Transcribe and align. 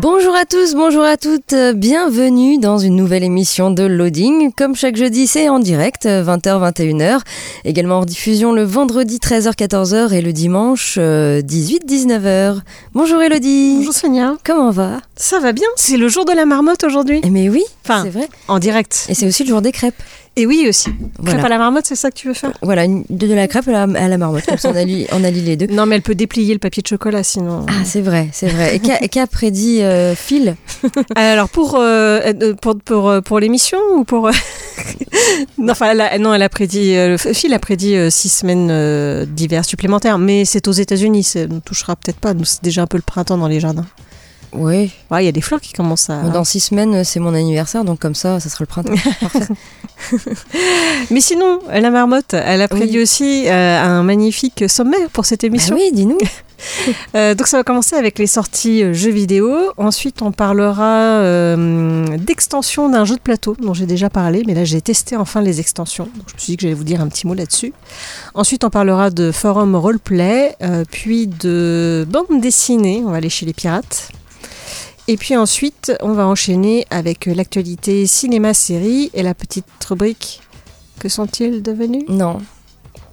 Bonjour 0.00 0.36
à 0.36 0.44
tous, 0.44 0.74
bonjour 0.74 1.02
à 1.02 1.16
toutes, 1.16 1.54
euh, 1.54 1.72
bienvenue 1.72 2.58
dans 2.58 2.78
une 2.78 2.94
nouvelle 2.94 3.24
émission 3.24 3.72
de 3.72 3.82
Loading. 3.82 4.52
Comme 4.56 4.76
chaque 4.76 4.94
jeudi, 4.94 5.26
c'est 5.26 5.48
en 5.48 5.58
direct, 5.58 6.06
20h-21h. 6.06 7.20
Également 7.64 7.98
en 7.98 8.04
diffusion 8.04 8.52
le 8.52 8.62
vendredi 8.62 9.16
13h-14h 9.18 10.12
et 10.12 10.20
le 10.20 10.32
dimanche 10.32 10.98
18-19h. 10.98 12.60
Bonjour 12.94 13.20
Elodie. 13.20 13.78
Bonjour 13.78 13.92
Sonia. 13.94 14.36
Comment 14.44 14.70
va? 14.70 15.00
Ça 15.16 15.40
va 15.40 15.52
bien 15.52 15.66
C'est 15.74 15.96
le 15.96 16.08
jour 16.08 16.24
de 16.24 16.32
la 16.32 16.44
marmotte 16.44 16.84
aujourd'hui. 16.84 17.20
Eh 17.24 17.30
Mais 17.30 17.48
oui, 17.48 17.64
Enfin, 17.84 18.02
c'est 18.04 18.10
vrai. 18.10 18.28
En 18.46 18.60
direct. 18.60 19.06
Et 19.08 19.14
c'est 19.14 19.26
aussi 19.26 19.42
le 19.42 19.48
jour 19.48 19.62
des 19.62 19.72
crêpes. 19.72 20.00
Et 20.38 20.46
oui 20.46 20.66
aussi. 20.68 20.88
Voilà. 21.18 21.32
Crêpe 21.32 21.44
à 21.46 21.48
la 21.48 21.58
marmotte, 21.58 21.84
c'est 21.86 21.96
ça 21.96 22.10
que 22.10 22.16
tu 22.16 22.28
veux 22.28 22.34
faire? 22.34 22.52
Voilà, 22.62 22.84
une- 22.84 23.04
de, 23.10 23.26
de 23.26 23.34
la 23.34 23.48
crêpe 23.48 23.66
à 23.68 23.72
la, 23.72 23.82
à 23.82 24.08
la 24.08 24.18
marmotte, 24.18 24.46
comme 24.46 24.56
ça 24.56 24.70
on 24.70 24.76
allie, 24.76 25.06
on 25.12 25.24
allie 25.24 25.40
les 25.40 25.56
deux. 25.56 25.66
Non, 25.66 25.84
mais 25.84 25.96
elle 25.96 26.02
peut 26.02 26.14
déplier 26.14 26.52
le 26.52 26.60
papier 26.60 26.80
de 26.82 26.86
chocolat 26.86 27.24
sinon. 27.24 27.66
Ah, 27.68 27.72
c'est 27.84 28.00
vrai, 28.00 28.28
c'est 28.32 28.46
vrai. 28.48 28.80
Et 29.02 29.08
qu'a 29.08 29.26
prédit 29.26 29.82
euh, 29.82 30.14
Phil? 30.14 30.54
Alors 31.16 31.48
pour 31.48 31.74
euh, 31.74 32.20
euh, 32.40 32.54
pour 32.54 32.76
pour, 32.78 33.12
pour 33.24 33.40
l'émission 33.40 33.78
ou 33.96 34.04
pour 34.04 34.30
non 35.58 35.72
enfin 35.72 35.90
elle 35.90 36.00
a, 36.00 36.18
non 36.18 36.32
elle 36.34 36.42
a 36.42 36.48
prédit 36.48 36.94
Phil 37.34 37.52
a 37.52 37.58
prédit 37.58 37.96
six 38.10 38.28
semaines 38.28 39.24
d'hiver 39.26 39.64
supplémentaires 39.64 40.18
mais 40.18 40.44
c'est 40.44 40.68
aux 40.68 40.72
États-Unis 40.72 41.24
ça 41.24 41.46
ne 41.46 41.58
touchera 41.58 41.96
peut-être 41.96 42.18
pas 42.20 42.32
nous 42.34 42.44
c'est 42.44 42.62
déjà 42.62 42.82
un 42.82 42.86
peu 42.86 42.96
le 42.96 43.02
printemps 43.02 43.38
dans 43.38 43.48
les 43.48 43.58
jardins. 43.60 43.86
Oui, 44.52 44.90
Ouais 45.10 45.22
il 45.22 45.26
y 45.26 45.28
a 45.28 45.32
des 45.32 45.40
fleurs 45.40 45.60
qui 45.60 45.72
commencent 45.72 46.10
à. 46.10 46.22
dans 46.22 46.44
six 46.44 46.60
semaines, 46.60 47.04
c'est 47.04 47.20
mon 47.20 47.34
anniversaire, 47.34 47.84
donc 47.84 47.98
comme 48.00 48.14
ça, 48.14 48.40
ça 48.40 48.48
sera 48.48 48.62
le 48.62 48.66
printemps. 48.66 48.92
Mais 51.10 51.20
sinon 51.20 51.60
la 51.70 51.90
marmotte 51.90 52.34
elle 52.34 52.62
a 52.62 52.68
Oui. 52.72 52.98
aussi 53.02 53.44
euh, 53.48 53.82
un 53.82 54.02
magnifique 54.02 54.64
sommaire 54.68 55.08
pour 55.12 55.24
cette 55.26 55.44
émission. 55.44 55.74
oui, 55.76 55.90
dis-nous. 55.92 56.18
Euh, 57.14 57.36
donc 57.36 57.46
ça 57.46 57.56
va 57.58 57.62
commencer 57.62 57.94
avec 57.94 58.18
les 58.18 58.26
sorties 58.26 58.82
euh, 58.82 58.92
jeux 58.92 59.12
vidéo. 59.12 59.48
Ensuite, 59.76 60.22
on 60.22 60.32
parlera 60.32 61.20
euh, 61.20 62.16
d'extension 62.16 62.88
d'un 62.88 63.04
jeu 63.04 63.14
de 63.14 63.20
plateau 63.20 63.54
dont 63.62 63.74
j'ai 63.74 63.86
déjà 63.86 64.10
parlé, 64.10 64.42
mais 64.44 64.54
là 64.54 64.64
j'ai 64.64 64.80
testé 64.80 65.14
enfin 65.14 65.40
les 65.40 65.60
extensions. 65.60 66.06
Donc 66.16 66.24
je 66.26 66.34
me 66.34 66.38
suis 66.40 66.50
dit 66.50 66.56
que 66.56 66.62
j'allais 66.62 66.74
vous 66.74 66.82
dire 66.82 67.00
un 67.00 67.06
petit 67.06 67.28
mot 67.28 67.34
là-dessus. 67.34 67.72
Ensuite, 68.34 68.64
on 68.64 68.70
parlera 68.70 69.10
de 69.10 69.30
forum 69.30 69.76
roleplay, 69.76 70.56
euh, 70.60 70.82
puis 70.90 71.28
de 71.28 72.04
bande 72.10 72.40
dessinée. 72.40 73.04
On 73.06 73.10
va 73.12 73.18
aller 73.18 73.30
chez 73.30 73.46
les 73.46 73.52
pirates. 73.52 74.10
Et 75.10 75.16
puis 75.16 75.34
ensuite, 75.36 75.92
on 76.02 76.12
va 76.12 76.26
enchaîner 76.26 76.86
avec 76.90 77.26
l'actualité 77.26 78.06
cinéma-série 78.06 79.10
et 79.14 79.22
la 79.22 79.34
petite 79.34 79.64
rubrique. 79.88 80.40
Que 81.00 81.08
sont-ils 81.08 81.62
devenus? 81.62 82.04
Non, 82.08 82.38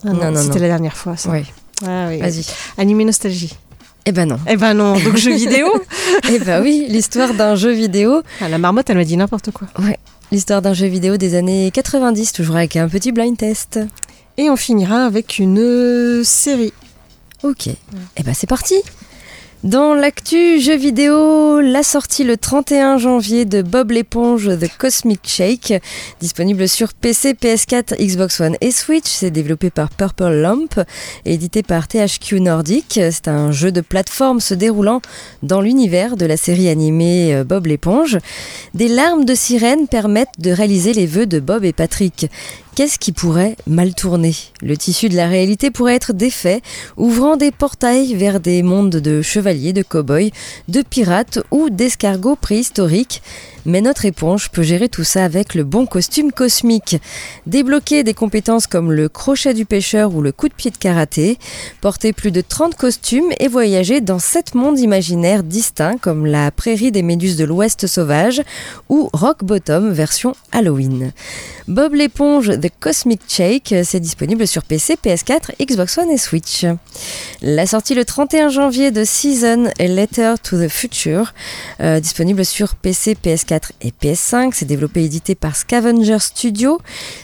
Ah 0.04 0.12
Non, 0.12 0.32
non, 0.32 0.42
C'était 0.42 0.56
non. 0.56 0.62
la 0.62 0.68
dernière 0.68 0.98
fois. 0.98 1.16
Ça. 1.18 1.30
oui, 1.32 1.44
Ah 1.86 2.08
oui. 2.10 2.20
vas-y. 2.20 2.46
Animé 2.78 3.06
nostalgie. 3.06 3.54
Eh 4.06 4.12
ben 4.12 4.26
non. 4.28 4.40
Eh 4.48 4.56
ben 4.58 4.74
non, 4.76 4.94
donc 5.00 5.16
jeux 5.18 5.34
vidéo. 5.36 5.68
Eh 6.30 6.40
ben 6.40 6.62
oui, 6.62 6.86
l'histoire 6.90 7.34
d'un 7.34 7.56
jeu 7.56 7.72
vidéo, 7.72 8.22
Ah, 8.42 8.50
la 8.50 8.58
marmotte, 8.58 8.90
elle 8.90 8.98
m'a 8.98 9.04
dit 9.04 9.18
n'importe 9.18 9.52
quoi. 9.52 9.68
l'histoire 10.32 10.62
d'un 10.62 10.74
jeu 10.74 10.88
vidéo 10.88 11.18
des 11.18 11.36
années 11.36 11.72
90, 11.72 12.32
toujours 12.34 12.56
avec 12.58 12.76
un 12.76 12.88
petit 12.88 13.12
blind 13.12 13.38
test. 13.38 13.80
Et 14.38 14.50
on 14.50 14.56
finira 14.58 15.06
avec 15.06 15.40
une 15.40 15.60
euh, 15.60 16.24
série. 16.24 16.74
Ok, 17.44 17.68
eh 17.68 18.24
ben 18.24 18.34
c'est 18.34 18.48
parti 18.48 18.76
dans 19.66 19.96
l'actu 19.96 20.62
jeu 20.62 20.76
vidéo, 20.76 21.60
la 21.60 21.82
sortie 21.82 22.24
le 22.24 22.38
31 22.38 23.00
janvier 23.00 23.46
de 23.46 23.64
Bob 23.64 23.90
l'éponge 23.90 24.48
The 24.60 24.70
Cosmic 24.78 25.22
Shake, 25.24 25.74
disponible 26.20 26.70
sur 26.70 26.94
PC, 26.94 27.34
PS4, 27.34 27.98
Xbox 27.98 28.40
One 28.42 28.58
et 28.62 28.70
Switch. 28.70 29.08
C'est 29.08 29.32
développé 29.32 29.72
par 29.72 29.90
Purple 29.90 30.36
Lamp 30.36 30.70
et 31.26 31.34
édité 31.34 31.64
par 31.64 31.88
THQ 31.88 32.42
Nordic. 32.42 33.00
C'est 33.12 33.28
un 33.28 33.52
jeu 33.52 33.72
de 33.72 33.82
plateforme 33.82 34.40
se 34.40 34.54
déroulant 34.54 35.02
dans 35.42 35.62
l'univers 35.62 36.16
de 36.16 36.28
la 36.28 36.38
série 36.38 36.70
animée 36.70 37.34
euh, 37.34 37.44
Bob 37.44 37.66
l'éponge. 37.66 38.20
Des 38.76 38.88
larmes 38.88 39.26
de 39.26 39.34
sirène 39.34 39.88
permettent 39.88 40.40
de 40.40 40.52
réaliser 40.52 40.94
les 40.94 41.08
vœux 41.08 41.26
de 41.26 41.40
Bob 41.40 41.66
et 41.66 41.74
Patrick. 41.74 42.30
Qu'est-ce 42.76 43.00
qui 43.00 43.14
pourrait 43.14 43.56
mal 43.68 43.96
tourner? 43.96 44.36
Le 44.62 44.76
tissu 44.76 45.08
de 45.08 45.16
la 45.16 45.30
réalité 45.30 45.72
pourrait 45.72 45.96
être 45.96 46.12
défait, 46.12 46.62
ouvrant 46.98 47.38
des 47.38 47.52
portails 47.52 48.16
vers 48.16 48.42
des 48.42 48.64
mondes 48.64 48.98
de 48.98 49.22
chevaliers, 49.22 49.72
de 49.72 49.82
cow-boys, 49.82 50.32
de 50.68 50.82
pirates 50.82 51.40
ou 51.52 51.70
d'escargots 51.70 52.36
préhistoriques. 52.36 53.22
Mais 53.66 53.82
notre 53.82 54.06
éponge 54.06 54.50
peut 54.50 54.62
gérer 54.62 54.90
tout 54.90 55.04
ça 55.04 55.26
avec 55.26 55.56
le 55.56 55.64
bon 55.64 55.88
costume 55.88 56.32
cosmique. 56.32 56.98
Débloquer 57.48 58.04
des 58.04 58.14
compétences 58.14 58.68
comme 58.68 58.92
le 58.92 59.10
crochet 59.10 59.54
du 59.54 59.66
pêcheur 59.66 60.14
ou 60.14 60.22
le 60.22 60.32
coup 60.32 60.50
de 60.50 60.54
pied 60.54 60.70
de 60.70 60.78
karaté, 60.78 61.40
porter 61.82 62.14
plus 62.14 62.32
de 62.32 62.42
30 62.42 62.76
costumes 62.76 63.32
et 63.40 63.48
voyager 63.48 64.02
dans 64.02 64.20
sept 64.20 64.54
mondes 64.54 64.80
imaginaires 64.80 65.42
distincts 65.44 65.98
comme 65.98 66.28
la 66.28 66.52
prairie 66.52 66.92
des 66.92 67.02
méduses 67.02 67.38
de 67.38 67.46
l'Ouest 67.46 67.88
sauvage 67.88 68.44
ou 68.90 69.10
Rock 69.14 69.44
Bottom 69.44 69.92
version 69.92 70.36
Halloween. 70.52 71.12
Bob 71.68 71.96
l'éponge 71.96 72.52
The 72.60 72.70
Cosmic 72.80 73.22
Shake, 73.28 73.74
c'est 73.84 74.00
disponible 74.00 74.46
sur 74.46 74.64
PC, 74.64 74.98
PS4, 75.04 75.56
Xbox 75.60 75.98
One 75.98 76.12
et 76.12 76.18
Switch. 76.18 76.64
La 77.42 77.66
sortie 77.66 77.96
le 77.96 78.06
31 78.06 78.50
janvier 78.50 78.92
de 78.92 79.04
Season 79.04 79.72
Letter 79.80 80.36
to 80.44 80.64
the 80.64 80.70
Future, 80.70 81.34
euh, 81.82 82.00
disponible 82.00 82.46
sur 82.46 82.76
PC, 82.76 83.16
PS4 83.16 83.55
et 83.82 83.92
PS5. 83.92 84.52
C'est 84.54 84.66
développé 84.66 85.02
et 85.02 85.06
édité 85.06 85.36
par 85.36 85.56
Scavenger 85.56 86.20
Studio. 86.20 86.80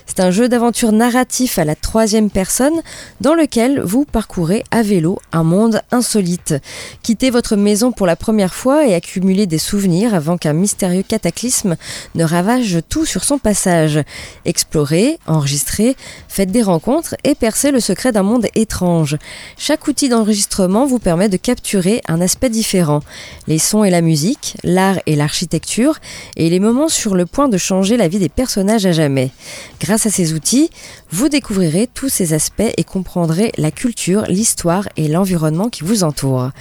C'est 0.06 0.19
un 0.19 0.31
jeu 0.31 0.50
d'aventure 0.50 0.92
narratif 0.92 1.58
à 1.58 1.66
la 1.66 1.75
troisième 1.75 2.30
personne 2.30 2.81
dans 3.22 3.34
lequel 3.34 3.81
vous 3.81 4.06
parcourez 4.06 4.64
à 4.72 4.81
vélo 4.81 5.20
un 5.31 5.44
monde 5.44 5.81
insolite. 5.91 6.56
Quittez 7.03 7.30
votre 7.30 7.56
maison 7.56 7.91
pour 7.91 8.08
la 8.08 8.16
première 8.16 8.53
fois 8.53 8.86
et 8.86 8.94
accumulez 8.94 9.47
des 9.47 9.58
souvenirs 9.58 10.14
avant 10.14 10.38
qu'un 10.38 10.53
mystérieux 10.53 11.03
cataclysme 11.03 11.75
ne 12.16 12.24
ravage 12.24 12.80
tout 12.90 13.06
sur 13.06 13.24
son 13.24 13.38
passage. 13.38 14.02
Explorez, 14.46 15.18
enregistrez, 15.28 15.96
faites 16.28 16.52
des 16.52 16.64
rencontres 16.64 17.16
et 17.24 17.36
percez 17.36 17.72
le 17.72 17.80
secret 17.80 18.12
d'un 18.12 18.24
monde 18.24 18.47
étrange. 18.56 19.18
Chaque 19.58 19.88
outil 19.88 20.09
d'enregistrement 20.09 20.86
vous 20.86 21.00
permet 21.00 21.30
de 21.30 21.38
capturer 21.38 22.02
un 22.08 22.22
aspect 22.22 22.50
différent. 22.50 23.02
Les 23.47 23.59
sons 23.59 23.84
et 23.84 23.90
la 23.90 24.02
musique, 24.02 24.58
l'art 24.64 25.00
et 25.06 25.16
l'architecture, 25.16 26.00
et 26.36 26.50
les 26.50 26.59
moments 26.59 26.90
sur 26.90 27.16
le 27.16 27.26
point 27.26 27.50
de 27.50 27.58
changer 27.58 27.98
la 27.98 28.08
vie 28.08 28.20
des 28.20 28.30
personnages 28.30 28.86
à 28.86 28.92
jamais. 28.92 29.32
Grâce 29.80 30.06
à 30.06 30.09
ces 30.09 30.34
outils, 30.34 30.70
vous 31.12 31.30
découvrirez 31.30 31.88
tous 31.94 32.09
ces 32.09 32.34
aspects 32.34 32.74
et 32.78 32.84
comprendrez 32.84 33.52
la 33.58 33.72
culture, 33.72 34.24
l'histoire 34.28 34.88
et 34.98 35.08
l'environnement 35.08 35.70
qui 35.70 35.84
vous 35.84 36.04
entourent. 36.04 36.52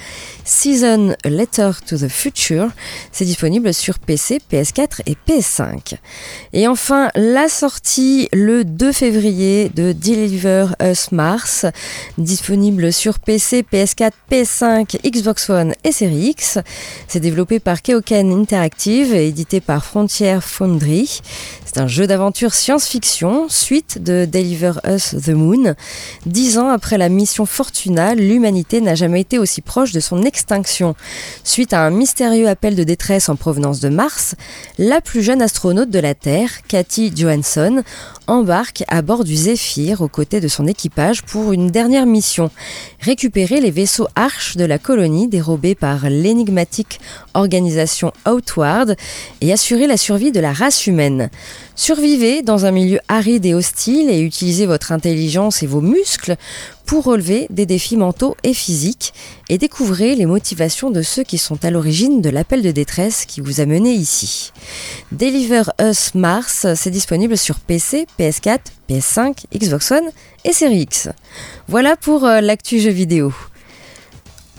Season 0.45 1.15
Letter 1.25 1.71
to 1.85 1.97
the 1.97 2.07
Future, 2.07 2.69
c'est 3.11 3.25
disponible 3.25 3.73
sur 3.73 3.99
PC, 3.99 4.39
PS4 4.51 5.01
et 5.05 5.15
PS5. 5.27 5.95
Et 6.53 6.67
enfin, 6.67 7.09
la 7.15 7.47
sortie 7.47 8.27
le 8.33 8.63
2 8.63 8.91
février 8.91 9.69
de 9.69 9.91
Deliver 9.91 10.67
Us 10.81 11.11
Mars, 11.11 11.65
disponible 12.17 12.91
sur 12.91 13.19
PC, 13.19 13.63
PS4, 13.71 14.11
PS5, 14.29 15.09
Xbox 15.09 15.49
One 15.49 15.73
et 15.83 15.91
Series 15.91 16.29
X. 16.29 16.59
C'est 17.07 17.19
développé 17.19 17.59
par 17.59 17.81
Keoken 17.81 18.31
Interactive 18.31 19.13
et 19.13 19.27
édité 19.27 19.50
par 19.59 19.83
Frontier 19.83 20.39
Foundry. 20.41 21.21
C'est 21.65 21.79
un 21.79 21.87
jeu 21.87 22.07
d'aventure 22.07 22.53
science-fiction, 22.53 23.47
suite 23.49 24.01
de 24.01 24.25
Deliver 24.25 24.73
Us 24.87 25.15
the 25.23 25.29
Moon. 25.29 25.75
Dix 26.25 26.57
ans 26.57 26.69
après 26.69 26.97
la 26.97 27.09
mission 27.09 27.45
Fortuna, 27.45 28.13
l'humanité 28.13 28.81
n'a 28.81 28.95
jamais 28.95 29.21
été 29.21 29.39
aussi 29.39 29.61
proche 29.61 29.91
de 29.91 29.99
son 29.99 30.23
extinction. 30.23 30.95
Suite 31.43 31.73
à 31.73 31.81
un 31.81 31.89
mystérieux 31.89 32.47
appel 32.47 32.75
de 32.75 32.83
détresse 32.83 33.29
en 33.29 33.35
provenance 33.35 33.79
de 33.79 33.89
Mars, 33.89 34.35
la 34.77 35.01
plus 35.01 35.23
jeune 35.23 35.41
astronaute 35.41 35.89
de 35.89 35.99
la 35.99 36.13
Terre, 36.13 36.49
Cathy 36.67 37.11
Johansson, 37.15 37.83
embarque 38.27 38.83
à 38.87 39.01
bord 39.01 39.23
du 39.23 39.35
Zephyr 39.35 40.01
aux 40.01 40.07
côtés 40.07 40.39
de 40.39 40.47
son 40.47 40.67
équipage 40.67 41.23
pour 41.23 41.51
une 41.51 41.71
dernière 41.71 42.05
mission, 42.05 42.51
récupérer 42.99 43.59
les 43.59 43.71
vaisseaux 43.71 44.07
Arche 44.15 44.57
de 44.57 44.65
la 44.65 44.77
colonie 44.77 45.27
dérobés 45.27 45.75
par 45.75 46.09
l'énigmatique 46.09 46.99
organisation 47.33 48.13
Outward 48.27 48.95
et 49.41 49.51
assurer 49.51 49.87
la 49.87 49.97
survie 49.97 50.31
de 50.31 50.39
la 50.39 50.53
race 50.53 50.87
humaine. 50.87 51.29
Survivez 51.75 52.43
dans 52.43 52.65
un 52.65 52.71
milieu 52.71 52.99
aride 53.07 53.45
et 53.45 53.53
hostile 53.53 54.09
et 54.09 54.21
utilisez 54.21 54.65
votre 54.65 54.91
intelligence 54.91 55.63
et 55.63 55.67
vos 55.67 55.81
muscles 55.81 56.35
pour 56.85 57.05
relever 57.05 57.47
des 57.49 57.65
défis 57.65 57.97
mentaux 57.97 58.37
et 58.43 58.53
physiques 58.53 59.13
et 59.49 59.57
découvrez 59.57 60.15
les 60.15 60.25
motivations 60.25 60.91
de 60.91 61.01
ceux 61.01 61.23
qui 61.23 61.37
sont 61.37 61.63
à 61.65 61.71
l'origine 61.71 62.21
de 62.21 62.29
l'appel 62.29 62.61
de 62.61 62.71
détresse 62.71 63.25
qui 63.25 63.41
vous 63.41 63.61
a 63.61 63.65
mené 63.65 63.91
ici. 63.93 64.51
Deliver 65.11 65.63
Us 65.81 66.13
Mars, 66.13 66.67
c'est 66.75 66.91
disponible 66.91 67.37
sur 67.37 67.59
PC, 67.59 68.05
PS4, 68.19 68.59
PS5, 68.89 69.45
Xbox 69.55 69.91
One 69.91 70.09
et 70.45 70.53
Series 70.53 70.81
X. 70.81 71.09
Voilà 71.67 71.95
pour 71.95 72.25
euh, 72.25 72.41
l'actu 72.41 72.79
jeu 72.79 72.91
vidéo. 72.91 73.33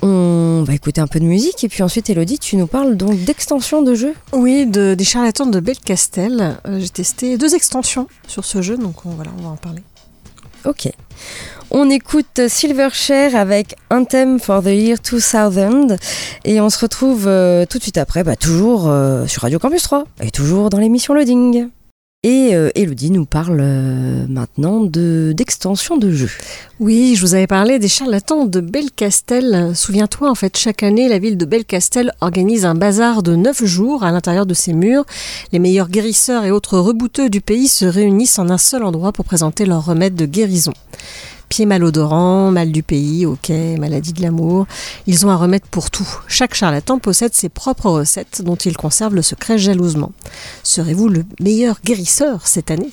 On 0.04 0.64
va 0.64 0.74
écouter 0.74 1.00
un 1.00 1.06
peu 1.06 1.20
de 1.20 1.24
musique 1.24 1.62
et 1.62 1.68
puis 1.68 1.82
ensuite 1.82 2.10
Elodie, 2.10 2.38
tu 2.38 2.56
nous 2.56 2.66
parles 2.66 2.96
donc 2.96 3.22
d'extensions 3.24 3.82
de 3.82 3.94
jeux 3.94 4.14
Oui, 4.32 4.66
de, 4.66 4.94
des 4.94 5.04
charlatans 5.04 5.46
de 5.46 5.60
Belcastel. 5.60 6.58
Euh, 6.66 6.80
J'ai 6.80 6.88
testé 6.88 7.38
deux 7.38 7.54
extensions 7.54 8.08
sur 8.26 8.44
ce 8.44 8.62
jeu, 8.62 8.76
donc 8.76 9.06
on, 9.06 9.10
voilà, 9.10 9.30
on 9.38 9.42
va 9.42 9.48
en 9.50 9.56
parler. 9.56 9.82
Ok. 10.64 10.88
On 11.70 11.88
écoute 11.88 12.48
Silverchair 12.48 13.34
avec 13.34 13.76
Anthem 13.90 14.38
for 14.38 14.62
the 14.62 14.66
Year 14.66 14.98
2000 14.98 15.96
et 16.44 16.60
on 16.60 16.68
se 16.68 16.78
retrouve 16.80 17.26
euh, 17.26 17.64
tout 17.66 17.78
de 17.78 17.82
suite 17.82 17.98
après, 17.98 18.24
bah, 18.24 18.36
toujours 18.36 18.88
euh, 18.88 19.26
sur 19.26 19.42
Radio 19.42 19.58
Campus 19.58 19.82
3 19.84 20.04
et 20.22 20.30
toujours 20.30 20.68
dans 20.68 20.78
l'émission 20.78 21.14
Loading. 21.14 21.68
Et 22.24 22.54
euh, 22.54 22.70
Elodie 22.76 23.10
nous 23.10 23.24
parle 23.24 23.58
euh, 23.60 24.26
maintenant 24.28 24.84
de 24.84 25.34
d'extension 25.36 25.96
de 25.96 26.12
jeux. 26.12 26.30
Oui, 26.78 27.16
je 27.16 27.20
vous 27.22 27.34
avais 27.34 27.48
parlé 27.48 27.80
des 27.80 27.88
charlatans 27.88 28.44
de 28.44 28.60
Belcastel. 28.60 29.74
Souviens-toi, 29.74 30.30
en 30.30 30.36
fait, 30.36 30.56
chaque 30.56 30.84
année, 30.84 31.08
la 31.08 31.18
ville 31.18 31.36
de 31.36 31.44
Belcastel 31.44 32.12
organise 32.20 32.64
un 32.64 32.76
bazar 32.76 33.24
de 33.24 33.34
9 33.34 33.64
jours 33.64 34.04
à 34.04 34.12
l'intérieur 34.12 34.46
de 34.46 34.54
ses 34.54 34.72
murs. 34.72 35.04
Les 35.50 35.58
meilleurs 35.58 35.88
guérisseurs 35.88 36.44
et 36.44 36.52
autres 36.52 36.78
rebouteux 36.78 37.28
du 37.28 37.40
pays 37.40 37.66
se 37.66 37.86
réunissent 37.86 38.38
en 38.38 38.50
un 38.50 38.58
seul 38.58 38.84
endroit 38.84 39.10
pour 39.10 39.24
présenter 39.24 39.66
leurs 39.66 39.84
remèdes 39.84 40.14
de 40.14 40.26
guérison. 40.26 40.74
Pieds 41.52 41.66
malodorants, 41.66 42.50
mal 42.50 42.72
du 42.72 42.82
pays, 42.82 43.26
ok, 43.26 43.50
maladie 43.78 44.14
de 44.14 44.22
l'amour. 44.22 44.66
Ils 45.06 45.26
ont 45.26 45.30
un 45.30 45.36
remède 45.36 45.66
pour 45.70 45.90
tout. 45.90 46.08
Chaque 46.26 46.54
charlatan 46.54 46.98
possède 46.98 47.34
ses 47.34 47.50
propres 47.50 47.90
recettes 47.90 48.40
dont 48.40 48.56
il 48.56 48.74
conserve 48.74 49.14
le 49.14 49.20
secret 49.20 49.58
jalousement. 49.58 50.12
Serez-vous 50.62 51.10
le 51.10 51.26
meilleur 51.40 51.78
guérisseur 51.84 52.46
cette 52.46 52.70
année? 52.70 52.88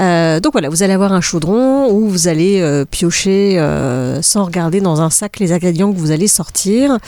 Euh, 0.00 0.40
donc 0.40 0.52
voilà, 0.52 0.68
vous 0.68 0.82
allez 0.82 0.92
avoir 0.92 1.12
un 1.12 1.20
chaudron 1.20 1.90
où 1.92 2.08
vous 2.08 2.28
allez 2.28 2.60
euh, 2.60 2.84
piocher 2.84 3.58
euh, 3.58 4.22
sans 4.22 4.44
regarder 4.44 4.80
dans 4.80 5.00
un 5.00 5.10
sac 5.10 5.38
les 5.38 5.52
ingrédients 5.52 5.92
que 5.92 5.98
vous 5.98 6.10
allez 6.10 6.28
sortir. 6.28 6.98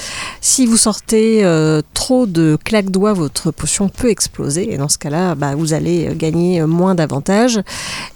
Si 0.40 0.66
vous 0.66 0.76
sortez 0.76 1.44
euh, 1.44 1.80
trop 1.94 2.26
de 2.26 2.58
claques 2.62 2.90
doigts, 2.90 3.14
votre 3.14 3.50
potion 3.50 3.88
peut 3.88 4.10
exploser 4.10 4.72
et 4.72 4.76
dans 4.76 4.88
ce 4.88 4.98
cas-là, 4.98 5.34
bah, 5.34 5.54
vous 5.54 5.72
allez 5.72 6.10
gagner 6.14 6.62
moins 6.66 6.94
d'avantages. 6.94 7.60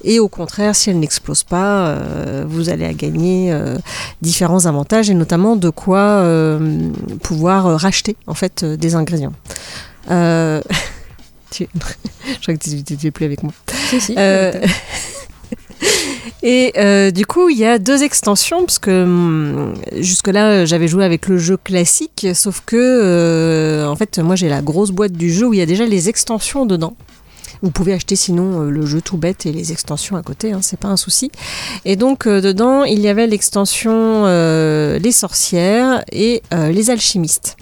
Et 0.05 0.21
au 0.21 0.29
contraire, 0.29 0.77
si 0.77 0.91
elle 0.91 0.99
n'explose 0.99 1.43
pas, 1.43 1.89
euh, 1.89 2.45
vous 2.47 2.69
allez 2.69 2.93
gagner 2.95 3.53
euh, 3.53 3.77
différents 4.21 4.67
avantages 4.67 5.11
et 5.11 5.15
notamment 5.15 5.57
de 5.57 5.71
quoi 5.71 5.99
euh, 5.99 6.91
pouvoir 7.23 7.67
euh, 7.67 7.77
racheter 7.77 8.17
en 8.27 8.35
fait 8.35 8.63
euh, 8.63 8.77
des 8.77 8.95
ingrédients. 8.95 9.33
Tu- 11.51 11.69
Je 11.75 12.41
crois 12.43 12.55
que 12.57 12.63
tu 12.63 12.71
n'étais 12.71 13.11
plus 13.11 13.25
avec 13.25 13.43
moi. 13.43 13.53
Euh, 14.17 14.53
Et 16.43 16.73
euh, 16.77 17.11
du 17.11 17.27
coup, 17.27 17.49
il 17.49 17.59
y 17.59 17.65
a 17.65 17.79
deux 17.79 18.03
extensions, 18.03 18.61
parce 18.65 18.79
que 18.79 19.03
hum, 19.05 19.75
jusque-là, 19.97 20.65
j'avais 20.65 20.89
joué 20.89 21.05
avec 21.05 21.29
le 21.29 21.39
jeu 21.39 21.57
classique, 21.57 22.27
sauf 22.35 22.63
que, 22.65 22.77
euh, 22.77 23.87
en 23.89 23.97
fait, 23.97 24.19
moi 24.19 24.37
j'ai 24.37 24.49
la 24.49 24.63
grosse 24.63 24.91
boîte 24.91 25.13
du 25.13 25.33
jeu 25.33 25.47
où 25.47 25.55
il 25.55 25.59
y 25.59 25.63
a 25.63 25.67
déjà 25.67 25.85
les 25.87 26.09
extensions 26.09 26.67
dedans. 26.67 26.95
Vous 27.63 27.71
pouvez 27.71 27.95
acheter 27.95 28.17
sinon 28.17 28.61
le 28.61 28.85
jeu 28.87 29.01
tout 29.01 29.17
bête 29.17 29.47
et 29.47 29.53
les 29.53 29.73
extensions 29.73 30.15
à 30.17 30.23
côté, 30.23 30.53
hein, 30.53 30.61
c'est 30.63 30.79
pas 30.79 30.89
un 30.89 30.97
souci. 30.99 31.31
Et 31.85 31.97
donc 31.97 32.27
euh, 32.27 32.41
dedans, 32.41 32.85
il 32.85 33.01
y 33.01 33.09
avait 33.09 33.27
l'extension 33.27 33.93
euh, 34.27 34.99
Les 34.99 35.13
sorcières 35.13 36.05
et 36.13 36.43
euh, 36.53 36.71
les 36.71 36.91
alchimistes. 36.91 37.57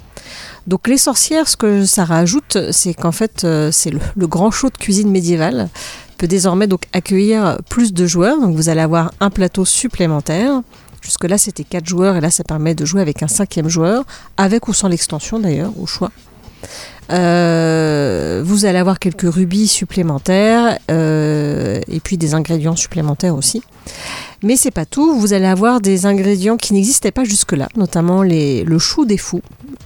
Donc 0.66 0.88
les 0.88 0.98
sorcières, 0.98 1.48
ce 1.48 1.56
que 1.56 1.84
ça 1.84 2.04
rajoute, 2.04 2.56
c'est 2.70 2.94
qu'en 2.94 3.12
fait, 3.12 3.44
euh, 3.44 3.70
c'est 3.70 3.90
le, 3.90 4.26
grand 4.26 4.50
show 4.50 4.70
de 4.70 4.78
cuisine 4.78 5.10
médiévale 5.10 5.68
peut 6.16 6.28
désormais 6.28 6.66
donc 6.66 6.84
accueillir 6.92 7.58
plus 7.68 7.92
de 7.92 8.06
joueurs. 8.06 8.40
Donc 8.40 8.54
vous 8.54 8.68
allez 8.68 8.80
avoir 8.80 9.10
un 9.20 9.30
plateau 9.30 9.64
supplémentaire. 9.64 10.62
Jusque-là, 11.02 11.36
c'était 11.36 11.64
quatre 11.64 11.86
joueurs 11.86 12.16
et 12.16 12.20
là, 12.20 12.30
ça 12.30 12.44
permet 12.44 12.74
de 12.74 12.84
jouer 12.86 13.02
avec 13.02 13.22
un 13.22 13.28
cinquième 13.28 13.68
joueur, 13.68 14.04
avec 14.38 14.68
ou 14.68 14.72
sans 14.72 14.88
l'extension 14.88 15.38
d'ailleurs, 15.38 15.72
au 15.78 15.86
choix. 15.86 16.10
Euh, 17.12 18.42
vous 18.42 18.64
allez 18.64 18.78
avoir 18.78 18.98
quelques 18.98 19.30
rubis 19.30 19.68
supplémentaires 19.68 20.78
euh, 20.90 21.43
et 21.64 22.00
puis 22.00 22.16
des 22.18 22.34
ingrédients 22.34 22.76
supplémentaires 22.76 23.34
aussi. 23.34 23.62
Mais 24.42 24.56
c'est 24.56 24.70
pas 24.70 24.84
tout, 24.84 25.18
vous 25.18 25.32
allez 25.32 25.46
avoir 25.46 25.80
des 25.80 26.06
ingrédients 26.06 26.56
qui 26.56 26.74
n'existaient 26.74 27.12
pas 27.12 27.24
jusque-là, 27.24 27.68
notamment 27.76 28.22
le 28.22 28.78
chou 28.78 29.04
des 29.04 29.18
fous, 29.18 29.42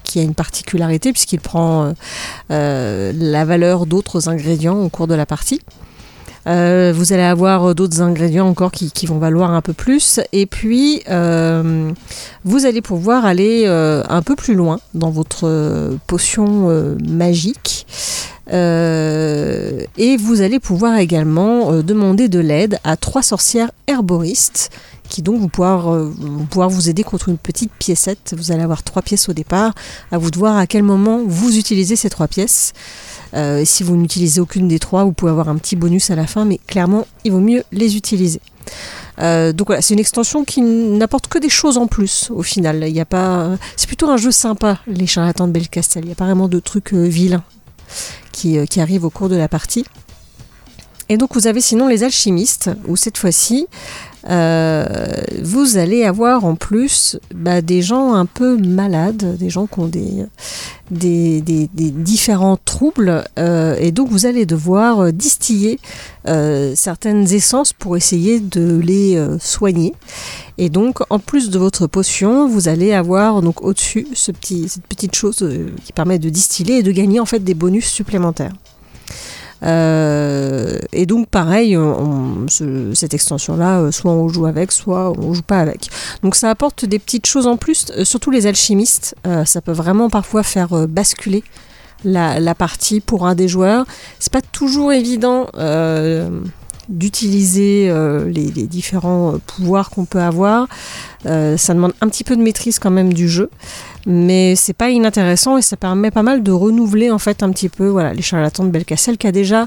qui 0.09 0.19
a 0.19 0.23
une 0.23 0.35
particularité 0.35 1.13
puisqu'il 1.13 1.41
prend 1.41 1.85
euh, 1.85 1.93
euh, 2.51 3.13
la 3.15 3.45
valeur 3.45 3.87
d'autres 3.87 4.29
ingrédients 4.29 4.81
au 4.81 4.89
cours 4.89 5.07
de 5.07 5.15
la 5.15 5.27
partie. 5.27 5.61
Euh, 6.47 6.95
vous 6.97 7.13
allez 7.13 7.23
avoir 7.23 7.75
d'autres 7.75 8.01
ingrédients 8.01 8.49
encore 8.49 8.73
qui, 8.73 9.07
vont 9.07 9.19
valoir 9.19 9.53
un 9.53 9.61
peu 9.61 9.75
plus. 9.75 10.19
Et 10.33 10.47
puis, 10.47 11.03
vous 11.07 12.67
allez 12.67 12.81
pouvoir 12.81 13.27
aller 13.27 13.67
un 13.67 14.23
peu 14.23 14.35
plus 14.35 14.55
loin 14.55 14.81
dans 14.95 15.11
votre 15.11 15.99
potion 16.07 16.97
magique. 17.07 17.87
Euh, 18.51 19.85
et 19.97 20.17
vous 20.17 20.41
allez 20.41 20.59
pouvoir 20.59 20.97
également 20.99 21.73
euh, 21.73 21.83
demander 21.83 22.29
de 22.29 22.39
l'aide 22.39 22.79
à 22.83 22.97
trois 22.97 23.23
sorcières 23.23 23.71
herboristes 23.87 24.71
qui 25.09 25.23
donc 25.23 25.41
vont 25.41 25.49
pouvoir, 25.49 25.93
euh, 25.93 26.13
vont 26.19 26.45
pouvoir 26.45 26.69
vous 26.69 26.89
aider 26.89 27.03
contre 27.03 27.29
une 27.29 27.39
petite 27.39 27.73
piécette. 27.73 28.35
Vous 28.37 28.53
allez 28.53 28.63
avoir 28.63 28.83
trois 28.83 29.03
pièces 29.03 29.29
au 29.29 29.33
départ. 29.33 29.75
À 30.13 30.19
vous 30.19 30.31
de 30.31 30.39
voir 30.39 30.57
à 30.57 30.67
quel 30.67 30.83
moment 30.83 31.21
vous 31.27 31.59
utilisez 31.59 31.97
ces 31.97 32.11
trois 32.11 32.29
pièces. 32.29 32.73
Si 33.65 33.83
vous 33.83 33.95
n'utilisez 33.97 34.41
aucune 34.41 34.69
des 34.69 34.79
trois, 34.79 35.05
vous 35.05 35.13
pouvez 35.13 35.31
avoir 35.31 35.51
un 35.51 35.57
petit 35.57 35.77
bonus 35.77 36.11
à 36.11 36.17
la 36.17 36.27
fin, 36.27 36.47
mais 36.47 36.59
clairement, 36.67 37.07
il 37.25 37.33
vaut 37.33 37.41
mieux 37.41 37.63
les 37.73 37.95
utiliser. 37.95 38.41
Donc 39.19 39.67
voilà, 39.67 39.83
c'est 39.83 39.93
une 39.93 40.01
extension 40.01 40.45
qui 40.45 40.63
n'apporte 40.63 41.27
que 41.27 41.39
des 41.39 41.51
choses 41.51 41.77
en 41.77 41.87
plus 41.87 42.31
au 42.31 42.43
final. 42.43 42.85
Il 42.89 42.97
y 42.97 43.01
a 43.01 43.05
pas, 43.05 43.51
c'est 43.77 43.87
plutôt 43.87 44.09
un 44.09 44.17
jeu 44.17 44.31
sympa, 44.31 44.79
les 44.87 45.07
charlatans 45.07 45.47
de 45.47 45.53
Belcastel. 45.53 46.05
Il 46.05 46.07
n'y 46.07 46.13
a 46.13 46.17
pas 46.17 46.25
vraiment 46.25 46.49
de 46.49 46.59
trucs 46.59 46.95
vilains 46.95 47.45
qui, 48.33 48.59
euh, 48.59 48.67
qui 48.67 48.81
arrivent 48.81 49.05
au 49.05 49.11
cours 49.11 49.29
de 49.29 49.37
la 49.37 49.49
partie. 49.49 49.85
Et 51.09 51.17
donc 51.17 51.35
vous 51.35 51.47
avez 51.47 51.61
sinon 51.61 51.89
les 51.89 52.05
alchimistes, 52.05 52.71
où 52.87 52.97
cette 52.97 53.17
fois-ci, 53.17 53.67
euh, 54.29 54.85
vous 55.43 55.79
allez 55.79 56.05
avoir 56.05 56.45
en 56.45 56.55
plus 56.55 57.19
bah, 57.35 57.63
des 57.63 57.81
gens 57.81 58.13
un 58.13 58.27
peu 58.27 58.59
malades, 58.59 59.37
des 59.39 59.49
gens 59.49 59.67
qui 59.67 59.79
ont 59.79 59.87
des, 59.87 60.27
des, 60.91 61.43
différents 61.73 62.59
troubles, 62.65 63.25
euh, 63.39 63.77
et 63.79 63.93
donc 63.93 64.09
vous 64.11 64.27
allez 64.27 64.47
devoir 64.47 65.01
euh, 65.01 65.13
distiller 65.13 65.79
euh, 66.27 66.73
certaines 66.75 67.33
essences 67.33 67.73
pour 67.73 67.97
essayer 67.97 68.41
de 68.41 68.79
les 68.79 69.19
soigner. 69.41 69.95
Et 70.59 70.71
donc, 70.71 70.99
en 71.11 71.19
plus 71.19 71.51
de 71.51 71.59
votre 71.59 71.87
potion, 71.87 72.49
vous 72.49 72.69
allez 72.69 72.93
avoir 72.93 73.43
donc 73.43 73.63
au-dessus 73.63 74.09
ce 74.15 74.33
petit, 74.33 74.69
cette 74.69 74.87
petite 74.87 75.15
chose 75.15 75.49
qui 75.85 75.93
permet 75.93 76.19
de 76.19 76.29
distiller 76.29 76.79
et 76.79 76.83
de 76.83 76.93
gagner 76.93 77.21
en 77.21 77.27
fait 77.27 77.41
des 77.41 77.55
bonus 77.55 77.87
supplémentaires. 77.87 78.53
Euh, 79.65 80.79
et 80.93 81.07
donc 81.07 81.29
pareil, 81.29 81.77
on- 81.77 82.47
ce- 82.49 82.93
cette 82.95 83.15
extension-là, 83.15 83.81
euh, 83.81 83.91
soit 83.91 84.13
on 84.13 84.29
joue 84.29 84.47
avec, 84.47 84.71
soit 84.73 85.13
on 85.19 85.35
joue 85.35 85.43
pas 85.43 85.59
avec. 85.59 85.89
Donc 86.23 86.35
ça 86.37 86.51
apporte 86.51 86.85
des 86.85 86.99
petites 86.99 87.27
choses 87.27 87.47
en 87.47 87.57
plus, 87.57 87.87
euh, 87.97 88.05
surtout 88.05 88.31
les 88.31 88.47
alchimistes. 88.47 89.15
euh, 89.27 89.45
ça 89.45 89.61
peut 89.61 89.73
vraiment 89.73 90.09
parfois 90.11 90.43
faire 90.43 90.73
euh, 90.75 90.87
basculer 90.87 91.43
la, 92.05 92.39
la 92.39 92.55
partie 92.55 93.01
pour 93.01 93.27
un 93.27 93.35
des 93.35 93.49
joueurs. 93.49 93.85
C'est 94.21 94.33
pas 94.33 94.43
toujours 94.43 94.93
évident 94.93 95.49
euh, 95.57 96.29
d'utiliser 96.89 97.89
euh, 97.91 98.29
les, 98.31 98.51
différents 98.67 99.35
euh, 99.35 99.39
pouvoirs 99.47 99.91
qu'on 99.91 100.05
peut 100.05 100.21
avoir. 100.21 100.69
Euh, 101.27 101.57
ça 101.57 101.75
demande 101.75 101.93
un 102.01 102.09
petit 102.09 102.25
peu 102.25 102.37
de 102.37 102.43
maîtrise 102.43 102.79
quand 102.79 102.91
même 102.91 103.13
du 103.13 103.29
jeu, 103.29 103.51
mais 104.07 104.57
c'est 104.57 104.73
pas 104.73 104.91
inintéressant 104.91 105.59
et 105.59 105.63
ça 105.63 105.77
permet 105.77 106.11
pas 106.11 106.23
mal 106.23 106.43
de 106.43 106.53
renouveler 106.53 107.11
en 107.11 107.19
fait 107.19 107.43
un 107.43 107.51
petit 107.51 107.69
peu 107.69 107.89
voilà 107.89 108.15
les 108.15 108.23
charlatans 108.23 108.65
de 108.65 108.71
Belcastel 108.71 109.19
qui 109.19 109.27
a 109.27 109.33
déjà 109.33 109.67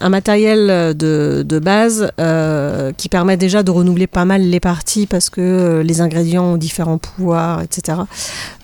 un 0.00 0.08
matériel 0.08 0.94
de, 0.96 1.42
de 1.44 1.58
base 1.58 2.12
qui 2.96 3.08
permet 3.08 3.36
déjà 3.36 3.62
de 3.62 3.70
renouveler 3.70 4.06
pas 4.06 4.24
mal 4.26 4.42
les 4.42 4.60
parties 4.60 5.06
parce 5.06 5.30
que 5.30 5.82
les 5.84 6.00
ingrédients 6.00 6.44
ont 6.44 6.56
différents 6.56 6.98
pouvoirs, 6.98 7.62
etc. 7.62 7.98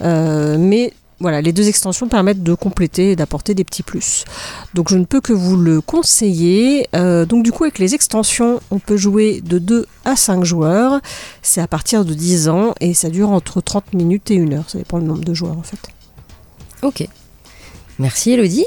Mais 0.02 0.92
voilà, 1.18 1.40
les 1.40 1.52
deux 1.52 1.68
extensions 1.68 2.08
permettent 2.08 2.42
de 2.42 2.52
compléter 2.52 3.12
et 3.12 3.16
d'apporter 3.16 3.54
des 3.54 3.64
petits 3.64 3.82
plus. 3.82 4.24
Donc 4.74 4.90
je 4.90 4.98
ne 4.98 5.04
peux 5.04 5.22
que 5.22 5.32
vous 5.32 5.56
le 5.56 5.80
conseiller. 5.80 6.88
Euh, 6.94 7.24
donc 7.24 7.42
du 7.42 7.52
coup 7.52 7.64
avec 7.64 7.78
les 7.78 7.94
extensions, 7.94 8.60
on 8.70 8.78
peut 8.78 8.98
jouer 8.98 9.40
de 9.40 9.58
2 9.58 9.86
à 10.04 10.14
5 10.14 10.44
joueurs. 10.44 11.00
C'est 11.40 11.62
à 11.62 11.66
partir 11.66 12.04
de 12.04 12.12
10 12.12 12.48
ans 12.48 12.74
et 12.80 12.92
ça 12.92 13.08
dure 13.08 13.30
entre 13.30 13.62
30 13.62 13.94
minutes 13.94 14.30
et 14.30 14.38
1 14.38 14.52
heure. 14.52 14.68
Ça 14.68 14.76
dépend 14.76 14.98
le 14.98 15.04
nombre 15.04 15.24
de 15.24 15.32
joueurs 15.32 15.56
en 15.56 15.62
fait. 15.62 15.78
Ok. 16.82 17.08
Merci 17.98 18.32
Elodie. 18.32 18.66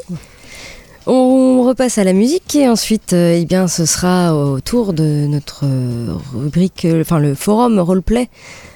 On 1.06 1.64
repasse 1.64 2.00
à 2.00 2.04
la 2.04 2.14
musique 2.14 2.56
et 2.56 2.68
ensuite, 2.68 3.14
euh, 3.14 3.38
eh 3.40 3.46
bien, 3.46 3.68
ce 3.68 3.86
sera 3.86 4.36
au 4.36 4.60
tour 4.60 4.94
de 4.94 5.28
notre 5.28 5.66
euh, 5.66 6.14
rubrique, 6.34 6.86
enfin 7.00 7.20
le 7.20 7.36
forum 7.36 7.80
roleplay 7.80 8.28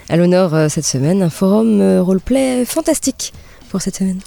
à 0.09 0.17
l'honneur 0.17 0.69
cette 0.69 0.85
semaine, 0.85 1.23
un 1.23 1.29
forum 1.29 1.81
roleplay 1.99 2.65
fantastique 2.65 3.33
cette 3.81 3.97
semaine. 3.97 4.19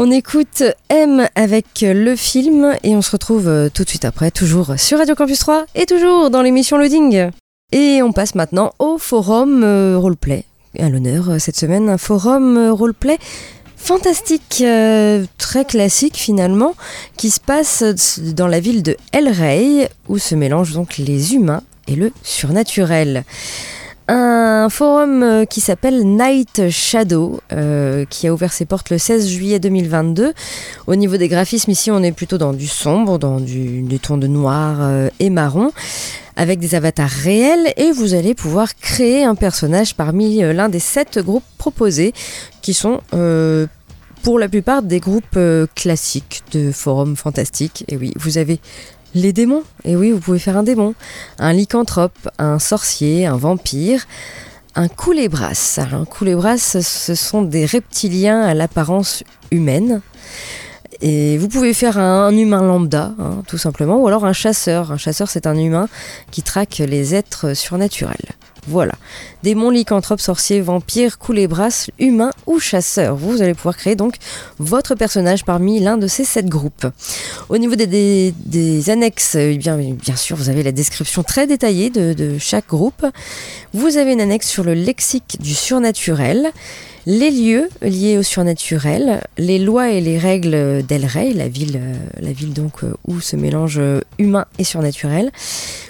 On 0.00 0.10
écoute 0.12 0.62
M 0.90 1.26
avec 1.34 1.66
le 1.80 2.14
film 2.14 2.76
et 2.84 2.94
on 2.94 3.02
se 3.02 3.10
retrouve 3.10 3.48
euh, 3.48 3.68
tout 3.68 3.82
de 3.82 3.88
suite 3.88 4.04
après, 4.04 4.30
toujours 4.30 4.74
sur 4.76 4.98
Radio 4.98 5.14
Campus 5.14 5.40
3 5.40 5.66
et 5.74 5.86
toujours 5.86 6.30
dans 6.30 6.42
l'émission 6.42 6.76
Loading. 6.76 7.30
Et 7.72 8.00
on 8.02 8.12
passe 8.12 8.36
maintenant 8.36 8.72
au 8.78 8.98
forum 8.98 9.64
euh, 9.64 9.98
roleplay. 9.98 10.44
À 10.78 10.88
l'honneur 10.88 11.30
euh, 11.30 11.38
cette 11.38 11.56
semaine, 11.56 11.88
un 11.88 11.98
forum 11.98 12.70
roleplay 12.70 13.18
fantastique, 13.76 14.62
très 15.38 15.64
classique 15.64 16.16
finalement, 16.16 16.74
qui 17.16 17.30
se 17.30 17.40
passe 17.40 17.82
dans 18.20 18.46
la 18.46 18.60
ville 18.60 18.82
de 18.82 18.96
El 19.12 19.28
Rey, 19.28 19.88
où 20.08 20.18
se 20.18 20.34
mélangent 20.34 20.74
donc 20.74 20.98
les 20.98 21.34
humains 21.34 21.62
et 21.86 21.96
le 21.96 22.12
surnaturel. 22.22 23.24
Un 24.10 24.70
forum 24.70 25.22
euh, 25.22 25.44
qui 25.44 25.60
s'appelle 25.60 26.02
Night 26.02 26.70
Shadow, 26.70 27.42
euh, 27.52 28.06
qui 28.06 28.26
a 28.26 28.32
ouvert 28.32 28.54
ses 28.54 28.64
portes 28.64 28.88
le 28.88 28.96
16 28.96 29.28
juillet 29.28 29.58
2022. 29.58 30.32
Au 30.86 30.96
niveau 30.96 31.18
des 31.18 31.28
graphismes, 31.28 31.70
ici, 31.70 31.90
on 31.90 32.02
est 32.02 32.12
plutôt 32.12 32.38
dans 32.38 32.54
du 32.54 32.66
sombre, 32.66 33.18
dans 33.18 33.38
du, 33.38 33.82
des 33.82 33.98
tons 33.98 34.16
de 34.16 34.26
noir 34.26 34.78
euh, 34.80 35.10
et 35.20 35.28
marron, 35.28 35.72
avec 36.36 36.58
des 36.58 36.74
avatars 36.74 37.10
réels, 37.10 37.74
et 37.76 37.92
vous 37.92 38.14
allez 38.14 38.34
pouvoir 38.34 38.76
créer 38.76 39.24
un 39.24 39.34
personnage 39.34 39.94
parmi 39.94 40.38
l'un 40.38 40.70
des 40.70 40.78
sept 40.78 41.18
groupes 41.18 41.44
proposés, 41.58 42.14
qui 42.62 42.72
sont 42.72 43.00
pour 44.22 44.38
la 44.38 44.48
plupart 44.48 44.82
des 44.82 45.00
groupes 45.00 45.38
classiques 45.74 46.42
de 46.52 46.72
forums 46.72 47.16
fantastiques. 47.16 47.84
Et 47.88 47.96
oui, 47.96 48.12
vous 48.16 48.38
avez 48.38 48.60
les 49.14 49.32
démons. 49.32 49.62
Et 49.84 49.96
oui, 49.96 50.10
vous 50.10 50.20
pouvez 50.20 50.38
faire 50.38 50.56
un 50.56 50.62
démon, 50.62 50.94
un 51.38 51.52
lycanthrope, 51.52 52.28
un 52.38 52.58
sorcier, 52.58 53.26
un 53.26 53.36
vampire, 53.36 54.06
un 54.74 54.88
coulébras. 54.88 55.78
Un 55.78 56.04
coulébras, 56.04 56.58
ce 56.58 57.14
sont 57.14 57.42
des 57.42 57.66
reptiliens 57.66 58.42
à 58.42 58.54
l'apparence 58.54 59.24
humaine. 59.50 60.00
Et 61.00 61.38
vous 61.38 61.48
pouvez 61.48 61.74
faire 61.74 61.98
un, 61.98 62.26
un 62.26 62.36
humain 62.36 62.62
lambda, 62.62 63.14
hein, 63.18 63.42
tout 63.46 63.58
simplement, 63.58 64.00
ou 64.00 64.08
alors 64.08 64.24
un 64.24 64.32
chasseur. 64.32 64.90
Un 64.90 64.96
chasseur, 64.96 65.28
c'est 65.28 65.46
un 65.46 65.56
humain 65.56 65.88
qui 66.30 66.42
traque 66.42 66.78
les 66.78 67.14
êtres 67.14 67.54
surnaturels. 67.54 68.16
Voilà. 68.66 68.94
Démons, 69.42 69.70
lycanthropes, 69.70 70.20
sorciers, 70.20 70.60
vampires, 70.60 71.18
coulébras, 71.18 71.88
humains 71.98 72.32
ou 72.46 72.58
chasseurs. 72.58 73.16
Vous 73.16 73.40
allez 73.40 73.54
pouvoir 73.54 73.76
créer 73.76 73.94
donc 73.94 74.16
votre 74.58 74.94
personnage 74.94 75.44
parmi 75.44 75.80
l'un 75.80 75.96
de 75.96 76.06
ces 76.06 76.24
sept 76.24 76.46
groupes. 76.46 76.86
Au 77.48 77.58
niveau 77.58 77.76
des, 77.76 78.90
annexes, 78.90 79.36
eh 79.36 79.56
bien, 79.56 79.78
sûr, 80.16 80.36
vous 80.36 80.48
avez 80.48 80.62
la 80.62 80.72
description 80.72 81.22
très 81.22 81.46
détaillée 81.46 81.90
de 81.90 82.38
chaque 82.38 82.68
groupe. 82.68 83.06
Vous 83.74 83.96
avez 83.96 84.12
une 84.12 84.20
annexe 84.20 84.48
sur 84.48 84.64
le 84.64 84.74
lexique 84.74 85.36
du 85.40 85.54
surnaturel, 85.54 86.50
les 87.08 87.30
lieux 87.30 87.70
liés 87.80 88.18
au 88.18 88.22
surnaturel, 88.22 89.22
les 89.38 89.58
lois 89.58 89.88
et 89.88 90.02
les 90.02 90.18
règles 90.18 90.84
d'El 90.86 91.06
Rey, 91.06 91.32
la 91.32 91.48
ville, 91.48 91.80
euh, 91.80 92.46
donc 92.48 92.84
euh, 92.84 92.92
où 93.06 93.18
se 93.22 93.34
mélangent 93.34 93.78
euh, 93.78 94.02
humain 94.18 94.44
et 94.58 94.64
surnaturel. 94.64 95.32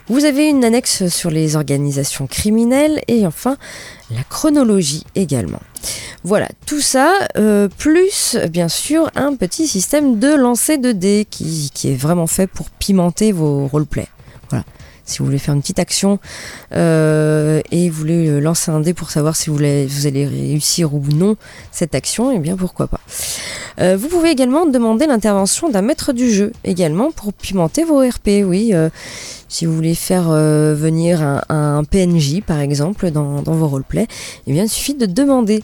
Vous 0.07 0.25
avez 0.25 0.49
une 0.49 0.65
annexe 0.65 1.09
sur 1.09 1.31
les 1.31 1.57
organisations 1.57 2.29
criminelles 2.29 3.01
et 3.09 3.27
enfin 3.27 3.57
la 4.13 4.23
chronologie 4.23 5.03
également. 5.17 5.61
Voilà, 6.23 6.49
tout 6.67 6.81
ça, 6.81 7.13
euh, 7.37 7.67
plus 7.67 8.37
bien 8.49 8.69
sûr 8.69 9.11
un 9.17 9.35
petit 9.35 9.67
système 9.67 10.21
de 10.21 10.33
lancer 10.33 10.79
de 10.79 10.93
dés 10.93 11.27
qui, 11.29 11.73
qui 11.75 11.91
est 11.91 11.97
vraiment 11.97 12.29
fait 12.29 12.47
pour 12.47 12.71
pimenter 12.71 13.33
vos 13.33 13.67
roleplays. 13.67 14.09
Voilà. 14.51 14.65
Si 15.09 15.21
vous 15.21 15.25
voulez 15.25 15.39
faire 15.39 15.55
une 15.55 15.63
petite 15.63 15.79
action 15.79 16.19
euh, 16.75 17.63
et 17.71 17.89
vous 17.89 17.99
voulez 17.99 18.29
euh, 18.29 18.41
lancer 18.41 18.71
un 18.71 18.81
dé 18.81 18.93
pour 18.93 19.11
savoir 19.11 19.37
si 19.37 19.49
vous, 19.49 19.57
allez 19.57 20.27
réussir 20.27 20.95
ou 20.95 21.03
non 21.15 21.37
cette 21.73 21.95
action, 21.95 22.31
eh 22.31 22.39
bien 22.39 22.57
pourquoi 22.57 22.89
pas. 22.89 23.01
Euh, 23.81 23.97
vous 23.97 24.09
pouvez 24.09 24.31
également 24.31 24.67
demander 24.67 25.07
l'intervention 25.07 25.71
d'un 25.71 25.81
maître 25.81 26.13
du 26.13 26.31
jeu 26.31 26.53
également 26.63 27.11
pour 27.11 27.33
pimenter 27.33 27.85
vos 27.85 28.07
RP. 28.07 28.45
Oui, 28.45 28.75
si 29.49 29.67
vous 29.67 29.75
voulez 29.75 29.95
faire 29.95 30.31
euh, 30.31 30.75
venir 30.75 31.23
un, 31.23 31.43
un 31.49 31.85
PNJ 31.85 32.43
par 32.47 32.61
exemple 32.61 33.11
dans, 33.11 33.43
vos 33.43 33.67
roleplays, 33.67 34.07
eh 34.47 34.53
bien 34.53 34.65
il 34.65 34.69
suffit 34.69 34.95
de 34.95 35.07
demander. 35.07 35.63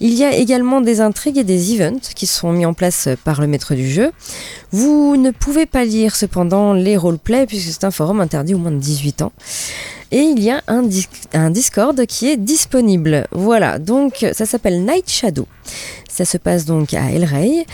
Il 0.00 0.14
y 0.14 0.24
a 0.24 0.34
également 0.34 0.80
des 0.80 1.00
intrigues 1.00 1.38
et 1.38 1.44
des 1.44 1.74
events 1.74 2.00
qui 2.14 2.26
sont 2.26 2.52
mis 2.52 2.66
en 2.66 2.74
place 2.74 3.08
par 3.24 3.40
le 3.40 3.46
maître 3.46 3.74
du 3.74 3.88
jeu. 3.88 4.12
Vous 4.72 5.16
ne 5.16 5.30
pouvez 5.30 5.66
pas 5.66 5.84
lire 5.84 6.16
cependant 6.16 6.72
les 6.72 6.96
roleplays 6.96 7.46
puisque 7.46 7.72
c'est 7.72 7.84
un 7.84 7.90
forum 7.90 8.20
interdit 8.20 8.54
au 8.54 8.58
moins 8.58 8.72
de 8.72 8.78
18 8.78 9.22
ans. 9.22 9.32
Et 10.10 10.20
il 10.20 10.42
y 10.42 10.50
a 10.50 10.62
un, 10.68 10.82
dis- 10.82 11.06
un 11.34 11.50
Discord 11.50 12.06
qui 12.06 12.28
est 12.28 12.36
disponible. 12.38 13.26
Voilà, 13.30 13.78
donc 13.78 14.24
ça 14.32 14.46
s'appelle 14.46 14.84
Night 14.84 15.10
Shadow. 15.10 15.46
Ça 16.08 16.24
se 16.24 16.38
passe 16.38 16.64
donc 16.64 16.94
à 16.94 17.10
El 17.12 17.24
Rey 17.24 17.66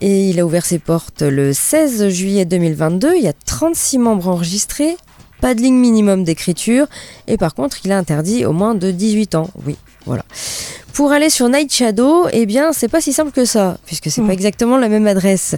et 0.00 0.28
il 0.30 0.40
a 0.40 0.46
ouvert 0.46 0.64
ses 0.64 0.78
portes 0.78 1.22
le 1.22 1.52
16 1.52 2.08
juillet 2.08 2.44
2022. 2.46 3.14
Il 3.16 3.22
y 3.22 3.28
a 3.28 3.32
36 3.34 3.98
membres 3.98 4.28
enregistrés, 4.28 4.96
pas 5.40 5.54
de 5.54 5.60
ligne 5.60 5.76
minimum 5.76 6.24
d'écriture 6.24 6.86
et 7.28 7.36
par 7.36 7.54
contre 7.54 7.78
il 7.84 7.92
a 7.92 7.98
interdit 7.98 8.46
au 8.46 8.52
moins 8.52 8.74
de 8.74 8.90
18 8.90 9.34
ans. 9.34 9.50
Oui, 9.66 9.76
voilà. 10.06 10.24
Pour 10.94 11.12
aller 11.12 11.30
sur 11.30 11.48
Night 11.48 11.72
Shadow, 11.72 12.26
eh 12.32 12.46
bien 12.46 12.72
c'est 12.72 12.88
pas 12.88 13.00
si 13.02 13.12
simple 13.12 13.32
que 13.32 13.44
ça 13.44 13.76
puisque 13.84 14.10
c'est 14.10 14.22
pas 14.22 14.32
exactement 14.32 14.78
la 14.78 14.88
même 14.88 15.06
adresse. 15.06 15.56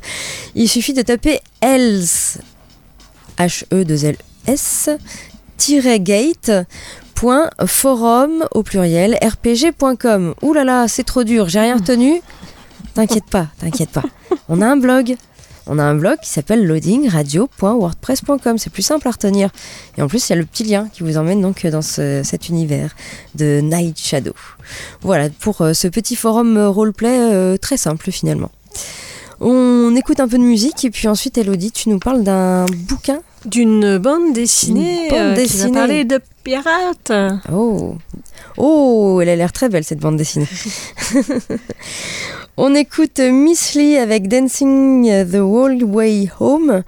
Il 0.56 0.68
suffit 0.68 0.92
de 0.94 1.02
taper 1.02 1.40
else 1.60 2.38
H 3.38 3.64
E 3.72 3.84
2 3.84 4.04
L 4.04 4.16
S 4.48 4.90
gate 6.00 6.50
forum 7.66 8.44
au 8.52 8.62
pluriel 8.62 9.18
rpg.com. 9.22 10.34
Ouh 10.42 10.52
là 10.52 10.64
là, 10.64 10.88
c'est 10.88 11.04
trop 11.04 11.24
dur, 11.24 11.48
j'ai 11.48 11.60
rien 11.60 11.76
retenu. 11.76 12.20
T'inquiète 12.94 13.24
pas, 13.30 13.48
t'inquiète 13.58 13.90
pas. 13.90 14.02
On 14.48 14.60
a 14.62 14.66
un 14.66 14.76
blog. 14.76 15.16
On 15.66 15.78
a 15.78 15.82
un 15.82 15.94
blog 15.94 16.18
qui 16.22 16.28
s'appelle 16.28 16.66
loadingradio.wordpress.com. 16.66 18.58
C'est 18.58 18.68
plus 18.70 18.82
simple 18.82 19.08
à 19.08 19.12
retenir. 19.12 19.48
Et 19.96 20.02
en 20.02 20.08
plus, 20.08 20.28
il 20.28 20.32
y 20.32 20.34
a 20.34 20.36
le 20.38 20.44
petit 20.44 20.62
lien 20.64 20.88
qui 20.92 21.02
vous 21.02 21.16
emmène 21.16 21.40
donc 21.40 21.66
dans 21.66 21.80
ce- 21.80 22.20
cet 22.22 22.50
univers 22.50 22.94
de 23.34 23.60
Night 23.62 23.98
Shadow. 23.98 24.34
Voilà 25.00 25.30
pour 25.30 25.62
euh, 25.62 25.72
ce 25.72 25.88
petit 25.88 26.16
forum 26.16 26.58
euh, 26.58 26.68
roleplay 26.68 27.18
euh, 27.18 27.56
très 27.56 27.78
simple 27.78 28.10
finalement. 28.10 28.50
On 29.46 29.94
écoute 29.94 30.20
un 30.20 30.28
peu 30.28 30.38
de 30.38 30.42
musique 30.42 30.86
et 30.86 30.90
puis 30.90 31.06
ensuite, 31.06 31.36
Elodie, 31.36 31.70
tu 31.70 31.90
nous 31.90 31.98
parles 31.98 32.22
d'un 32.24 32.64
bouquin 32.64 33.20
D'une 33.44 33.98
bande 33.98 34.32
dessinée, 34.32 35.10
bande 35.10 35.18
euh, 35.18 35.34
qui 35.34 35.38
va 35.40 35.42
dessinée. 35.42 35.72
parler 35.72 36.04
de 36.06 36.18
pirates. 36.42 37.12
Oh, 37.52 37.96
oh, 38.56 39.18
elle 39.20 39.28
a 39.28 39.36
l'air 39.36 39.52
très 39.52 39.68
belle 39.68 39.84
cette 39.84 39.98
bande 39.98 40.16
dessinée. 40.16 40.48
on 42.56 42.74
écoute 42.74 43.20
Miss 43.20 43.74
Lee 43.74 43.98
avec 43.98 44.28
Dancing 44.28 45.26
the 45.30 45.34
Whole 45.36 45.84
Way 45.84 46.30
Home 46.40 46.82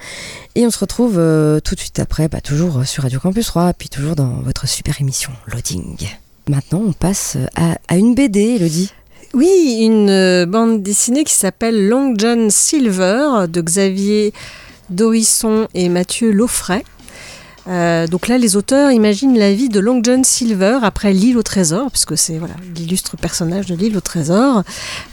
et 0.54 0.66
on 0.66 0.70
se 0.70 0.78
retrouve 0.78 1.16
euh, 1.18 1.60
tout 1.60 1.74
de 1.74 1.80
suite 1.80 1.98
après, 1.98 2.28
bah, 2.28 2.40
toujours 2.40 2.86
sur 2.86 3.02
Radio 3.02 3.20
Campus 3.20 3.48
3, 3.48 3.74
puis 3.74 3.90
toujours 3.90 4.16
dans 4.16 4.40
votre 4.40 4.66
super 4.66 4.98
émission 4.98 5.30
Loading. 5.52 5.98
Maintenant, 6.48 6.82
on 6.86 6.92
passe 6.94 7.36
à, 7.54 7.76
à 7.88 7.96
une 7.98 8.14
BD, 8.14 8.56
Elodie. 8.56 8.92
Oui, 9.36 9.80
une 9.82 10.08
euh, 10.08 10.46
bande 10.46 10.82
dessinée 10.82 11.22
qui 11.22 11.34
s'appelle 11.34 11.88
Long 11.88 12.14
John 12.16 12.48
Silver 12.48 13.46
de 13.46 13.60
Xavier 13.60 14.32
Dorisson 14.88 15.68
et 15.74 15.90
Mathieu 15.90 16.30
Laufray. 16.30 16.82
Euh, 17.68 18.06
donc 18.06 18.28
là, 18.28 18.38
les 18.38 18.56
auteurs 18.56 18.92
imaginent 18.92 19.38
la 19.38 19.52
vie 19.52 19.68
de 19.68 19.78
Long 19.78 20.00
John 20.02 20.24
Silver 20.24 20.78
après 20.82 21.12
l'île 21.12 21.36
au 21.36 21.42
trésor, 21.42 21.90
puisque 21.90 22.16
c'est 22.16 22.38
voilà, 22.38 22.54
l'illustre 22.74 23.18
personnage 23.18 23.66
de 23.66 23.74
l'île 23.74 23.98
au 23.98 24.00
trésor. 24.00 24.62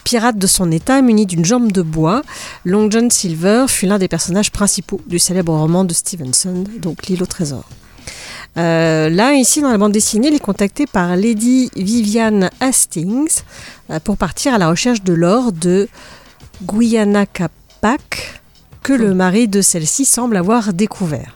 Pirate 0.05 0.37
de 0.37 0.47
son 0.47 0.71
état, 0.71 1.01
muni 1.01 1.25
d'une 1.25 1.43
jambe 1.43 1.73
de 1.73 1.81
bois, 1.81 2.21
Long 2.63 2.89
John 2.89 3.11
Silver 3.11 3.65
fut 3.67 3.87
l'un 3.87 3.99
des 3.99 4.07
personnages 4.07 4.51
principaux 4.51 5.01
du 5.05 5.19
célèbre 5.19 5.53
roman 5.53 5.83
de 5.83 5.93
Stevenson, 5.93 6.63
donc 6.81 7.07
l'île 7.07 7.23
au 7.23 7.25
trésor. 7.25 7.65
Euh, 8.57 9.09
là, 9.09 9.33
ici, 9.33 9.61
dans 9.61 9.71
la 9.71 9.77
bande 9.77 9.91
dessinée, 9.91 10.27
il 10.27 10.35
est 10.35 10.39
contacté 10.39 10.85
par 10.85 11.15
Lady 11.15 11.71
Viviane 11.75 12.49
Hastings 12.59 13.41
euh, 13.89 13.99
pour 13.99 14.17
partir 14.17 14.53
à 14.53 14.57
la 14.57 14.69
recherche 14.69 15.03
de 15.03 15.13
l'or 15.13 15.51
de 15.51 15.87
Guyana 16.63 17.25
Capac, 17.25 18.41
que 18.83 18.93
le 18.93 19.13
mari 19.13 19.47
de 19.47 19.61
celle-ci 19.61 20.05
semble 20.05 20.37
avoir 20.37 20.73
découvert. 20.73 21.33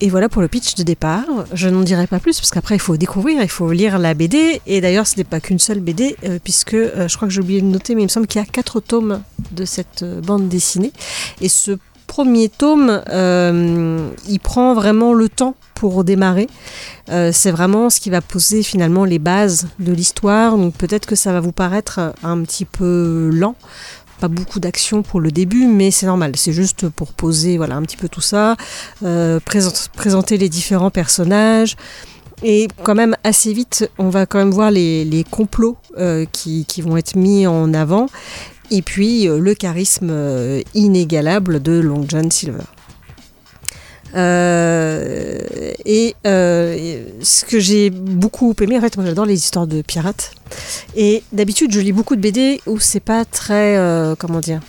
Et 0.00 0.10
voilà 0.10 0.28
pour 0.28 0.42
le 0.42 0.48
pitch 0.48 0.74
de 0.74 0.82
départ. 0.82 1.24
Je 1.54 1.68
n'en 1.68 1.80
dirai 1.80 2.06
pas 2.06 2.20
plus 2.20 2.38
parce 2.38 2.50
qu'après 2.50 2.74
il 2.74 2.80
faut 2.80 2.98
découvrir, 2.98 3.42
il 3.42 3.48
faut 3.48 3.72
lire 3.72 3.98
la 3.98 4.12
BD. 4.12 4.60
Et 4.66 4.82
d'ailleurs, 4.82 5.06
ce 5.06 5.16
n'est 5.16 5.24
pas 5.24 5.40
qu'une 5.40 5.58
seule 5.58 5.80
BD, 5.80 6.16
euh, 6.24 6.38
puisque 6.42 6.74
euh, 6.74 7.08
je 7.08 7.16
crois 7.16 7.28
que 7.28 7.32
j'ai 7.32 7.40
oublié 7.40 7.62
de 7.62 7.66
noter, 7.66 7.94
mais 7.94 8.02
il 8.02 8.06
me 8.06 8.10
semble 8.10 8.26
qu'il 8.26 8.40
y 8.40 8.44
a 8.44 8.46
quatre 8.46 8.80
tomes 8.80 9.22
de 9.52 9.64
cette 9.64 10.02
euh, 10.02 10.20
bande 10.20 10.48
dessinée. 10.48 10.92
Et 11.40 11.48
ce 11.48 11.78
premier 12.06 12.48
tome, 12.48 13.02
euh, 13.10 14.08
il 14.28 14.40
prend 14.40 14.74
vraiment 14.74 15.12
le 15.12 15.28
temps 15.28 15.54
pour 15.74 16.04
démarrer. 16.04 16.48
Euh, 17.10 17.30
c'est 17.32 17.50
vraiment 17.50 17.90
ce 17.90 18.00
qui 18.00 18.10
va 18.10 18.20
poser 18.20 18.62
finalement 18.62 19.04
les 19.04 19.18
bases 19.18 19.66
de 19.78 19.92
l'histoire. 19.92 20.56
Donc 20.56 20.74
peut-être 20.74 21.06
que 21.06 21.16
ça 21.16 21.32
va 21.32 21.40
vous 21.40 21.52
paraître 21.52 22.00
un 22.22 22.42
petit 22.42 22.64
peu 22.64 23.30
lent. 23.32 23.56
Pas 24.20 24.28
beaucoup 24.28 24.60
d'action 24.60 25.02
pour 25.02 25.20
le 25.20 25.30
début, 25.30 25.66
mais 25.66 25.90
c'est 25.90 26.06
normal. 26.06 26.32
C'est 26.36 26.52
juste 26.52 26.88
pour 26.88 27.12
poser 27.12 27.58
voilà, 27.58 27.76
un 27.76 27.82
petit 27.82 27.98
peu 27.98 28.08
tout 28.08 28.22
ça, 28.22 28.56
euh, 29.04 29.38
présent- 29.40 29.72
présenter 29.94 30.38
les 30.38 30.48
différents 30.48 30.90
personnages. 30.90 31.76
Et 32.42 32.68
quand 32.82 32.94
même 32.94 33.16
assez 33.24 33.52
vite, 33.52 33.90
on 33.98 34.10
va 34.10 34.26
quand 34.26 34.38
même 34.38 34.50
voir 34.50 34.70
les, 34.70 35.24
complots 35.30 35.78
qui 36.32 36.82
vont 36.82 36.98
être 36.98 37.16
mis 37.16 37.46
en 37.46 37.72
avant. 37.72 38.08
Et 38.70 38.82
puis 38.82 39.28
euh, 39.28 39.38
le 39.38 39.54
charisme 39.54 40.08
euh, 40.10 40.62
inégalable 40.74 41.62
de 41.62 41.72
Long 41.72 42.04
John 42.08 42.30
Silver. 42.30 42.64
Euh, 44.14 45.40
et 45.84 46.14
euh, 46.26 47.04
ce 47.20 47.44
que 47.44 47.60
j'ai 47.60 47.90
beaucoup 47.90 48.54
aimé, 48.60 48.78
en 48.78 48.80
fait, 48.80 48.96
moi 48.96 49.04
j'adore 49.04 49.26
les 49.26 49.34
histoires 49.34 49.66
de 49.66 49.82
pirates. 49.82 50.32
Et 50.96 51.22
d'habitude, 51.32 51.72
je 51.72 51.80
lis 51.80 51.92
beaucoup 51.92 52.16
de 52.16 52.20
BD 52.20 52.60
où 52.66 52.78
c'est 52.80 53.00
pas 53.00 53.24
très, 53.24 53.76
euh, 53.76 54.14
comment 54.16 54.40
dire, 54.40 54.60